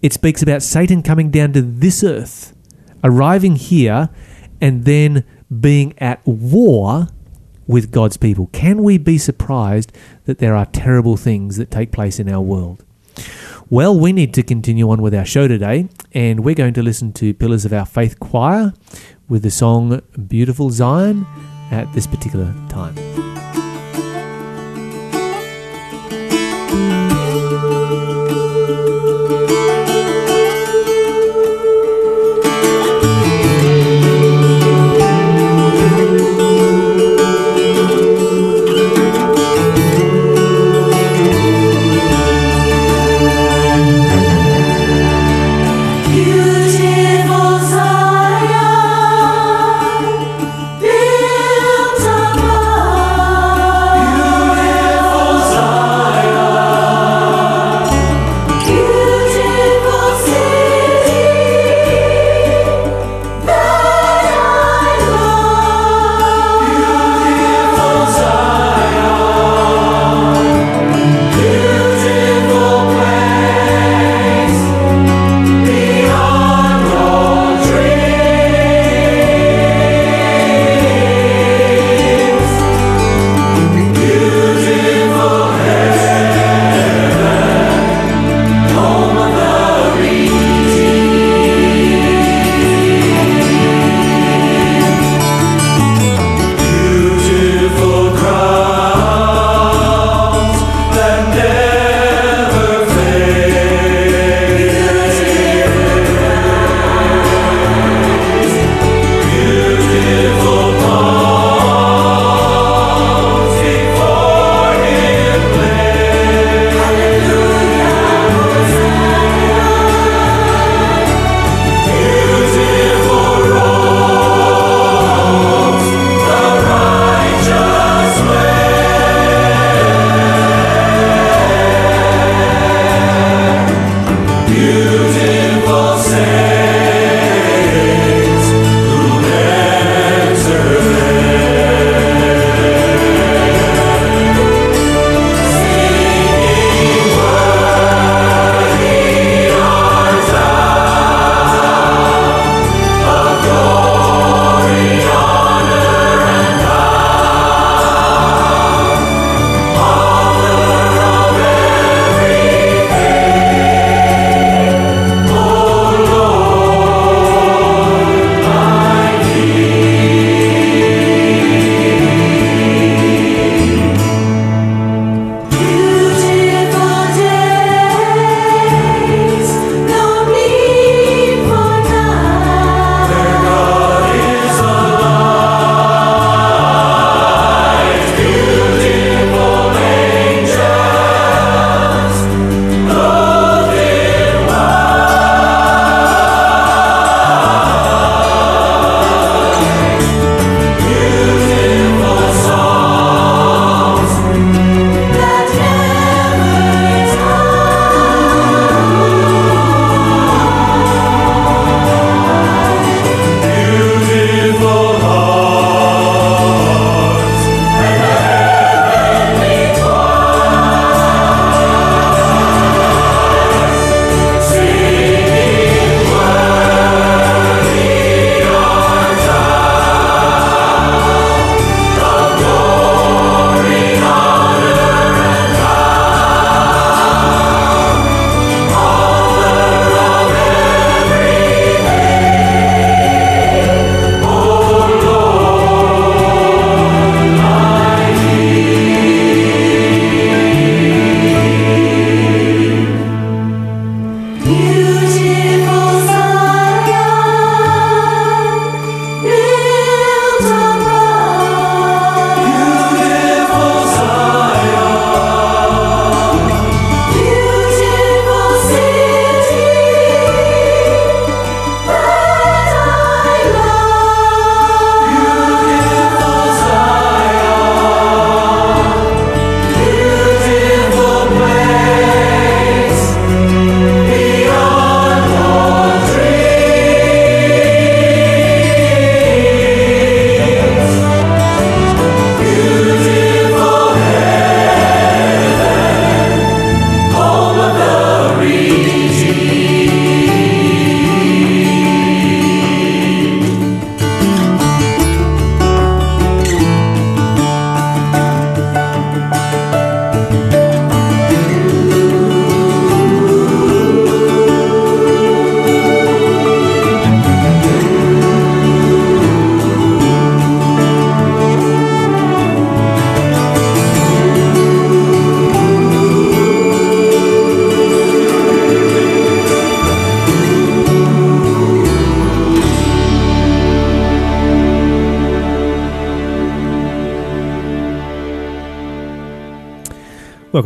It 0.00 0.12
speaks 0.12 0.42
about 0.42 0.62
Satan 0.62 1.02
coming 1.02 1.30
down 1.30 1.52
to 1.52 1.62
this 1.62 2.02
earth, 2.02 2.56
arriving 3.04 3.56
here, 3.56 4.08
and 4.60 4.84
then 4.84 5.24
being 5.60 5.94
at 5.98 6.26
war 6.26 7.08
with 7.66 7.90
God's 7.90 8.16
people. 8.16 8.48
Can 8.52 8.82
we 8.82 8.98
be 8.98 9.18
surprised 9.18 9.92
that 10.24 10.38
there 10.38 10.54
are 10.54 10.66
terrible 10.66 11.16
things 11.16 11.56
that 11.56 11.70
take 11.70 11.92
place 11.92 12.18
in 12.18 12.28
our 12.28 12.40
world? 12.40 12.84
Well, 13.70 13.98
we 13.98 14.12
need 14.12 14.34
to 14.34 14.42
continue 14.42 14.90
on 14.90 15.00
with 15.00 15.14
our 15.14 15.24
show 15.24 15.48
today, 15.48 15.88
and 16.12 16.44
we're 16.44 16.54
going 16.54 16.74
to 16.74 16.82
listen 16.82 17.12
to 17.14 17.32
Pillars 17.32 17.64
of 17.64 17.72
Our 17.72 17.86
Faith 17.86 18.20
Choir 18.20 18.74
with 19.28 19.42
the 19.42 19.50
song 19.50 20.02
Beautiful 20.28 20.70
Zion 20.70 21.26
at 21.70 21.90
this 21.94 22.06
particular 22.06 22.52
time. 22.68 23.41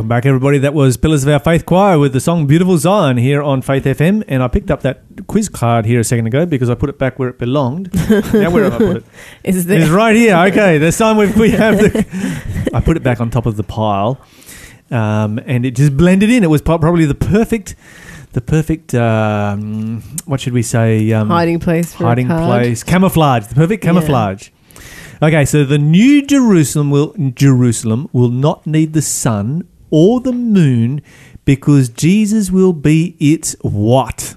Welcome 0.07 0.19
back, 0.19 0.25
everybody. 0.25 0.57
That 0.59 0.73
was 0.73 0.95
Pillars 0.95 1.23
of 1.23 1.29
Our 1.33 1.39
Faith 1.39 1.65
Choir 1.65 1.99
with 1.99 2.13
the 2.13 2.21
song 2.21 2.47
Beautiful 2.47 2.77
Zion 2.77 3.17
here 3.17 3.43
on 3.43 3.61
Faith 3.61 3.83
FM. 3.83 4.23
And 4.29 4.41
I 4.41 4.47
picked 4.47 4.71
up 4.71 4.79
that 4.83 5.01
quiz 5.27 5.49
card 5.49 5.85
here 5.85 5.99
a 5.99 6.03
second 6.05 6.27
ago 6.27 6.45
because 6.45 6.69
I 6.69 6.75
put 6.75 6.89
it 6.89 6.97
back 6.97 7.19
where 7.19 7.27
it 7.27 7.37
belonged. 7.37 7.93
now, 8.33 8.49
where 8.49 8.63
have 8.63 8.75
I 8.75 8.77
put 8.77 8.95
it? 8.97 9.05
Is 9.43 9.69
It's 9.69 9.89
right 9.89 10.15
here. 10.15 10.33
Okay, 10.37 10.77
this 10.77 10.97
time 10.97 11.17
we 11.17 11.29
we 11.33 11.51
have 11.51 11.77
the. 11.77 12.69
I 12.73 12.79
put 12.79 12.95
it 12.95 13.03
back 13.03 13.19
on 13.19 13.29
top 13.29 13.45
of 13.45 13.57
the 13.57 13.63
pile, 13.63 14.21
um, 14.91 15.41
and 15.45 15.65
it 15.65 15.71
just 15.75 15.97
blended 15.97 16.29
in. 16.29 16.41
It 16.41 16.49
was 16.49 16.61
probably 16.61 17.03
the 17.03 17.13
perfect, 17.13 17.75
the 18.31 18.39
perfect. 18.39 18.95
Um, 18.95 20.03
what 20.23 20.39
should 20.39 20.53
we 20.53 20.63
say? 20.63 21.11
Um, 21.11 21.27
hiding 21.29 21.59
place 21.59 21.93
for 21.93 22.05
hiding 22.05 22.27
place, 22.27 22.81
camouflage, 22.81 23.47
the 23.47 23.55
perfect 23.55 23.83
Yeah. 23.83 23.89
camouflage. 23.89 24.51
Okay, 25.21 25.43
so 25.43 25.65
the 25.65 25.77
new 25.77 26.25
Jerusalem 26.25 26.91
will 26.91 27.13
Jerusalem 27.33 28.07
will 28.13 28.29
not 28.29 28.65
need 28.65 28.93
the 28.93 29.01
sun 29.01 29.67
or 29.89 30.19
the 30.19 30.31
moon 30.33 31.01
because 31.45 31.89
Jesus 31.89 32.51
will 32.51 32.73
be 32.73 33.15
its 33.19 33.53
what? 33.61 34.35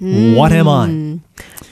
What 0.00 0.52
am 0.52 0.68
I? 0.68 0.88
Mm. 0.88 1.20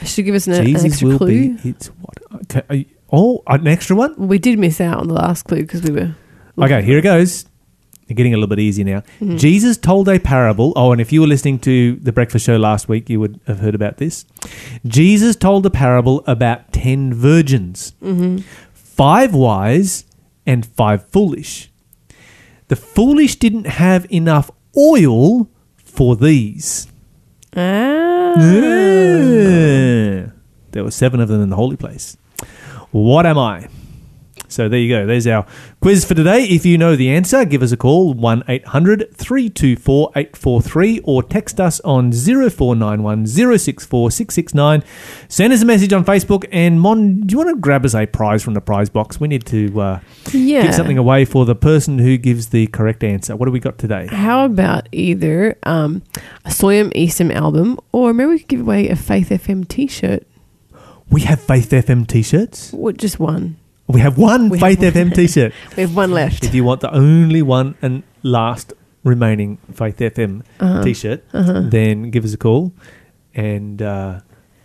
Should 0.05 0.24
give 0.24 0.35
us 0.35 0.46
an, 0.48 0.55
an 0.55 0.66
Jesus 0.66 0.85
extra 0.85 1.09
will 1.09 1.18
clue. 1.18 1.57
be 1.59 1.68
its 1.70 1.87
what? 1.88 2.18
Okay, 2.57 2.76
you- 2.79 2.85
oh, 3.12 3.42
an 3.46 3.66
extra 3.68 3.94
one. 3.96 4.14
We 4.29 4.38
did 4.38 4.59
miss 4.59 4.81
out 4.81 4.98
on 4.98 5.09
the 5.09 5.14
last 5.14 5.44
clue 5.44 5.62
because 5.62 5.83
we 5.83 5.92
were. 5.92 6.14
Okay, 6.59 6.83
here 6.83 6.98
it 6.98 7.02
goes. 7.02 7.44
You're 8.09 8.14
getting 8.16 8.35
a 8.35 8.37
little 8.37 8.48
bit 8.48 8.61
easier 8.61 8.85
now. 8.85 9.02
Mhm. 9.20 9.38
Jesus 9.38 9.76
told 9.76 10.09
a 10.09 10.18
parable. 10.20 10.72
Oh, 10.76 10.92
and 10.92 11.00
if 11.00 11.12
you 11.12 11.20
were 11.20 11.26
listening 11.26 11.59
to 11.61 11.96
the 11.96 12.12
breakfast 12.12 12.44
show 12.46 12.57
last 12.57 12.88
week, 12.88 13.11
you 13.11 13.18
would 13.20 13.40
have 13.48 13.59
heard 13.61 13.74
about 13.74 13.96
this. 13.98 14.24
Jesus 14.87 15.35
told 15.37 15.66
a 15.66 15.70
parable 15.70 16.22
about 16.26 16.72
10 16.72 17.12
virgins, 17.12 17.94
Mhm. 18.02 18.42
five 18.72 19.35
wise 19.35 20.05
and 20.46 20.64
five 20.64 21.05
foolish. 21.11 21.68
The 22.68 22.76
foolish 22.76 23.37
didn't 23.37 23.66
have 23.66 24.07
enough 24.11 24.50
oil 24.76 25.48
for 25.76 26.16
these. 26.16 26.88
Ah. 27.55 28.35
Yeah. 28.40 30.31
There 30.72 30.85
were 30.85 30.90
seven 30.90 31.20
of 31.20 31.29
them 31.29 31.40
in 31.40 31.50
the 31.50 31.57
holy 31.57 31.76
place. 31.76 32.16
What 32.90 33.24
am 33.24 33.38
I? 33.38 33.68
So 34.49 34.69
there 34.69 34.79
you 34.79 34.89
go. 34.89 35.07
There's 35.07 35.27
our 35.27 35.47
quiz 35.81 36.05
for 36.05 36.15
today. 36.15 36.45
If 36.45 36.65
you 36.65 36.79
know 36.79 36.97
the 36.97 37.11
answer, 37.11 37.45
give 37.45 37.63
us 37.63 37.73
a 37.73 37.77
call 37.77 38.15
1 38.15 38.45
800 38.49 39.15
324 39.17 40.13
843 40.17 41.01
or 41.05 41.23
text 41.23 41.61
us 41.61 41.81
on 41.81 42.13
0491 42.13 43.27
064 43.27 44.11
669. 44.11 44.83
Send 45.29 45.53
us 45.53 45.63
a 45.63 45.65
message 45.65 45.93
on 45.93 46.05
Facebook. 46.05 46.47
And 46.53 46.81
Mon, 46.81 47.21
do 47.21 47.33
you 47.33 47.39
want 47.39 47.51
to 47.51 47.57
grab 47.61 47.85
us 47.85 47.95
a 47.95 48.07
prize 48.07 48.43
from 48.43 48.55
the 48.55 48.61
prize 48.61 48.89
box? 48.91 49.19
We 49.21 49.29
need 49.29 49.45
to 49.47 49.81
uh, 49.81 50.01
Yeah. 50.33 50.63
give 50.63 50.75
something 50.75 50.99
away 50.99 51.25
for 51.25 51.45
the 51.45 51.55
person 51.55 51.99
who 51.99 52.17
gives 52.17 52.49
the 52.49 52.67
correct 52.69 53.03
answer. 53.05 53.37
What 53.37 53.47
do 53.47 53.53
we 53.53 53.61
got 53.61 53.79
today? 53.79 54.07
How 54.07 54.45
about 54.45 54.89
either 54.93 55.57
um, 55.65 56.03
a 56.45 56.51
Soyam 56.51 56.93
Eastham 56.95 57.31
album 57.31 57.79
or 57.93 58.13
maybe 58.13 58.29
we 58.31 58.39
could 58.41 58.49
give 58.49 58.61
away 58.61 58.89
a 58.89 58.97
Faith 58.97 59.31
FM 59.31 59.67
t 59.69 59.87
shirt? 59.87 60.27
We 61.11 61.21
have 61.23 61.41
Faith 61.41 61.71
FM 61.71 62.07
t 62.07 62.23
shirts. 62.23 62.75
Just 62.97 63.21
one. 63.21 63.57
We 63.88 64.01
have 64.01 64.18
one 64.18 64.49
We 64.49 64.59
Faith 64.59 64.81
have. 64.81 64.94
FM 64.94 65.14
t 65.14 65.27
shirt. 65.29 65.53
We 65.77 65.83
have 65.83 65.94
one 65.96 66.11
left. 66.11 66.44
If 66.44 66.55
you 66.55 66.64
want 66.64 66.81
the 66.81 66.92
only 66.94 67.42
one 67.42 67.77
and 67.83 68.03
last 68.22 68.72
remaining 69.05 69.59
Faith 69.72 69.99
FM 69.99 70.42
Uh-huh. 70.59 70.83
t-shirt, 70.83 71.22
Uh-huh. 71.33 71.62
then 71.70 72.11
give 72.11 72.25
us 72.25 72.35
a 72.35 72.37
call. 72.37 72.72
And 73.35 73.81
uh, 73.83 74.20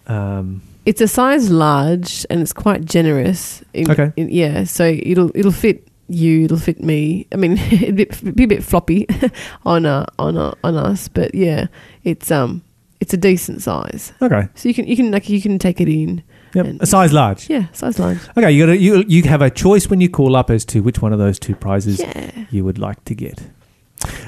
um, 0.08 0.62
It's 0.86 1.02
a 1.02 1.08
size 1.08 1.52
large 1.52 2.26
and 2.30 2.42
it's 2.42 2.54
quite 2.54 2.86
generous. 2.86 3.62
In, 3.74 3.92
Okay. 3.92 4.12
in- 4.18 4.30
yeah, 4.30 4.64
so 4.66 4.86
it'll 4.86 5.30
it'll 5.36 5.52
fit 5.54 5.86
you. 6.10 6.46
It'll 6.46 6.58
fit 6.58 6.82
me. 6.82 7.28
I 7.32 7.38
mean, 7.38 7.58
it'd 7.72 7.96
be, 7.96 8.04
it'd 8.10 8.36
be 8.36 8.44
a 8.46 8.48
bit 8.48 8.64
floppy 8.64 9.06
on 9.66 9.86
uh, 9.86 10.06
on 10.18 10.38
uh, 10.38 10.56
on 10.64 10.76
us, 10.76 11.08
but 11.08 11.36
yeah, 11.36 11.68
it's 12.04 12.32
um 12.32 12.64
it's 13.00 13.14
a 13.14 13.18
decent 13.18 13.62
size. 13.62 14.14
okay, 14.22 14.48
So 14.56 14.70
you 14.70 14.74
can 14.74 14.88
you 14.88 14.96
can 14.98 15.12
like 15.12 15.30
you 15.30 15.42
can 15.42 15.60
take 15.60 15.80
it 15.80 15.88
in. 15.90 16.24
Yep, 16.54 16.66
And- 16.66 16.82
a 16.82 16.86
size 16.86 17.12
large. 17.14 17.50
Yeah, 17.50 17.66
size 17.74 18.00
large. 18.00 18.20
Okay, 18.38 18.52
you 18.52 18.66
got 18.66 18.80
you 18.80 19.04
you 19.08 19.24
have 19.24 19.42
a 19.42 19.50
choice 19.50 19.90
when 19.90 20.02
you 20.02 20.10
call 20.10 20.36
up 20.36 20.50
as 20.50 20.66
to 20.66 20.82
which 20.82 21.02
one 21.02 21.14
of 21.14 21.20
those 21.20 21.40
two 21.40 21.56
prizes 21.56 22.00
Yeah. 22.00 22.32
you 22.52 22.64
would 22.64 22.78
like 22.78 23.04
to 23.06 23.16
get. 23.16 23.42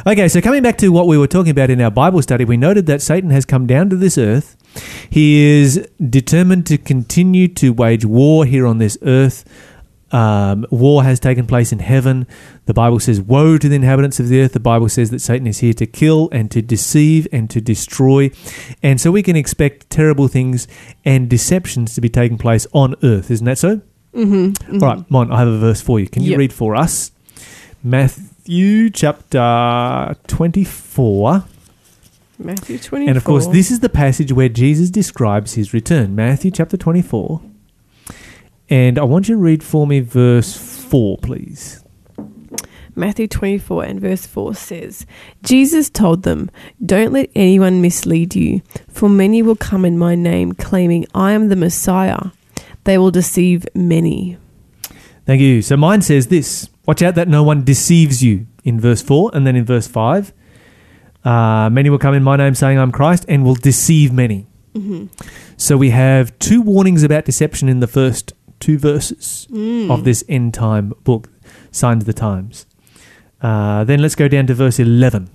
Okay, 0.05 0.27
so 0.27 0.39
coming 0.39 0.61
back 0.61 0.77
to 0.77 0.89
what 0.89 1.07
we 1.07 1.17
were 1.17 1.27
talking 1.27 1.49
about 1.49 1.69
in 1.71 1.81
our 1.81 1.89
Bible 1.89 2.21
study, 2.21 2.45
we 2.45 2.57
noted 2.57 2.85
that 2.85 3.01
Satan 3.01 3.31
has 3.31 3.43
come 3.45 3.65
down 3.65 3.89
to 3.89 3.95
this 3.95 4.17
earth. 4.19 4.55
He 5.09 5.61
is 5.61 5.87
determined 6.09 6.65
to 6.67 6.77
continue 6.77 7.47
to 7.55 7.73
wage 7.73 8.05
war 8.05 8.45
here 8.45 8.67
on 8.67 8.77
this 8.77 8.97
earth. 9.01 9.43
Um, 10.13 10.65
war 10.69 11.03
has 11.03 11.19
taken 11.19 11.47
place 11.47 11.71
in 11.71 11.79
heaven. 11.79 12.27
The 12.67 12.73
Bible 12.73 12.99
says, 12.99 13.19
Woe 13.19 13.57
to 13.57 13.67
the 13.67 13.75
inhabitants 13.75 14.19
of 14.19 14.29
the 14.29 14.41
earth. 14.41 14.53
The 14.53 14.59
Bible 14.59 14.87
says 14.87 15.09
that 15.09 15.19
Satan 15.21 15.47
is 15.47 15.57
here 15.59 15.73
to 15.73 15.85
kill 15.87 16.29
and 16.31 16.51
to 16.51 16.61
deceive 16.61 17.27
and 17.31 17.49
to 17.49 17.59
destroy. 17.59 18.29
And 18.83 19.01
so 19.01 19.11
we 19.11 19.23
can 19.23 19.35
expect 19.35 19.89
terrible 19.89 20.27
things 20.27 20.67
and 21.03 21.27
deceptions 21.29 21.95
to 21.95 22.01
be 22.01 22.09
taking 22.09 22.37
place 22.37 22.67
on 22.73 22.93
earth. 23.03 23.31
Isn't 23.31 23.45
that 23.45 23.57
so? 23.57 23.81
Mm-hmm, 24.13 24.83
All 24.83 24.89
right, 24.95 25.11
Mon, 25.11 25.31
I 25.31 25.39
have 25.39 25.47
a 25.47 25.57
verse 25.57 25.81
for 25.81 25.99
you. 25.99 26.07
Can 26.07 26.21
you 26.21 26.31
Yep. 26.31 26.37
read 26.39 26.53
for 26.53 26.75
us? 26.75 27.11
Matthew 27.83 28.91
chapter 28.91 30.15
24. 30.27 31.43
Matthew 32.39 32.77
twenty. 32.77 33.07
And 33.07 33.17
of 33.17 33.23
course, 33.23 33.47
this 33.47 33.71
is 33.71 33.79
the 33.79 33.89
passage 33.89 34.31
where 34.31 34.49
Jesus 34.49 34.89
describes 34.89 35.53
his 35.53 35.73
return. 35.73 36.15
Matthew 36.15 36.51
chapter 36.51 36.77
24. 36.77 37.41
And 38.73 38.97
I 38.97 39.03
want 39.03 39.29
you 39.29 39.35
to 39.35 39.39
read 39.39 39.63
for 39.63 39.85
me 39.85 39.99
verse 39.99 40.57
4, 40.57 41.19
please. 41.19 41.83
Matthew 42.95 43.27
24 43.27 43.83
and 43.83 44.01
verse 44.01 44.25
4 44.25 44.55
says, 44.55 45.05
Jesus 45.43 45.91
told 45.91 46.23
them, 46.23 46.49
Don't 46.83 47.13
let 47.13 47.29
anyone 47.35 47.83
mislead 47.83 48.33
you, 48.33 48.63
for 48.89 49.09
many 49.09 49.43
will 49.43 49.55
come 49.55 49.85
in 49.85 49.99
my 49.99 50.15
name, 50.15 50.53
claiming, 50.53 51.05
I 51.13 51.33
am 51.33 51.49
the 51.49 51.55
Messiah. 51.55 52.31
They 52.83 52.97
will 52.97 53.11
deceive 53.11 53.67
many. 53.75 54.37
Thank 55.27 55.39
you. 55.39 55.61
So 55.61 55.77
mine 55.77 56.01
says 56.01 56.29
this 56.29 56.67
Watch 56.87 57.03
out 57.03 57.13
that 57.13 57.27
no 57.27 57.43
one 57.43 57.63
deceives 57.63 58.23
you 58.23 58.47
in 58.63 58.79
verse 58.79 59.03
4. 59.03 59.29
And 59.35 59.45
then 59.45 59.55
in 59.55 59.65
verse 59.65 59.85
5, 59.87 60.33
uh, 61.23 61.69
many 61.71 61.91
will 61.91 61.99
come 61.99 62.15
in 62.15 62.23
my 62.23 62.37
name 62.37 62.55
saying 62.55 62.79
I'm 62.79 62.91
Christ 62.91 63.23
and 63.27 63.45
will 63.45 63.53
deceive 63.53 64.11
many. 64.11 64.47
So 65.57 65.77
we 65.77 65.91
have 65.91 66.37
two 66.39 66.59
warnings 66.59 67.03
about 67.03 67.25
deception 67.25 67.69
in 67.69 67.79
the 67.79 67.87
first 67.87 68.33
two 68.63 68.77
verses 68.77 69.45
of 69.89 70.05
this 70.05 70.23
end 70.29 70.53
time 70.53 70.93
book, 71.03 71.29
Signs 71.71 72.03
of 72.03 72.07
the 72.07 72.13
Times. 72.13 72.65
Uh, 73.41 73.83
then 73.83 74.01
let's 74.01 74.15
go 74.15 74.29
down 74.29 74.47
to 74.47 74.53
verse 74.53 74.79
11. 74.79 75.29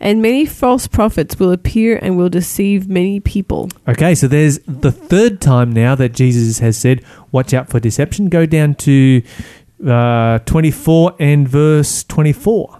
And 0.00 0.20
many 0.20 0.46
false 0.46 0.88
prophets 0.88 1.38
will 1.38 1.52
appear 1.52 1.98
and 2.02 2.16
will 2.16 2.30
deceive 2.30 2.88
many 2.88 3.20
people. 3.20 3.68
Okay, 3.86 4.14
so 4.14 4.26
there's 4.26 4.58
the 4.60 4.90
third 4.90 5.40
time 5.40 5.72
now 5.72 5.94
that 5.94 6.12
Jesus 6.12 6.58
has 6.58 6.76
said, 6.76 7.04
Watch 7.30 7.54
out 7.54 7.68
for 7.68 7.78
deception. 7.78 8.30
Go 8.30 8.46
down 8.46 8.74
to 8.76 9.22
uh, 9.86 10.40
24 10.40 11.14
and 11.20 11.46
verse 11.46 12.02
24. 12.04 12.79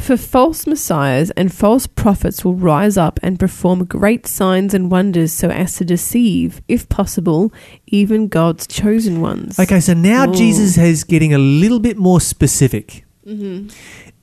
For 0.00 0.16
false 0.16 0.66
messiahs 0.66 1.30
and 1.32 1.52
false 1.52 1.86
prophets 1.86 2.44
will 2.44 2.54
rise 2.54 2.96
up 2.96 3.20
and 3.22 3.38
perform 3.38 3.84
great 3.84 4.26
signs 4.26 4.74
and 4.74 4.90
wonders 4.90 5.30
so 5.30 5.50
as 5.50 5.76
to 5.76 5.84
deceive, 5.84 6.62
if 6.66 6.88
possible, 6.88 7.52
even 7.86 8.26
God's 8.26 8.66
chosen 8.66 9.20
ones. 9.20 9.58
Okay, 9.58 9.78
so 9.78 9.92
now 9.92 10.28
Ooh. 10.28 10.34
Jesus 10.34 10.78
is 10.78 11.04
getting 11.04 11.34
a 11.34 11.38
little 11.38 11.78
bit 11.78 11.96
more 11.96 12.20
specific 12.20 13.04
mm-hmm. 13.24 13.68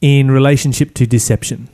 in 0.01 0.31
relationship 0.31 0.93
to 0.95 1.05
deception. 1.05 1.69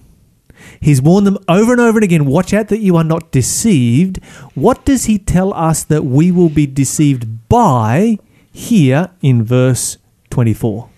He's 0.80 1.02
warned 1.02 1.26
them 1.26 1.38
over 1.48 1.72
and 1.72 1.82
over 1.82 1.98
and 1.98 2.04
again 2.04 2.26
watch 2.26 2.54
out 2.54 2.68
that 2.68 2.80
you 2.80 2.96
are 2.98 3.04
not 3.04 3.32
deceived. 3.32 4.24
What 4.54 4.86
does 4.86 5.06
he 5.06 5.18
tell 5.18 5.54
us 5.54 5.84
that 5.86 6.04
we 6.04 6.30
will 6.30 6.50
be 6.50 6.68
deceived 6.68 7.48
by 7.50 8.20
here 8.52 9.10
in 9.22 9.44
verse 9.44 9.98
24? 10.30 10.90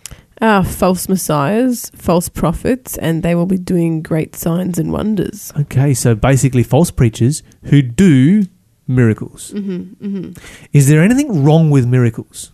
Ah, 0.41 0.63
false 0.63 1.07
messiahs, 1.07 1.89
false 1.95 2.27
prophets, 2.29 2.97
and 2.97 3.23
they 3.23 3.35
will 3.35 3.45
be 3.45 3.57
doing 3.57 4.01
great 4.01 4.35
signs 4.35 4.77
and 4.77 4.91
wonders. 4.91 5.53
Okay, 5.57 5.93
so 5.93 6.13
basically 6.13 6.61
false 6.63 6.91
preachers 6.91 7.41
who 7.63 7.81
do 7.81 8.43
miracles. 8.87 9.53
Mm-hmm, 9.55 10.33
Is 10.73 10.87
there 10.89 11.01
anything 11.01 11.43
wrong 11.45 11.69
with 11.69 11.87
miracles? 11.87 12.51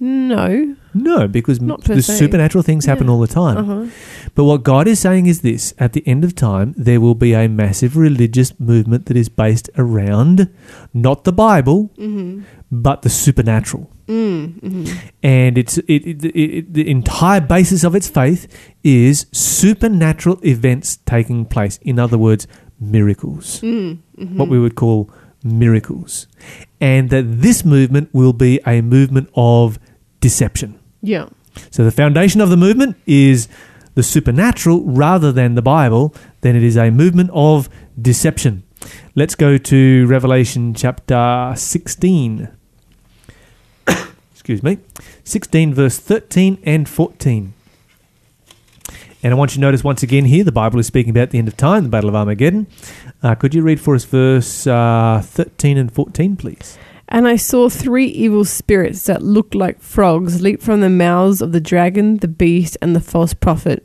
No. 0.00 0.76
No, 1.02 1.28
because 1.28 1.60
Not 1.60 1.84
per 1.84 1.94
the 1.94 2.02
se. 2.02 2.16
supernatural 2.18 2.62
things 2.62 2.84
happen 2.86 3.08
all 3.08 3.20
the 3.20 3.26
time. 3.26 3.56
Uh-huh. 3.58 3.86
But 4.34 4.44
what 4.44 4.62
God 4.62 4.88
is 4.88 4.98
saying 5.00 5.26
is 5.26 5.40
this 5.42 5.74
at 5.78 5.92
the 5.92 6.06
end 6.06 6.24
of 6.24 6.34
time, 6.34 6.74
there 6.76 7.00
will 7.00 7.14
be 7.14 7.32
a 7.34 7.48
massive 7.48 7.96
religious 7.96 8.58
movement 8.58 9.06
that 9.06 9.16
is 9.16 9.28
based 9.28 9.70
around 9.76 10.48
not 10.92 11.24
the 11.24 11.32
Bible, 11.32 11.90
Mm-hmm. 11.98 12.42
but 12.70 13.02
the 13.02 13.08
supernatural. 13.10 13.90
Mm-hmm. 14.06 14.84
And 15.22 15.58
it's 15.58 15.78
it, 15.78 16.06
it, 16.06 16.24
it, 16.24 16.72
the 16.74 16.90
entire 16.90 17.40
basis 17.42 17.84
of 17.84 17.94
its 17.94 18.08
faith 18.08 18.46
is 18.82 19.26
supernatural 19.32 20.38
events 20.44 20.98
taking 21.04 21.44
place. 21.44 21.78
In 21.82 21.98
other 21.98 22.16
words, 22.18 22.46
miracles. 22.80 23.60
Mm-hmm. 23.60 24.38
What 24.38 24.48
we 24.48 24.58
would 24.58 24.74
call 24.76 25.10
miracles. 25.44 26.26
And 26.80 27.10
that 27.10 27.42
this 27.42 27.64
movement 27.64 28.08
will 28.12 28.32
be 28.32 28.60
a 28.66 28.80
movement 28.80 29.28
of 29.34 29.78
deception. 30.20 30.77
Yeah. 31.02 31.28
So 31.70 31.84
the 31.84 31.90
foundation 31.90 32.40
of 32.40 32.50
the 32.50 32.56
movement 32.56 32.96
is 33.06 33.48
the 33.94 34.02
supernatural 34.02 34.82
rather 34.84 35.32
than 35.32 35.54
the 35.54 35.62
Bible, 35.62 36.14
then 36.42 36.54
it 36.54 36.62
is 36.62 36.76
a 36.76 36.90
movement 36.90 37.30
of 37.32 37.68
deception. 38.00 38.62
Let's 39.14 39.34
go 39.34 39.58
to 39.58 40.06
Revelation 40.06 40.72
chapter 40.74 41.52
16. 41.56 42.48
Excuse 44.32 44.62
me. 44.62 44.78
16, 45.24 45.74
verse 45.74 45.98
13 45.98 46.58
and 46.64 46.88
14. 46.88 47.54
And 49.22 49.32
I 49.32 49.36
want 49.36 49.50
you 49.50 49.56
to 49.56 49.60
notice 49.60 49.82
once 49.82 50.04
again 50.04 50.26
here, 50.26 50.44
the 50.44 50.52
Bible 50.52 50.78
is 50.78 50.86
speaking 50.86 51.10
about 51.10 51.30
the 51.30 51.38
end 51.38 51.48
of 51.48 51.56
time, 51.56 51.82
the 51.82 51.88
Battle 51.88 52.08
of 52.08 52.14
Armageddon. 52.14 52.68
Uh, 53.20 53.34
could 53.34 53.52
you 53.52 53.62
read 53.62 53.80
for 53.80 53.96
us 53.96 54.04
verse 54.04 54.64
uh, 54.66 55.20
13 55.24 55.76
and 55.76 55.92
14, 55.92 56.36
please? 56.36 56.78
And 57.08 57.26
I 57.26 57.36
saw 57.36 57.68
three 57.68 58.06
evil 58.06 58.44
spirits 58.44 59.04
that 59.04 59.22
looked 59.22 59.54
like 59.54 59.80
frogs 59.80 60.42
leap 60.42 60.60
from 60.60 60.80
the 60.80 60.90
mouths 60.90 61.40
of 61.40 61.52
the 61.52 61.60
dragon, 61.60 62.18
the 62.18 62.28
beast, 62.28 62.76
and 62.82 62.94
the 62.94 63.00
false 63.00 63.32
prophet. 63.32 63.84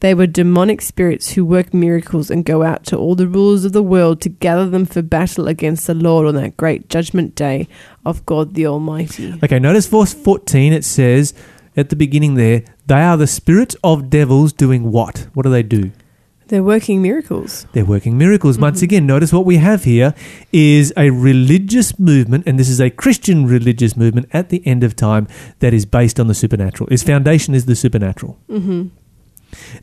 They 0.00 0.14
were 0.14 0.28
demonic 0.28 0.80
spirits 0.80 1.32
who 1.32 1.44
work 1.44 1.74
miracles 1.74 2.30
and 2.30 2.44
go 2.44 2.62
out 2.62 2.84
to 2.86 2.96
all 2.96 3.16
the 3.16 3.26
rulers 3.26 3.64
of 3.64 3.72
the 3.72 3.82
world 3.82 4.20
to 4.22 4.28
gather 4.28 4.68
them 4.68 4.86
for 4.86 5.02
battle 5.02 5.48
against 5.48 5.88
the 5.88 5.94
Lord 5.94 6.26
on 6.26 6.36
that 6.36 6.56
great 6.56 6.88
judgment 6.88 7.34
day 7.34 7.66
of 8.04 8.24
God 8.24 8.54
the 8.54 8.66
Almighty. 8.66 9.34
Okay, 9.42 9.58
notice 9.58 9.86
verse 9.86 10.14
14, 10.14 10.72
it 10.72 10.84
says 10.84 11.34
at 11.76 11.90
the 11.90 11.96
beginning 11.96 12.34
there, 12.34 12.62
they 12.86 13.02
are 13.02 13.16
the 13.16 13.26
spirits 13.26 13.76
of 13.82 14.08
devils 14.08 14.52
doing 14.52 14.92
what? 14.92 15.26
What 15.34 15.42
do 15.42 15.50
they 15.50 15.64
do? 15.64 15.90
They're 16.48 16.62
working 16.64 17.02
miracles. 17.02 17.66
They're 17.72 17.84
working 17.84 18.16
miracles. 18.16 18.58
Once 18.58 18.80
again, 18.82 19.06
notice 19.06 19.32
what 19.32 19.44
we 19.44 19.56
have 19.58 19.84
here 19.84 20.14
is 20.52 20.92
a 20.96 21.10
religious 21.10 21.98
movement, 21.98 22.44
and 22.46 22.58
this 22.58 22.68
is 22.70 22.80
a 22.80 22.88
Christian 22.90 23.46
religious 23.46 23.96
movement 23.96 24.28
at 24.32 24.48
the 24.48 24.66
end 24.66 24.82
of 24.82 24.96
time 24.96 25.28
that 25.60 25.74
is 25.74 25.84
based 25.84 26.18
on 26.18 26.26
the 26.26 26.34
supernatural. 26.34 26.88
Its 26.90 27.02
foundation 27.02 27.54
is 27.54 27.66
the 27.66 27.76
supernatural. 27.76 28.38
hmm 28.48 28.86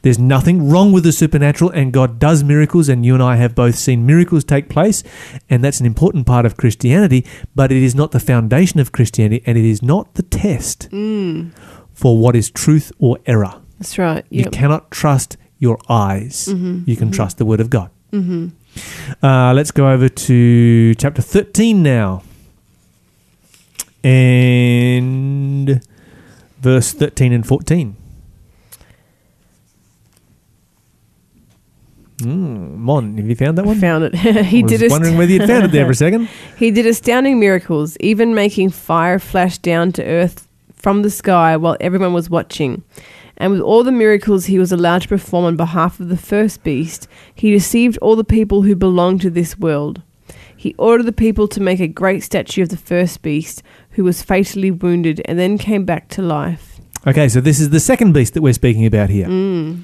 There's 0.01 0.17
nothing 0.19 0.69
wrong 0.69 0.91
with 0.91 1.03
the 1.03 1.11
supernatural, 1.11 1.69
and 1.71 1.93
God 1.93 2.17
does 2.19 2.43
miracles, 2.43 2.89
and 2.89 3.05
you 3.05 3.13
and 3.13 3.21
I 3.23 3.35
have 3.35 3.53
both 3.55 3.75
seen 3.75 4.05
miracles 4.05 4.43
take 4.43 4.67
place, 4.69 5.03
and 5.49 5.63
that's 5.63 5.79
an 5.79 5.85
important 5.85 6.25
part 6.25 6.45
of 6.47 6.57
Christianity, 6.57 7.25
but 7.55 7.71
it 7.71 7.81
is 7.83 7.93
not 7.95 8.11
the 8.11 8.19
foundation 8.19 8.79
of 8.79 8.91
Christianity, 8.91 9.43
and 9.45 9.55
it 9.57 9.65
is 9.65 9.81
not 9.83 10.15
the 10.15 10.23
test 10.23 10.89
Mm. 10.91 11.51
for 11.93 12.17
what 12.17 12.35
is 12.35 12.49
truth 12.49 12.91
or 12.99 13.17
error. 13.25 13.53
That's 13.79 13.97
right. 13.97 14.25
You 14.29 14.45
cannot 14.45 14.89
trust 14.91 15.37
your 15.65 15.77
eyes. 15.89 16.47
Mhm, 16.51 16.83
You 16.89 16.95
can 17.01 17.09
mhm. 17.09 17.15
trust 17.17 17.37
the 17.41 17.45
Word 17.51 17.59
of 17.65 17.69
God. 17.77 17.89
hmm 18.11 18.47
Uh, 19.23 19.51
let's 19.57 19.71
go 19.71 19.83
over 19.95 20.09
to 20.27 20.37
chapter 21.01 21.21
13 21.23 21.81
now. 21.81 22.21
And 24.03 25.81
verse 26.61 26.93
13 26.93 27.33
and 27.33 27.45
14. 27.47 27.95
Mm, 32.19 32.77
Mon, 32.77 33.17
have 33.17 33.27
you 33.27 33.35
found 33.35 33.57
that 33.57 33.65
one? 33.65 33.79
Found 33.79 34.03
it. 34.05 34.15
he 34.45 34.59
I 34.59 34.61
was 34.63 34.71
did. 34.71 34.83
ast- 34.83 34.91
wondering 34.91 35.17
whether 35.17 35.31
you'd 35.31 35.47
found 35.47 35.65
it 35.65 35.71
there 35.71 35.85
for 35.85 35.91
a 35.91 35.95
second. 35.95 36.29
He 36.57 36.71
did 36.71 36.85
astounding 36.85 37.39
miracles, 37.39 37.97
even 37.99 38.33
making 38.33 38.69
fire 38.71 39.19
flash 39.19 39.57
down 39.57 39.91
to 39.93 40.03
earth 40.03 40.47
from 40.75 41.01
the 41.01 41.09
sky 41.09 41.57
while 41.57 41.75
everyone 41.81 42.13
was 42.13 42.29
watching. 42.29 42.83
And 43.37 43.51
with 43.51 43.61
all 43.61 43.83
the 43.83 43.91
miracles 43.91 44.45
he 44.45 44.59
was 44.59 44.71
allowed 44.71 45.03
to 45.03 45.07
perform 45.07 45.45
on 45.45 45.55
behalf 45.55 45.99
of 45.99 46.09
the 46.09 46.17
first 46.17 46.63
beast, 46.63 47.07
he 47.33 47.51
deceived 47.51 47.97
all 47.97 48.15
the 48.15 48.23
people 48.23 48.61
who 48.61 48.75
belonged 48.75 49.21
to 49.21 49.29
this 49.29 49.57
world. 49.57 50.01
He 50.55 50.73
ordered 50.77 51.05
the 51.05 51.11
people 51.11 51.47
to 51.49 51.61
make 51.61 51.79
a 51.79 51.87
great 51.87 52.23
statue 52.23 52.63
of 52.63 52.69
the 52.69 52.77
first 52.77 53.21
beast, 53.21 53.61
who 53.91 54.03
was 54.03 54.23
fatally 54.23 54.71
wounded 54.71 55.21
and 55.25 55.37
then 55.37 55.57
came 55.57 55.85
back 55.85 56.09
to 56.09 56.21
life. 56.21 56.79
Okay, 57.07 57.29
so 57.29 57.39
this 57.39 57.59
is 57.59 57.69
the 57.69 57.79
second 57.79 58.13
beast 58.13 58.33
that 58.33 58.41
we're 58.41 58.53
speaking 58.53 58.85
about 58.85 59.09
here. 59.09 59.27
Mm. 59.27 59.81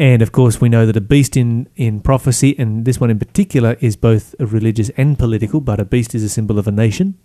And 0.00 0.22
of 0.22 0.32
course, 0.32 0.62
we 0.62 0.70
know 0.70 0.86
that 0.86 0.96
a 0.96 1.00
beast 1.02 1.36
in, 1.36 1.68
in 1.76 2.00
prophecy, 2.00 2.58
and 2.58 2.86
this 2.86 2.98
one 2.98 3.10
in 3.10 3.18
particular, 3.18 3.76
is 3.80 3.96
both 3.96 4.34
a 4.40 4.46
religious 4.46 4.88
and 4.96 5.18
political, 5.18 5.60
but 5.60 5.78
a 5.78 5.84
beast 5.84 6.14
is 6.14 6.22
a 6.24 6.28
symbol 6.30 6.58
of 6.58 6.66
a 6.66 6.70
nation 6.72 7.18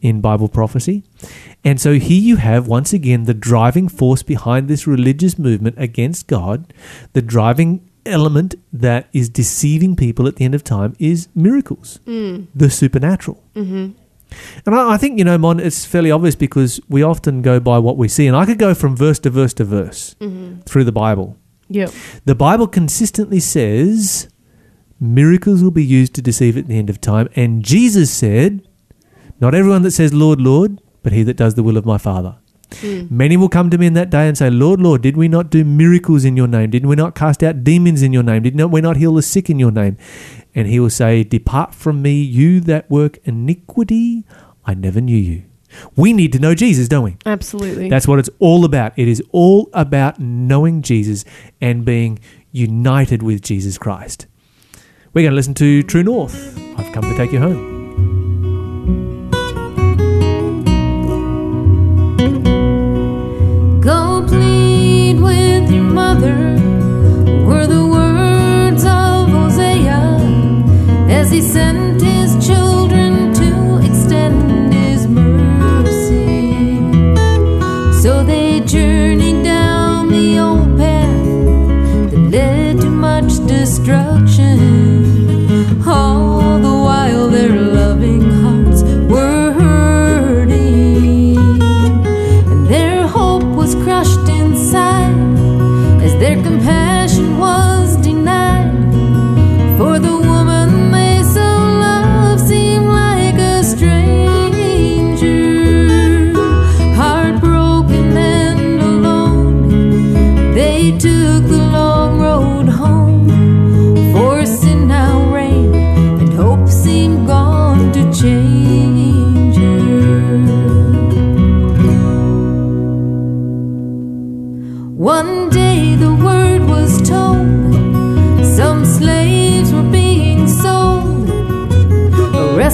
in 0.00 0.22
Bible 0.22 0.48
prophecy. 0.48 1.04
And 1.62 1.78
so 1.78 1.92
here 1.94 2.22
you 2.22 2.36
have, 2.36 2.66
once 2.66 2.94
again, 2.94 3.24
the 3.24 3.34
driving 3.34 3.86
force 3.88 4.22
behind 4.22 4.66
this 4.66 4.86
religious 4.86 5.38
movement 5.38 5.74
against 5.78 6.26
God. 6.26 6.72
The 7.12 7.20
driving 7.20 7.86
element 8.06 8.54
that 8.72 9.08
is 9.12 9.28
deceiving 9.28 9.94
people 9.94 10.26
at 10.26 10.36
the 10.36 10.46
end 10.46 10.54
of 10.54 10.64
time 10.64 10.96
is 10.98 11.28
miracles, 11.34 12.00
Mm. 12.06 12.46
the 12.54 12.70
supernatural. 12.70 13.42
hmm 13.54 13.88
And 14.64 14.74
I, 14.74 14.92
I 14.94 14.96
think, 14.96 15.18
you 15.18 15.24
know, 15.24 15.36
Mon, 15.36 15.60
it's 15.60 15.84
fairly 15.84 16.10
obvious 16.10 16.34
because 16.34 16.80
we 16.88 17.02
often 17.02 17.42
go 17.42 17.60
by 17.60 17.78
what 17.78 17.98
we 17.98 18.08
see. 18.08 18.26
And 18.26 18.34
I 18.34 18.46
could 18.46 18.58
go 18.58 18.72
from 18.72 18.96
verse 18.96 19.18
to 19.18 19.28
verse 19.30 19.52
to 19.54 19.64
verse 19.64 20.16
hmm 20.18 20.60
through 20.64 20.84
the 20.84 20.92
Bible. 20.92 21.36
Yep. 21.70 21.90
The 22.24 22.34
Bible 22.34 22.66
consistently 22.66 23.40
says 23.40 24.28
miracles 24.98 25.62
will 25.62 25.70
be 25.70 25.84
used 25.84 26.14
to 26.14 26.22
deceive 26.22 26.56
at 26.58 26.66
the 26.66 26.78
end 26.78 26.90
of 26.90 27.00
time. 27.00 27.28
And 27.34 27.64
Jesus 27.64 28.10
said, 28.10 28.68
Not 29.40 29.54
everyone 29.54 29.82
that 29.82 29.92
says, 29.92 30.12
Lord, 30.12 30.40
Lord, 30.40 30.80
but 31.02 31.12
he 31.12 31.22
that 31.22 31.36
does 31.36 31.54
the 31.54 31.62
will 31.62 31.76
of 31.76 31.86
my 31.86 31.96
Father. 31.96 32.36
Mm. 32.82 33.10
Many 33.10 33.36
will 33.36 33.48
come 33.48 33.70
to 33.70 33.78
me 33.78 33.86
in 33.86 33.94
that 33.94 34.10
day 34.10 34.28
and 34.28 34.36
say, 34.36 34.50
Lord, 34.50 34.80
Lord, 34.80 35.02
did 35.02 35.16
we 35.16 35.28
not 35.28 35.50
do 35.50 35.64
miracles 35.64 36.24
in 36.24 36.36
your 36.36 36.46
name? 36.46 36.70
Did 36.70 36.86
we 36.86 36.96
not 36.96 37.14
cast 37.14 37.42
out 37.42 37.64
demons 37.64 38.02
in 38.02 38.12
your 38.12 38.22
name? 38.22 38.42
Did 38.42 38.54
not, 38.54 38.70
we 38.70 38.80
not 38.80 38.96
heal 38.96 39.14
the 39.14 39.22
sick 39.22 39.50
in 39.50 39.58
your 39.58 39.72
name? 39.72 39.96
And 40.54 40.68
he 40.68 40.78
will 40.78 40.90
say, 40.90 41.24
Depart 41.24 41.74
from 41.74 42.02
me, 42.02 42.20
you 42.20 42.60
that 42.60 42.90
work 42.90 43.18
iniquity. 43.24 44.24
I 44.64 44.74
never 44.74 45.00
knew 45.00 45.16
you. 45.16 45.49
We 45.96 46.12
need 46.12 46.32
to 46.32 46.38
know 46.38 46.54
Jesus, 46.54 46.88
don't 46.88 47.04
we? 47.04 47.16
Absolutely. 47.26 47.88
That's 47.88 48.08
what 48.08 48.18
it's 48.18 48.30
all 48.38 48.64
about. 48.64 48.92
It 48.96 49.08
is 49.08 49.22
all 49.32 49.68
about 49.72 50.18
knowing 50.18 50.82
Jesus 50.82 51.24
and 51.60 51.84
being 51.84 52.18
united 52.52 53.22
with 53.22 53.42
Jesus 53.42 53.78
Christ. 53.78 54.26
We're 55.12 55.22
going 55.22 55.32
to 55.32 55.36
listen 55.36 55.54
to 55.54 55.82
True 55.82 56.02
North. 56.02 56.56
I've 56.78 56.92
come 56.92 57.02
to 57.04 57.16
take 57.16 57.32
you 57.32 57.40
home. 57.40 57.78
Go 63.80 64.24
plead 64.28 65.20
with 65.20 65.70
your 65.70 65.82
mother, 65.82 66.36
were 67.44 67.66
the 67.66 67.84
words 67.86 68.84
of 68.84 69.30
Hosea 69.30 69.98
as 71.08 71.32
he 71.32 71.40
sent 71.40 71.89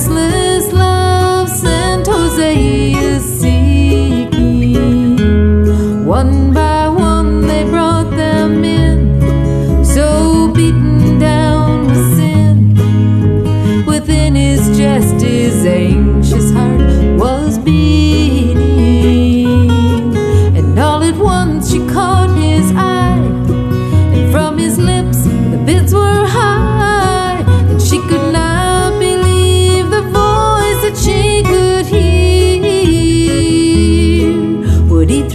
A 0.09 0.36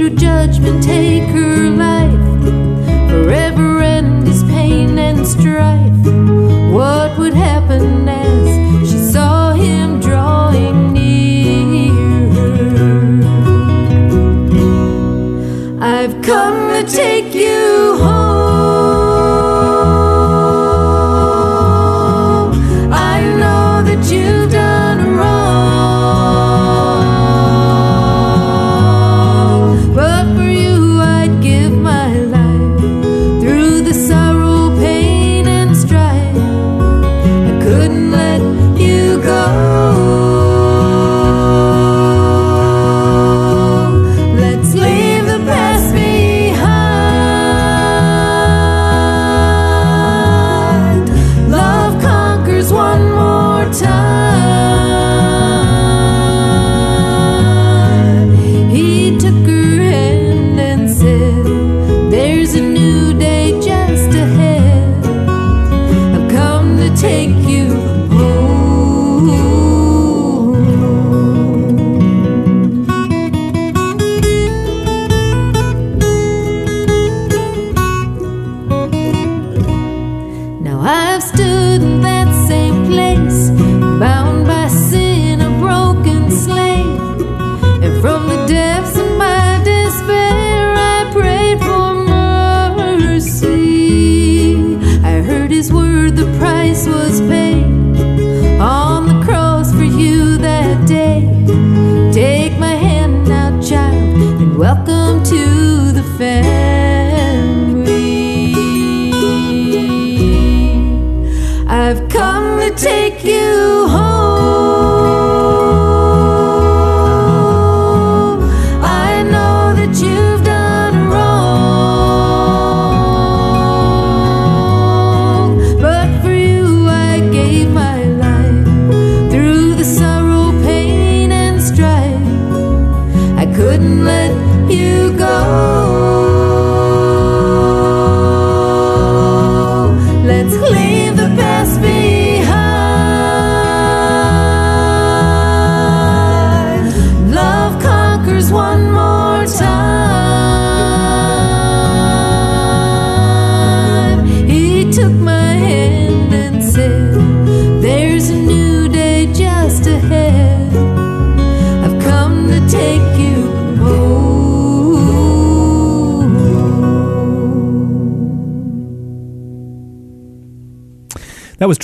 through 0.02 0.16
judgment 0.18 0.84
taker. 0.84 1.81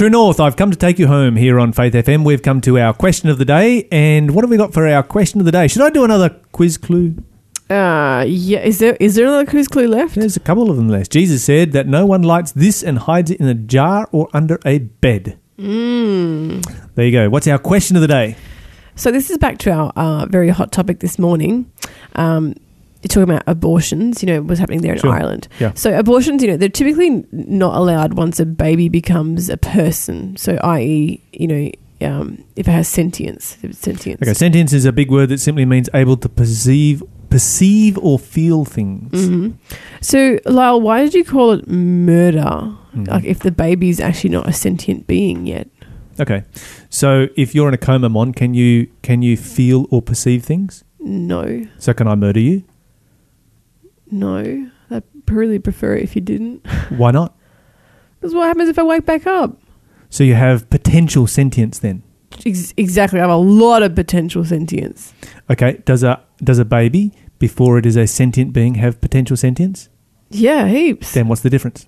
True 0.07 0.11
North. 0.11 0.39
I've 0.39 0.55
come 0.55 0.71
to 0.71 0.77
take 0.77 0.99
you 0.99 1.07
home 1.07 1.35
here 1.35 1.59
on 1.59 1.73
Faith 1.73 1.91
FM. 1.91 2.23
We've 2.23 2.41
come 2.41 2.61
to 2.61 2.79
our 2.79 2.93
question 2.93 3.27
of 3.27 3.39
the 3.39 3.43
day. 3.43 3.89
And 3.91 4.33
what 4.33 4.45
have 4.45 4.49
we 4.49 4.55
got 4.55 4.73
for 4.73 4.87
our 4.87 5.03
question 5.03 5.41
of 5.41 5.45
the 5.45 5.51
day? 5.51 5.67
Should 5.67 5.81
I 5.81 5.89
do 5.89 6.05
another 6.05 6.29
quiz 6.53 6.77
clue? 6.77 7.21
Uh, 7.69 8.23
yeah. 8.25 8.59
Is 8.59 8.79
there 8.79 8.95
is 9.01 9.15
there 9.15 9.25
another 9.25 9.45
quiz 9.45 9.67
clue 9.67 9.85
left? 9.85 10.15
There's 10.15 10.37
a 10.37 10.39
couple 10.39 10.71
of 10.71 10.77
them 10.77 10.87
left. 10.87 11.11
Jesus 11.11 11.43
said 11.43 11.73
that 11.73 11.87
no 11.87 12.05
one 12.05 12.21
lights 12.21 12.53
this 12.53 12.83
and 12.83 12.99
hides 12.99 13.31
it 13.31 13.41
in 13.41 13.49
a 13.49 13.53
jar 13.53 14.07
or 14.13 14.29
under 14.31 14.57
a 14.63 14.79
bed. 14.79 15.37
Mm. 15.59 16.63
There 16.95 17.05
you 17.05 17.11
go. 17.11 17.29
What's 17.29 17.47
our 17.47 17.59
question 17.59 17.97
of 17.97 18.01
the 18.01 18.07
day? 18.07 18.37
So 18.95 19.11
this 19.11 19.29
is 19.29 19.37
back 19.37 19.57
to 19.57 19.71
our 19.71 19.91
uh, 19.97 20.25
very 20.27 20.47
hot 20.47 20.71
topic 20.71 21.01
this 21.01 21.19
morning. 21.19 21.69
Um, 22.15 22.55
you're 23.15 23.25
talking 23.25 23.33
about 23.35 23.43
abortions. 23.47 24.21
You 24.21 24.27
know 24.27 24.41
what's 24.41 24.59
happening 24.59 24.81
there 24.81 24.93
in 24.93 24.99
Sure. 24.99 25.11
Ireland. 25.11 25.47
Yeah. 25.59 25.73
So 25.73 25.97
abortions, 25.97 26.41
you 26.41 26.49
know, 26.49 26.57
they're 26.57 26.69
typically 26.69 27.25
not 27.31 27.75
allowed 27.75 28.13
once 28.13 28.39
a 28.39 28.45
baby 28.45 28.89
becomes 28.89 29.49
a 29.49 29.57
person. 29.57 30.37
So, 30.37 30.57
i.e., 30.63 31.21
you 31.33 31.47
know, 31.47 31.71
um, 32.01 32.43
if 32.55 32.67
it 32.67 32.71
has 32.71 32.87
sentience, 32.87 33.57
if 33.63 33.71
it's 33.71 33.79
sentience. 33.79 34.21
Okay, 34.21 34.33
sentience 34.33 34.71
is 34.73 34.85
a 34.85 34.91
big 34.91 35.09
word 35.09 35.29
that 35.29 35.39
simply 35.39 35.65
means 35.65 35.89
able 35.93 36.17
to 36.17 36.29
perceive, 36.29 37.01
perceive 37.29 37.97
or 37.99 38.19
feel 38.19 38.65
things. 38.65 39.25
hmm 39.27 39.49
So, 40.01 40.37
Lyle, 40.45 40.79
why 40.79 41.03
did 41.03 41.13
you 41.15 41.23
call 41.23 41.51
it 41.53 41.67
murder? 41.67 42.73
Mhm. 42.95 43.07
Like, 43.07 43.23
if 43.25 43.39
the 43.39 43.51
baby's 43.51 43.99
actually 43.99 44.29
not 44.31 44.47
a 44.47 44.53
sentient 44.53 45.07
being 45.07 45.47
yet? 45.47 45.67
Okay, 46.19 46.43
so 46.89 47.27
if 47.35 47.53
you're 47.53 47.67
in 47.67 47.73
a 47.75 47.77
coma, 47.77 48.09
Mon, 48.09 48.31
can 48.33 48.53
you 48.55 48.87
can 49.03 49.21
you 49.21 49.37
feel 49.37 49.85
or 49.91 50.01
perceive 50.01 50.43
things? 50.43 50.83
No, 50.99 51.63
So 51.77 51.93
can 51.93 52.07
I 52.07 52.15
murder 52.15 52.39
you? 52.39 52.63
No. 54.11 54.69
I'd 54.89 55.03
really 55.29 55.59
prefer 55.59 55.95
it 55.95 56.03
if 56.03 56.15
you 56.15 56.21
didn't. 56.21 56.65
Why 56.89 57.11
not? 57.11 57.35
Because 58.19 58.33
what 58.33 58.47
happens 58.47 58.69
if 58.69 58.79
I 58.79 58.83
wake 58.83 59.05
back 59.05 59.27
up? 59.27 59.57
So 60.09 60.23
you 60.23 60.35
have 60.35 60.69
potential 60.69 61.27
sentience 61.27 61.79
then. 61.79 62.03
Ex- 62.45 62.73
exactly. 62.77 63.19
I 63.19 63.23
have 63.23 63.29
a 63.29 63.35
lot 63.35 63.83
of 63.83 63.95
potential 63.95 64.43
sentience. 64.45 65.13
Okay, 65.49 65.81
does 65.85 66.03
a 66.03 66.23
does 66.43 66.59
a 66.59 66.65
baby 66.65 67.11
before 67.39 67.77
it 67.77 67.85
is 67.85 67.95
a 67.95 68.07
sentient 68.07 68.53
being 68.53 68.75
have 68.75 69.01
potential 69.01 69.37
sentience? 69.37 69.89
Yeah, 70.29 70.67
heaps. 70.67 71.13
Then 71.13 71.27
what's 71.27 71.41
the 71.41 71.49
difference? 71.49 71.87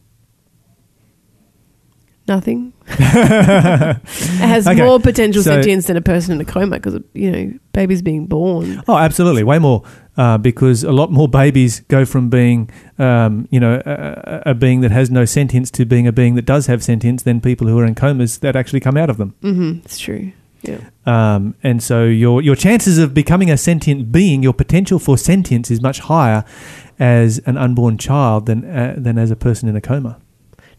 Nothing. 2.29 2.73
it 2.87 2.97
has 4.39 4.67
Okay, 4.67 4.81
more 4.85 4.99
potential 4.99 5.41
so- 5.43 5.51
sentience 5.51 5.87
than 5.87 5.97
a 5.97 6.01
person 6.01 6.35
in 6.35 6.39
a 6.41 6.45
coma 6.45 6.77
because, 6.77 7.01
you 7.13 7.31
know, 7.31 7.53
babies 7.73 8.01
being 8.03 8.27
born. 8.27 8.81
Oh, 8.87 8.95
absolutely, 8.97 9.43
way 9.43 9.57
more, 9.57 9.83
uh, 10.15 10.37
because 10.37 10.83
a 10.83 10.91
lot 10.91 11.11
more 11.11 11.27
babies 11.27 11.79
go 11.87 12.05
from 12.05 12.29
being, 12.29 12.69
um, 12.99 13.47
you 13.49 13.59
know, 13.59 13.81
a, 13.85 14.41
a 14.45 14.51
a 14.51 14.53
being 14.53 14.81
that 14.81 14.91
has 14.91 15.09
no 15.09 15.25
sentience 15.25 15.71
to 15.71 15.85
being 15.85 16.05
a 16.07 16.11
being 16.11 16.35
that 16.35 16.45
does 16.45 16.67
have 16.67 16.83
sentience 16.83 17.23
than 17.23 17.41
people 17.41 17.67
who 17.67 17.77
are 17.79 17.85
in 17.85 17.95
comas 17.95 18.37
that 18.39 18.55
actually 18.55 18.79
come 18.79 18.95
out 18.95 19.09
of 19.09 19.17
them. 19.17 19.33
Mm-hmm. 19.41 19.79
It's 19.85 19.97
true. 19.97 20.31
Yeah. 20.61 20.81
Um, 21.07 21.55
and 21.63 21.81
so 21.81 22.03
your 22.05 22.41
your 22.43 22.55
chances 22.55 22.97
of 22.99 23.13
becoming 23.13 23.49
a 23.49 23.57
sentient 23.57 24.11
being, 24.11 24.43
your 24.43 24.53
potential 24.53 24.99
for 24.99 25.17
sentience 25.17 25.71
is 25.71 25.81
much 25.81 25.99
higher 25.99 26.43
as 26.99 27.39
an 27.47 27.57
unborn 27.57 27.97
child 27.97 28.45
than 28.45 28.65
uh, 28.65 28.93
than 28.97 29.17
as 29.17 29.31
a 29.31 29.35
person 29.35 29.67
in 29.69 29.75
a 29.75 29.81
coma. 29.81 30.19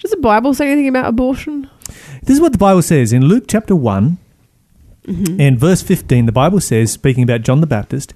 Does 0.01 0.11
the 0.11 0.17
Bible 0.17 0.55
say 0.55 0.71
anything 0.71 0.89
about 0.89 1.07
abortion? 1.07 1.71
This 2.23 2.37
is 2.37 2.41
what 2.41 2.53
the 2.53 2.59
Bible 2.59 2.83
says 2.83 3.13
in 3.13 3.25
Luke 3.27 3.45
chapter 3.49 3.77
one 3.77 4.19
Mm-hmm. 5.07 5.41
and 5.41 5.59
verse 5.59 5.81
fifteen. 5.81 6.27
The 6.27 6.31
Bible 6.33 6.61
says, 6.61 6.93
speaking 6.93 7.23
about 7.23 7.41
John 7.41 7.63
the 7.63 7.67
Baptist, 7.67 8.13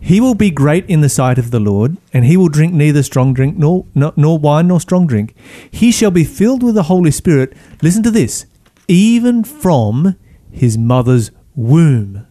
he 0.00 0.20
will 0.20 0.34
be 0.34 0.50
great 0.50 0.84
in 0.86 1.00
the 1.00 1.08
sight 1.08 1.38
of 1.38 1.52
the 1.52 1.60
Lord, 1.60 1.96
and 2.12 2.24
he 2.24 2.36
will 2.36 2.48
drink 2.48 2.74
neither 2.74 3.04
strong 3.04 3.32
drink 3.32 3.56
nor 3.56 3.86
nor, 3.94 4.12
nor 4.16 4.36
wine 4.36 4.66
nor 4.66 4.80
strong 4.80 5.06
drink. 5.06 5.32
He 5.70 5.92
shall 5.92 6.10
be 6.10 6.24
filled 6.24 6.64
with 6.64 6.74
the 6.74 6.82
Holy 6.82 7.12
Spirit. 7.12 7.52
Listen 7.82 8.02
to 8.02 8.10
this, 8.10 8.46
even 8.88 9.44
from 9.44 10.16
his 10.50 10.76
mother's 10.76 11.30
womb. 11.54 12.26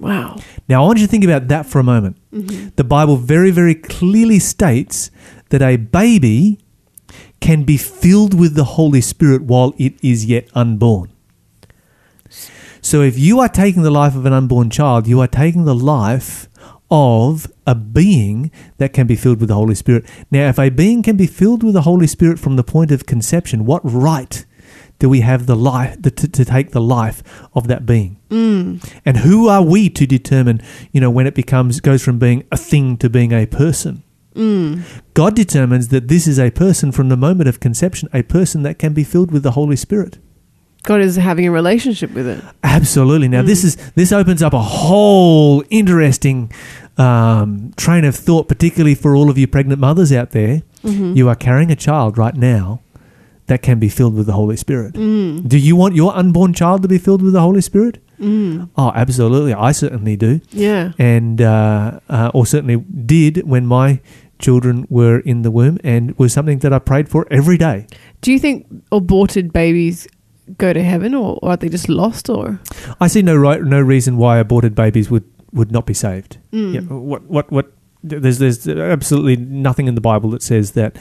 Wow. 0.00 0.38
Now, 0.66 0.82
I 0.82 0.86
want 0.86 0.98
you 0.98 1.06
to 1.06 1.10
think 1.10 1.24
about 1.24 1.48
that 1.48 1.66
for 1.66 1.80
a 1.80 1.84
moment. 1.84 2.16
Mm-hmm. 2.32 2.70
The 2.76 2.84
Bible 2.84 3.16
very, 3.16 3.50
very 3.50 3.74
clearly 3.74 4.38
states 4.38 5.10
that 5.50 5.60
a 5.60 5.76
baby 5.76 6.58
can 7.40 7.64
be 7.64 7.76
filled 7.76 8.38
with 8.38 8.54
the 8.54 8.64
Holy 8.64 9.00
Spirit 9.00 9.42
while 9.42 9.74
it 9.78 9.94
is 10.02 10.24
yet 10.24 10.48
unborn. 10.54 11.10
So, 12.80 13.02
if 13.02 13.18
you 13.18 13.40
are 13.40 13.48
taking 13.48 13.82
the 13.82 13.90
life 13.90 14.14
of 14.14 14.24
an 14.24 14.32
unborn 14.32 14.70
child, 14.70 15.06
you 15.06 15.20
are 15.20 15.26
taking 15.26 15.64
the 15.64 15.74
life 15.74 16.48
of 16.90 17.50
a 17.66 17.74
being 17.74 18.50
that 18.78 18.92
can 18.92 19.06
be 19.06 19.16
filled 19.16 19.40
with 19.40 19.48
the 19.48 19.54
Holy 19.54 19.74
Spirit. 19.74 20.04
Now, 20.30 20.48
if 20.48 20.58
a 20.58 20.70
being 20.70 21.02
can 21.02 21.16
be 21.16 21.26
filled 21.26 21.62
with 21.62 21.74
the 21.74 21.82
Holy 21.82 22.06
Spirit 22.06 22.38
from 22.38 22.56
the 22.56 22.64
point 22.64 22.90
of 22.90 23.06
conception, 23.06 23.66
what 23.66 23.82
right 23.84 24.44
do 24.98 25.08
we 25.08 25.20
have 25.20 25.46
the 25.46 25.56
life 25.56 26.00
the, 26.00 26.10
to, 26.10 26.28
to 26.28 26.44
take 26.44 26.70
the 26.70 26.80
life 26.80 27.22
of 27.54 27.68
that 27.68 27.84
being? 27.84 28.18
Mm. 28.30 28.82
And 29.04 29.18
who 29.18 29.48
are 29.48 29.62
we 29.62 29.90
to 29.90 30.06
determine, 30.06 30.60
you 30.92 31.00
know, 31.00 31.10
when 31.10 31.26
it 31.26 31.34
becomes 31.34 31.80
goes 31.80 32.02
from 32.02 32.18
being 32.18 32.44
a 32.50 32.56
thing 32.56 32.96
to 32.98 33.10
being 33.10 33.32
a 33.32 33.46
person? 33.46 34.02
Mm. 34.38 34.82
God 35.14 35.34
determines 35.36 35.88
that 35.88 36.08
this 36.08 36.26
is 36.26 36.38
a 36.38 36.50
person 36.50 36.92
from 36.92 37.08
the 37.08 37.16
moment 37.16 37.48
of 37.48 37.58
conception, 37.60 38.08
a 38.12 38.22
person 38.22 38.62
that 38.62 38.78
can 38.78 38.92
be 38.94 39.04
filled 39.04 39.30
with 39.32 39.42
the 39.42 39.50
Holy 39.52 39.76
Spirit. 39.76 40.18
God 40.84 41.00
is 41.00 41.16
having 41.16 41.46
a 41.46 41.50
relationship 41.50 42.12
with 42.14 42.26
it. 42.26 42.42
Absolutely. 42.62 43.28
Now, 43.28 43.42
this 43.42 43.62
Mm. 43.62 43.64
is 43.66 43.76
this 43.96 44.12
opens 44.12 44.42
up 44.42 44.54
a 44.54 44.62
whole 44.62 45.62
interesting 45.70 46.50
um, 46.96 47.72
train 47.76 48.04
of 48.04 48.14
thought, 48.16 48.48
particularly 48.48 48.94
for 48.94 49.14
all 49.14 49.30
of 49.30 49.38
you 49.38 49.46
pregnant 49.46 49.80
mothers 49.80 50.12
out 50.12 50.30
there. 50.30 50.62
Mm-hmm. 50.84 51.14
You 51.16 51.28
are 51.28 51.36
carrying 51.36 51.70
a 51.70 51.76
child 51.76 52.18
right 52.18 52.34
now 52.34 52.80
that 53.46 53.62
can 53.62 53.78
be 53.78 53.88
filled 53.88 54.14
with 54.14 54.26
the 54.26 54.32
Holy 54.32 54.56
Spirit. 54.56 54.94
Mm. 54.94 55.46
Do 55.48 55.58
you 55.58 55.76
want 55.76 55.94
your 55.94 56.14
unborn 56.16 56.52
child 56.54 56.82
to 56.82 56.88
be 56.88 56.98
filled 56.98 57.22
with 57.22 57.32
the 57.34 57.40
Holy 57.40 57.60
Spirit? 57.60 57.98
Mm. 58.20 58.68
Oh, 58.76 58.90
absolutely. 58.96 59.54
I 59.54 59.70
certainly 59.72 60.16
do. 60.16 60.40
Yeah. 60.50 60.92
and 60.98 61.40
uh, 61.40 62.00
uh, 62.08 62.30
or 62.34 62.46
certainly 62.46 62.76
did 62.76 63.46
when 63.48 63.64
my 63.66 64.00
children 64.38 64.86
were 64.88 65.20
in 65.20 65.42
the 65.42 65.50
womb, 65.50 65.78
and 65.84 66.16
was 66.18 66.32
something 66.32 66.58
that 66.60 66.72
I 66.72 66.78
prayed 66.78 67.08
for 67.08 67.26
every 67.30 67.58
day. 67.58 67.86
Do 68.20 68.32
you 68.32 68.38
think 68.38 68.66
aborted 68.92 69.52
babies 69.52 70.06
go 70.56 70.72
to 70.72 70.82
heaven 70.82 71.14
or, 71.14 71.38
or 71.42 71.50
are 71.50 71.56
they 71.56 71.68
just 71.68 71.88
lost 71.88 72.28
or? 72.28 72.60
I 73.00 73.08
see 73.08 73.22
no 73.22 73.36
right, 73.36 73.62
no 73.62 73.80
reason 73.80 74.16
why 74.16 74.38
aborted 74.38 74.74
babies 74.74 75.10
would, 75.10 75.24
would 75.52 75.72
not 75.72 75.86
be 75.86 75.94
saved. 75.94 76.38
Mm. 76.52 76.74
Yeah, 76.74 76.80
what 76.80 77.24
what 77.24 77.50
what? 77.50 77.72
There's 78.04 78.38
there's 78.38 78.68
absolutely 78.68 79.36
nothing 79.36 79.88
in 79.88 79.94
the 79.96 80.00
Bible 80.00 80.30
that 80.30 80.42
says 80.42 80.72
that 80.72 80.96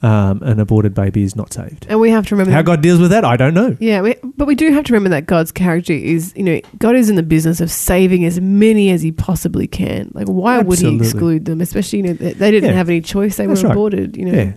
um, 0.00 0.42
an 0.42 0.58
aborted 0.60 0.94
baby 0.94 1.22
is 1.22 1.36
not 1.36 1.52
saved. 1.52 1.86
And 1.90 2.00
we 2.00 2.10
have 2.10 2.26
to 2.28 2.34
remember 2.34 2.52
How 2.52 2.58
that- 2.58 2.64
God 2.66 2.80
deals 2.80 3.00
with 3.00 3.10
that, 3.10 3.24
I 3.24 3.36
don't 3.36 3.52
know. 3.52 3.76
Yeah, 3.80 4.00
we, 4.00 4.14
but 4.22 4.46
we 4.46 4.54
do 4.54 4.72
have 4.72 4.84
to 4.84 4.92
remember 4.94 5.10
that 5.10 5.26
God's 5.26 5.52
character 5.52 5.92
is, 5.92 6.32
you 6.36 6.42
know, 6.44 6.60
God 6.78 6.96
is 6.96 7.10
in 7.10 7.16
the 7.16 7.22
business 7.22 7.60
of 7.60 7.70
saving 7.70 8.24
as 8.24 8.40
many 8.40 8.90
as 8.90 9.02
He 9.02 9.12
possibly 9.12 9.66
can. 9.66 10.10
Like, 10.14 10.26
why 10.28 10.58
would 10.60 10.78
He 10.78 10.96
exclude 10.96 11.44
them? 11.44 11.60
Especially, 11.60 11.98
you 11.98 12.04
know, 12.04 12.12
they, 12.14 12.32
they 12.32 12.50
didn't 12.50 12.70
Yeah. 12.70 12.76
have 12.76 12.88
any 12.88 13.02
choice; 13.02 13.36
they 13.36 13.46
That's 13.46 13.62
were 13.62 13.68
right. 13.68 13.74
aborted. 13.74 14.16
You 14.16 14.24
know, 14.26 14.32
Yeah. 14.32 14.52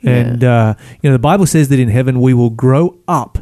Yeah. 0.00 0.10
And 0.10 0.44
uh, 0.44 0.74
you 1.02 1.10
know, 1.10 1.14
the 1.14 1.18
Bible 1.20 1.46
says 1.46 1.68
that 1.68 1.78
in 1.78 1.88
heaven 1.88 2.20
we 2.20 2.34
will 2.34 2.50
grow 2.50 2.98
up 3.08 3.38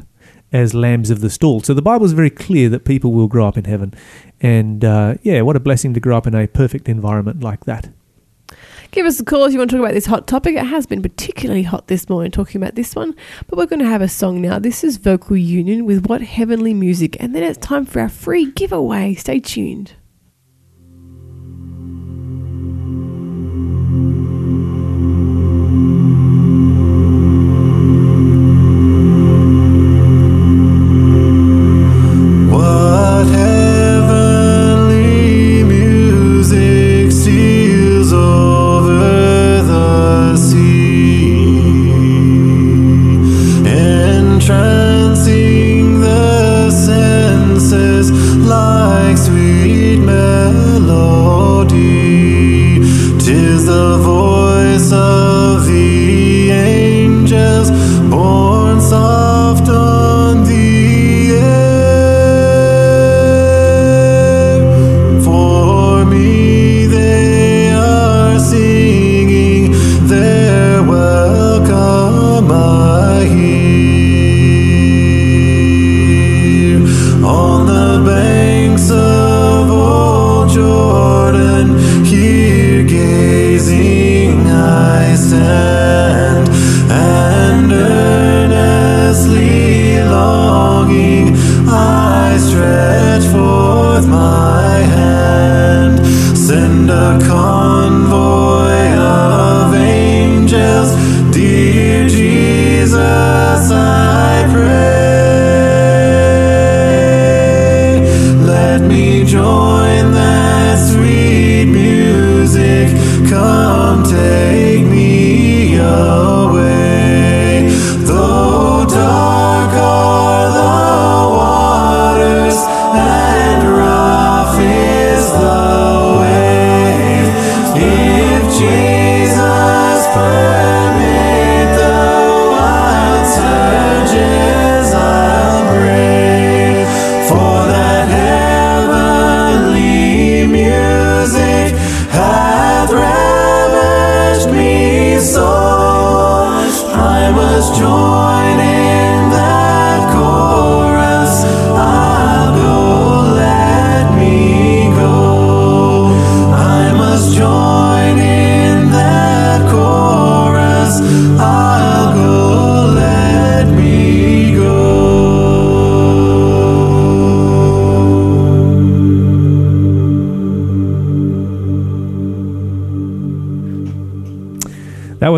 as 0.53 0.75
lambs 0.75 1.11
of 1.11 1.21
the 1.21 1.29
stall. 1.29 1.61
So 1.61 1.75
the 1.75 1.83
Bible 1.83 2.07
is 2.07 2.13
very 2.13 2.31
clear 2.31 2.69
that 2.71 2.85
people 2.85 3.13
will 3.13 3.27
grow 3.27 3.47
up 3.47 3.59
in 3.59 3.65
heaven. 3.65 3.93
And 4.41 4.85
uh, 4.85 5.15
yeah, 5.23 5.43
what 5.43 5.57
a 5.57 5.61
blessing 5.61 5.95
to 5.95 6.01
grow 6.01 6.17
up 6.17 6.27
in 6.27 6.35
a 6.35 6.47
perfect 6.47 6.89
environment 6.89 7.43
like 7.43 7.65
that. 7.65 7.89
Give 8.93 9.07
us 9.07 9.19
a 9.19 9.25
call 9.25 9.45
if 9.45 9.53
you 9.53 9.59
want 9.59 9.71
to 9.71 9.77
talk 9.77 9.85
about 9.85 9.95
this 9.95 10.07
hot 10.07 10.27
topic. 10.27 10.55
It 10.55 10.65
has 10.65 10.87
been 10.87 11.03
particularly 11.03 11.63
hot 11.63 11.89
this 11.89 12.09
morning 12.09 12.31
talking 12.31 12.61
about 12.61 12.77
this 12.77 12.95
one, 12.95 13.15
but 13.47 13.59
we're 13.59 13.67
going 13.67 13.81
to 13.81 13.87
have 13.87 14.03
a 14.03 14.09
song 14.09 14.41
now. 14.41 14.59
This 14.59 14.85
is 14.85 14.97
Vocal 14.97 15.37
Union 15.37 15.85
with 15.85 16.07
What 16.07 16.23
Heavenly 16.23 16.73
Music, 16.73 17.17
and 17.21 17.35
then 17.35 17.43
it's 17.43 17.59
time 17.59 17.85
for 17.85 18.01
our 18.01 18.09
free 18.09 18.51
giveaway. 18.53 19.15
Stay 19.15 19.41
tuned. 19.41 19.95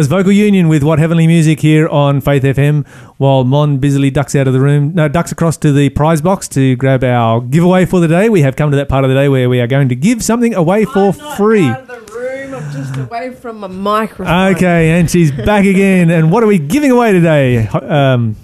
Vocal 0.09 0.33
Union 0.33 0.69
with 0.69 0.83
What 0.83 0.99
Heavenly 0.99 1.27
Music 1.27 1.61
here 1.61 1.87
on 1.89 2.21
Faith 2.21 2.43
FM 2.43 2.87
while 3.19 3.45
Mon 3.45 3.79
busily 3.79 4.11
ducks 4.11 4.35
out 4.35 4.47
of 4.47 4.53
the 4.55 4.61
room. 4.61 4.95
No, 4.95 5.07
ducks 5.07 5.31
across 5.33 5.57
to 5.59 5.71
the 5.73 5.91
prize 5.91 6.21
box 6.23 6.49
to 6.49 6.77
grab 6.77 7.05
our 7.05 7.41
giveaway 7.41 7.85
for 7.85 8.01
the 8.01 8.09
day. 8.09 8.29
We 8.29 8.41
have 8.43 8.57
come 8.57 8.71
to 8.71 8.77
that 8.79 8.89
part 8.89 9.05
of 9.05 9.11
the 9.11 9.15
day 9.15 9.29
where 9.29 9.49
we 9.51 9.61
are 9.61 9.67
going 9.67 9.89
to 9.91 9.95
give 9.95 10.25
something 10.25 10.55
away 10.55 10.87
for 10.87 11.13
free. 11.13 11.67
Out 11.69 11.83
of 11.83 12.07
the 12.07 12.13
room. 12.13 12.55
I'm 12.55 12.73
just 12.73 12.97
away 12.97 13.35
from 13.35 13.61
my 13.61 13.67
microphone. 13.67 14.55
Okay, 14.57 14.99
and 14.99 15.11
she's 15.11 15.31
back 15.31 15.65
again. 15.67 16.11
And 16.11 16.33
what 16.33 16.43
are 16.43 16.47
we 16.47 16.59
giving 16.59 16.91
away 16.91 17.13
today? 17.13 17.67
Um, 17.69 18.37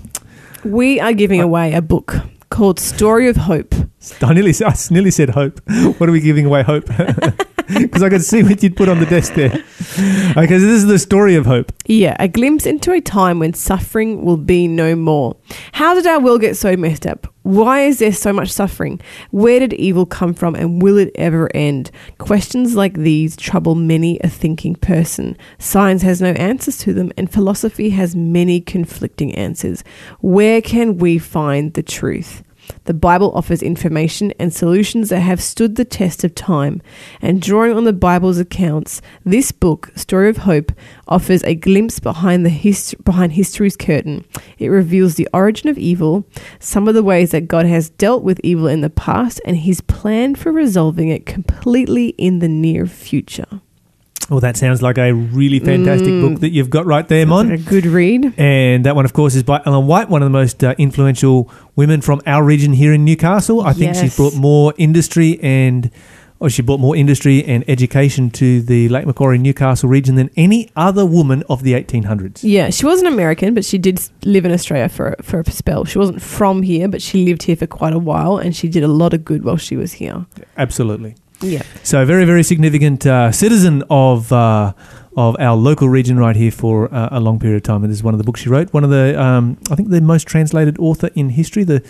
We 0.64 1.00
are 1.00 1.12
giving 1.14 1.40
away 1.40 1.72
a 1.72 1.82
book 1.82 2.14
called 2.50 2.78
Story 2.78 3.28
of 3.28 3.36
Hope. 3.36 3.74
I 4.20 4.34
nearly, 4.34 4.52
I 4.64 4.74
nearly 4.90 5.10
said 5.10 5.30
hope. 5.30 5.60
What 5.98 6.08
are 6.08 6.12
we 6.12 6.20
giving 6.20 6.44
away? 6.46 6.62
Hope. 6.62 6.88
Because 7.84 8.02
I 8.02 8.08
could 8.08 8.22
see 8.22 8.42
what 8.42 8.62
you'd 8.62 8.76
put 8.76 8.88
on 8.88 9.00
the 9.00 9.06
desk 9.06 9.34
there. 9.34 9.50
Okay, 9.50 10.58
so 10.58 10.66
this 10.66 10.82
is 10.82 10.86
the 10.86 10.98
story 10.98 11.34
of 11.34 11.46
hope. 11.46 11.72
Yeah, 11.86 12.16
a 12.18 12.28
glimpse 12.28 12.66
into 12.66 12.92
a 12.92 13.00
time 13.00 13.38
when 13.38 13.54
suffering 13.54 14.24
will 14.24 14.36
be 14.36 14.66
no 14.66 14.96
more. 14.96 15.36
How 15.72 15.94
did 15.94 16.06
our 16.06 16.20
world 16.20 16.40
get 16.40 16.56
so 16.56 16.76
messed 16.76 17.06
up? 17.06 17.32
Why 17.42 17.82
is 17.82 17.98
there 17.98 18.12
so 18.12 18.32
much 18.32 18.50
suffering? 18.50 19.00
Where 19.30 19.60
did 19.60 19.74
evil 19.74 20.06
come 20.06 20.32
from 20.34 20.54
and 20.54 20.82
will 20.82 20.96
it 20.98 21.10
ever 21.14 21.54
end? 21.54 21.90
Questions 22.18 22.74
like 22.74 22.94
these 22.94 23.36
trouble 23.36 23.74
many 23.74 24.18
a 24.20 24.28
thinking 24.28 24.74
person. 24.74 25.36
Science 25.58 26.02
has 26.02 26.22
no 26.22 26.32
answers 26.32 26.78
to 26.78 26.94
them 26.94 27.12
and 27.18 27.30
philosophy 27.30 27.90
has 27.90 28.16
many 28.16 28.60
conflicting 28.60 29.34
answers. 29.34 29.84
Where 30.20 30.62
can 30.62 30.96
we 30.96 31.18
find 31.18 31.74
the 31.74 31.82
truth? 31.82 32.42
The 32.84 32.94
Bible 32.94 33.32
offers 33.34 33.62
information 33.62 34.32
and 34.38 34.52
solutions 34.52 35.08
that 35.08 35.20
have 35.20 35.42
stood 35.42 35.76
the 35.76 35.84
test 35.84 36.24
of 36.24 36.34
time. 36.34 36.82
And 37.20 37.40
drawing 37.40 37.76
on 37.76 37.84
the 37.84 37.92
Bible's 37.92 38.38
accounts, 38.38 39.00
this 39.24 39.52
book, 39.52 39.90
Story 39.94 40.28
of 40.28 40.38
Hope, 40.38 40.72
offers 41.08 41.42
a 41.44 41.54
glimpse 41.54 42.00
behind 42.00 42.44
the 42.44 42.50
hist- 42.50 43.02
behind 43.04 43.32
history's 43.32 43.76
curtain. 43.76 44.24
It 44.58 44.68
reveals 44.68 45.14
the 45.14 45.28
origin 45.32 45.68
of 45.68 45.78
evil, 45.78 46.26
some 46.58 46.88
of 46.88 46.94
the 46.94 47.02
ways 47.02 47.30
that 47.30 47.48
God 47.48 47.66
has 47.66 47.90
dealt 47.90 48.22
with 48.22 48.40
evil 48.42 48.66
in 48.66 48.80
the 48.80 48.90
past, 48.90 49.40
and 49.44 49.56
his 49.56 49.80
plan 49.80 50.34
for 50.34 50.52
resolving 50.52 51.08
it 51.08 51.26
completely 51.26 52.08
in 52.18 52.38
the 52.38 52.48
near 52.48 52.86
future. 52.86 53.60
Well, 54.30 54.40
that 54.40 54.56
sounds 54.56 54.80
like 54.80 54.96
a 54.96 55.12
really 55.12 55.58
fantastic 55.60 56.08
Mm. 56.08 56.20
book 56.30 56.40
that 56.40 56.50
you've 56.50 56.70
got 56.70 56.86
right 56.86 57.06
there, 57.06 57.26
Mon. 57.26 57.50
A 57.50 57.58
good 57.58 57.84
read. 57.84 58.32
And 58.38 58.84
that 58.86 58.96
one, 58.96 59.04
of 59.04 59.12
course, 59.12 59.34
is 59.34 59.42
by 59.42 59.60
Ellen 59.66 59.86
White, 59.86 60.08
one 60.08 60.22
of 60.22 60.26
the 60.26 60.30
most 60.30 60.64
uh, 60.64 60.74
influential 60.78 61.50
women 61.76 62.00
from 62.00 62.22
our 62.26 62.42
region 62.42 62.72
here 62.72 62.92
in 62.94 63.04
Newcastle. 63.04 63.60
I 63.60 63.74
think 63.74 63.94
she's 63.94 64.16
brought 64.16 64.34
more 64.34 64.72
industry 64.78 65.38
and, 65.42 65.90
or 66.40 66.48
she 66.48 66.62
brought 66.62 66.80
more 66.80 66.96
industry 66.96 67.44
and 67.44 67.64
education 67.68 68.30
to 68.30 68.62
the 68.62 68.88
Lake 68.88 69.04
Macquarie 69.04 69.36
Newcastle 69.36 69.90
region 69.90 70.14
than 70.14 70.30
any 70.36 70.70
other 70.74 71.04
woman 71.04 71.42
of 71.50 71.62
the 71.62 71.74
1800s. 71.74 72.40
Yeah, 72.42 72.70
she 72.70 72.86
wasn't 72.86 73.08
American, 73.12 73.52
but 73.52 73.64
she 73.66 73.76
did 73.76 74.00
live 74.24 74.46
in 74.46 74.52
Australia 74.52 74.88
for 74.88 75.16
for 75.20 75.40
a 75.40 75.50
spell. 75.50 75.84
She 75.84 75.98
wasn't 75.98 76.22
from 76.22 76.62
here, 76.62 76.88
but 76.88 77.02
she 77.02 77.26
lived 77.26 77.42
here 77.42 77.56
for 77.56 77.66
quite 77.66 77.92
a 77.92 77.98
while, 77.98 78.38
and 78.38 78.56
she 78.56 78.68
did 78.68 78.82
a 78.84 78.88
lot 78.88 79.12
of 79.12 79.22
good 79.22 79.44
while 79.44 79.58
she 79.58 79.76
was 79.76 79.92
here. 79.92 80.24
Absolutely. 80.56 81.14
Yeah, 81.44 81.62
So, 81.82 82.02
a 82.02 82.06
very, 82.06 82.24
very 82.24 82.42
significant 82.42 83.06
uh, 83.06 83.30
citizen 83.32 83.82
of 83.90 84.32
uh, 84.32 84.72
of 85.16 85.36
our 85.38 85.56
local 85.56 85.88
region 85.88 86.18
right 86.18 86.34
here 86.36 86.50
for 86.50 86.92
uh, 86.92 87.08
a 87.12 87.20
long 87.20 87.38
period 87.38 87.56
of 87.56 87.62
time. 87.62 87.84
And 87.84 87.90
this 87.92 87.98
is 87.98 88.02
one 88.02 88.14
of 88.14 88.18
the 88.18 88.24
books 88.24 88.40
she 88.40 88.48
wrote. 88.48 88.72
One 88.72 88.82
of 88.82 88.90
the, 88.90 89.20
um, 89.20 89.56
I 89.70 89.76
think, 89.76 89.90
the 89.90 90.00
most 90.00 90.26
translated 90.26 90.76
author 90.78 91.10
in 91.14 91.28
history. 91.30 91.62
The 91.64 91.82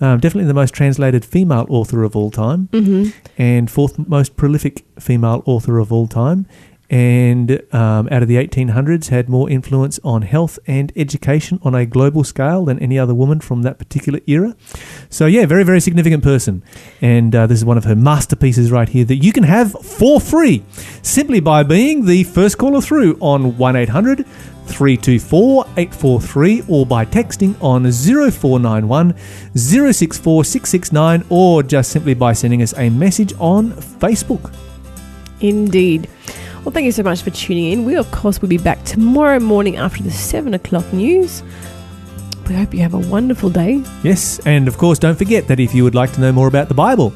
um, 0.00 0.20
definitely 0.20 0.44
the 0.46 0.54
most 0.54 0.74
translated 0.74 1.24
female 1.24 1.64
author 1.70 2.02
of 2.02 2.16
all 2.16 2.30
time. 2.30 2.68
hmm 2.72 3.04
and 3.38 3.70
fourth 3.70 3.98
most 4.08 4.36
prolific 4.36 4.84
female 4.98 5.42
author 5.46 5.78
of 5.78 5.92
all 5.92 6.06
time. 6.06 6.46
And 6.88 7.62
um, 7.74 8.08
out 8.10 8.22
of 8.22 8.28
the 8.28 8.36
1800s, 8.36 9.08
had 9.08 9.28
more 9.28 9.50
influence 9.50 9.98
on 10.04 10.22
health 10.22 10.58
and 10.66 10.92
education 10.94 11.58
on 11.62 11.74
a 11.74 11.84
global 11.84 12.22
scale 12.22 12.64
than 12.64 12.78
any 12.78 12.98
other 12.98 13.14
woman 13.14 13.40
from 13.40 13.62
that 13.62 13.78
particular 13.78 14.20
era. 14.26 14.54
So, 15.10 15.26
yeah, 15.26 15.46
very, 15.46 15.64
very 15.64 15.80
significant 15.80 16.22
person. 16.22 16.62
And 17.00 17.34
uh, 17.34 17.46
this 17.46 17.58
is 17.58 17.64
one 17.64 17.78
of 17.78 17.84
her 17.84 17.96
masterpieces 17.96 18.70
right 18.70 18.88
here 18.88 19.04
that 19.04 19.16
you 19.16 19.32
can 19.32 19.44
have 19.44 19.72
for 19.72 20.20
free 20.20 20.64
simply 21.02 21.40
by 21.40 21.62
being 21.62 22.06
the 22.06 22.24
first 22.24 22.58
caller 22.58 22.80
through 22.80 23.16
on 23.20 23.56
1 23.56 23.76
800 23.76 24.24
324 24.66 25.64
843 25.76 26.64
or 26.68 26.84
by 26.84 27.04
texting 27.04 27.60
on 27.62 27.90
0491 27.90 29.14
064 29.54 30.44
669 30.44 31.24
or 31.30 31.62
just 31.62 31.90
simply 31.90 32.14
by 32.14 32.32
sending 32.32 32.62
us 32.62 32.74
a 32.76 32.90
message 32.90 33.32
on 33.38 33.72
Facebook. 33.72 34.52
indeed. 35.40 36.08
Well, 36.66 36.72
thank 36.72 36.84
you 36.84 36.90
so 36.90 37.04
much 37.04 37.22
for 37.22 37.30
tuning 37.30 37.70
in. 37.70 37.84
We, 37.84 37.94
of 37.94 38.10
course, 38.10 38.42
will 38.42 38.48
be 38.48 38.58
back 38.58 38.82
tomorrow 38.82 39.38
morning 39.38 39.76
after 39.76 40.02
the 40.02 40.10
seven 40.10 40.52
o'clock 40.52 40.92
news. 40.92 41.44
We 42.48 42.56
hope 42.56 42.74
you 42.74 42.80
have 42.80 42.92
a 42.92 42.98
wonderful 42.98 43.50
day. 43.50 43.84
Yes, 44.02 44.40
and 44.44 44.66
of 44.66 44.76
course, 44.76 44.98
don't 44.98 45.14
forget 45.14 45.46
that 45.46 45.60
if 45.60 45.72
you 45.76 45.84
would 45.84 45.94
like 45.94 46.10
to 46.14 46.20
know 46.20 46.32
more 46.32 46.48
about 46.48 46.66
the 46.66 46.74
Bible, 46.74 47.10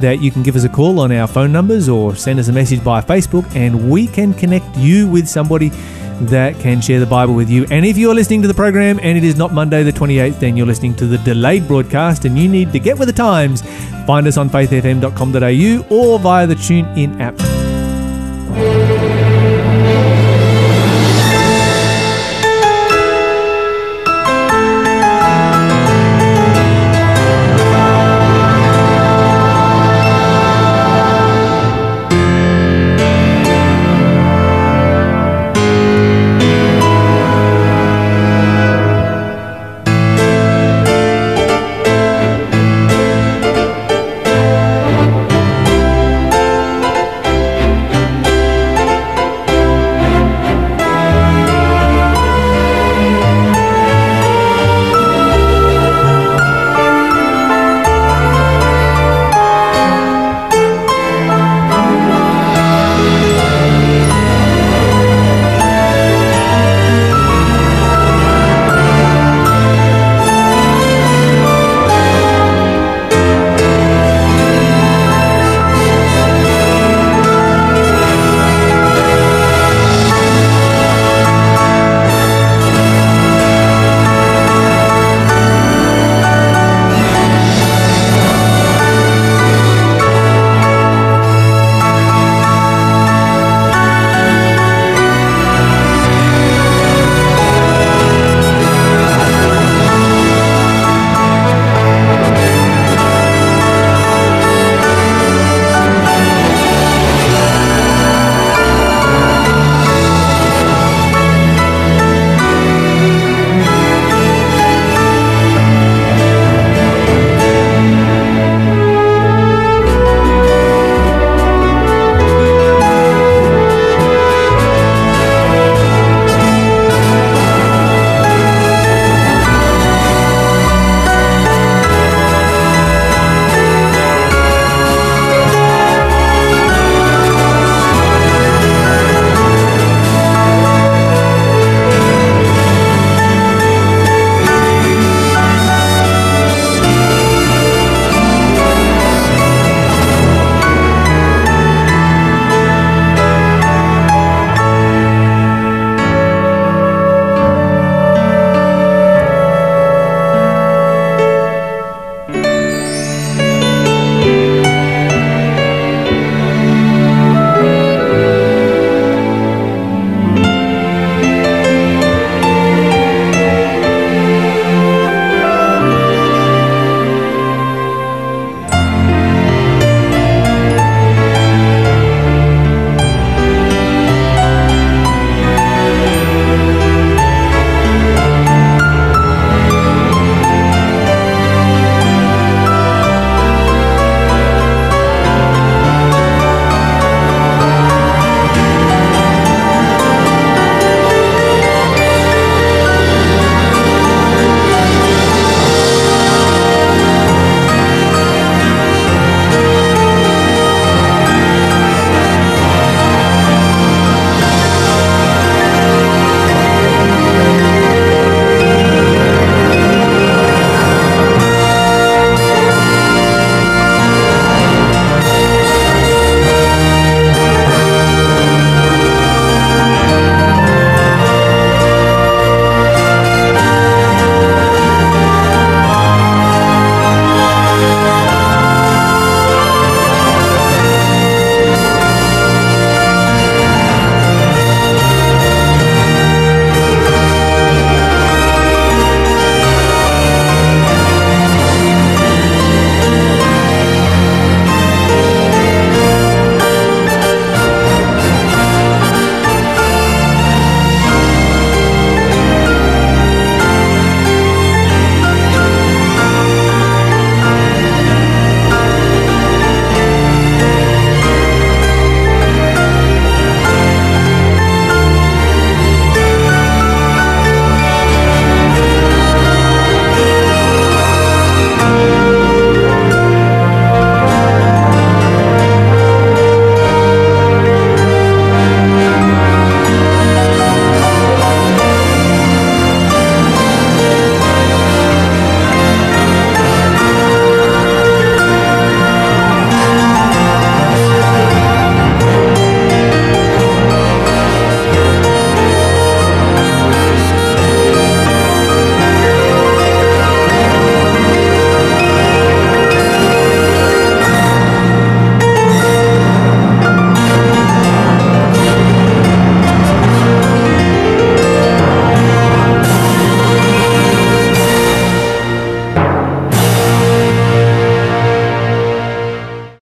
that 0.00 0.20
you 0.20 0.32
can 0.32 0.42
give 0.42 0.56
us 0.56 0.64
a 0.64 0.68
call 0.68 0.98
on 0.98 1.12
our 1.12 1.28
phone 1.28 1.52
numbers 1.52 1.88
or 1.88 2.16
send 2.16 2.40
us 2.40 2.48
a 2.48 2.52
message 2.52 2.82
by 2.82 3.00
Facebook, 3.00 3.48
and 3.54 3.88
we 3.88 4.08
can 4.08 4.34
connect 4.34 4.76
you 4.76 5.06
with 5.06 5.28
somebody 5.28 5.68
that 6.22 6.58
can 6.58 6.80
share 6.80 6.98
the 6.98 7.06
Bible 7.06 7.34
with 7.34 7.48
you. 7.48 7.66
And 7.70 7.86
if 7.86 7.96
you're 7.96 8.16
listening 8.16 8.42
to 8.42 8.48
the 8.48 8.54
program 8.54 8.98
and 9.00 9.16
it 9.16 9.22
is 9.22 9.36
not 9.36 9.52
Monday 9.52 9.84
the 9.84 9.92
28th, 9.92 10.40
then 10.40 10.56
you're 10.56 10.66
listening 10.66 10.96
to 10.96 11.06
the 11.06 11.18
delayed 11.18 11.68
broadcast 11.68 12.24
and 12.24 12.36
you 12.36 12.48
need 12.48 12.72
to 12.72 12.80
get 12.80 12.98
with 12.98 13.06
the 13.06 13.14
times. 13.14 13.62
Find 14.08 14.26
us 14.26 14.36
on 14.36 14.50
faithfm.com.au 14.50 15.96
or 15.96 16.18
via 16.18 16.48
the 16.48 16.56
TuneIn 16.56 17.20
app. 17.20 17.71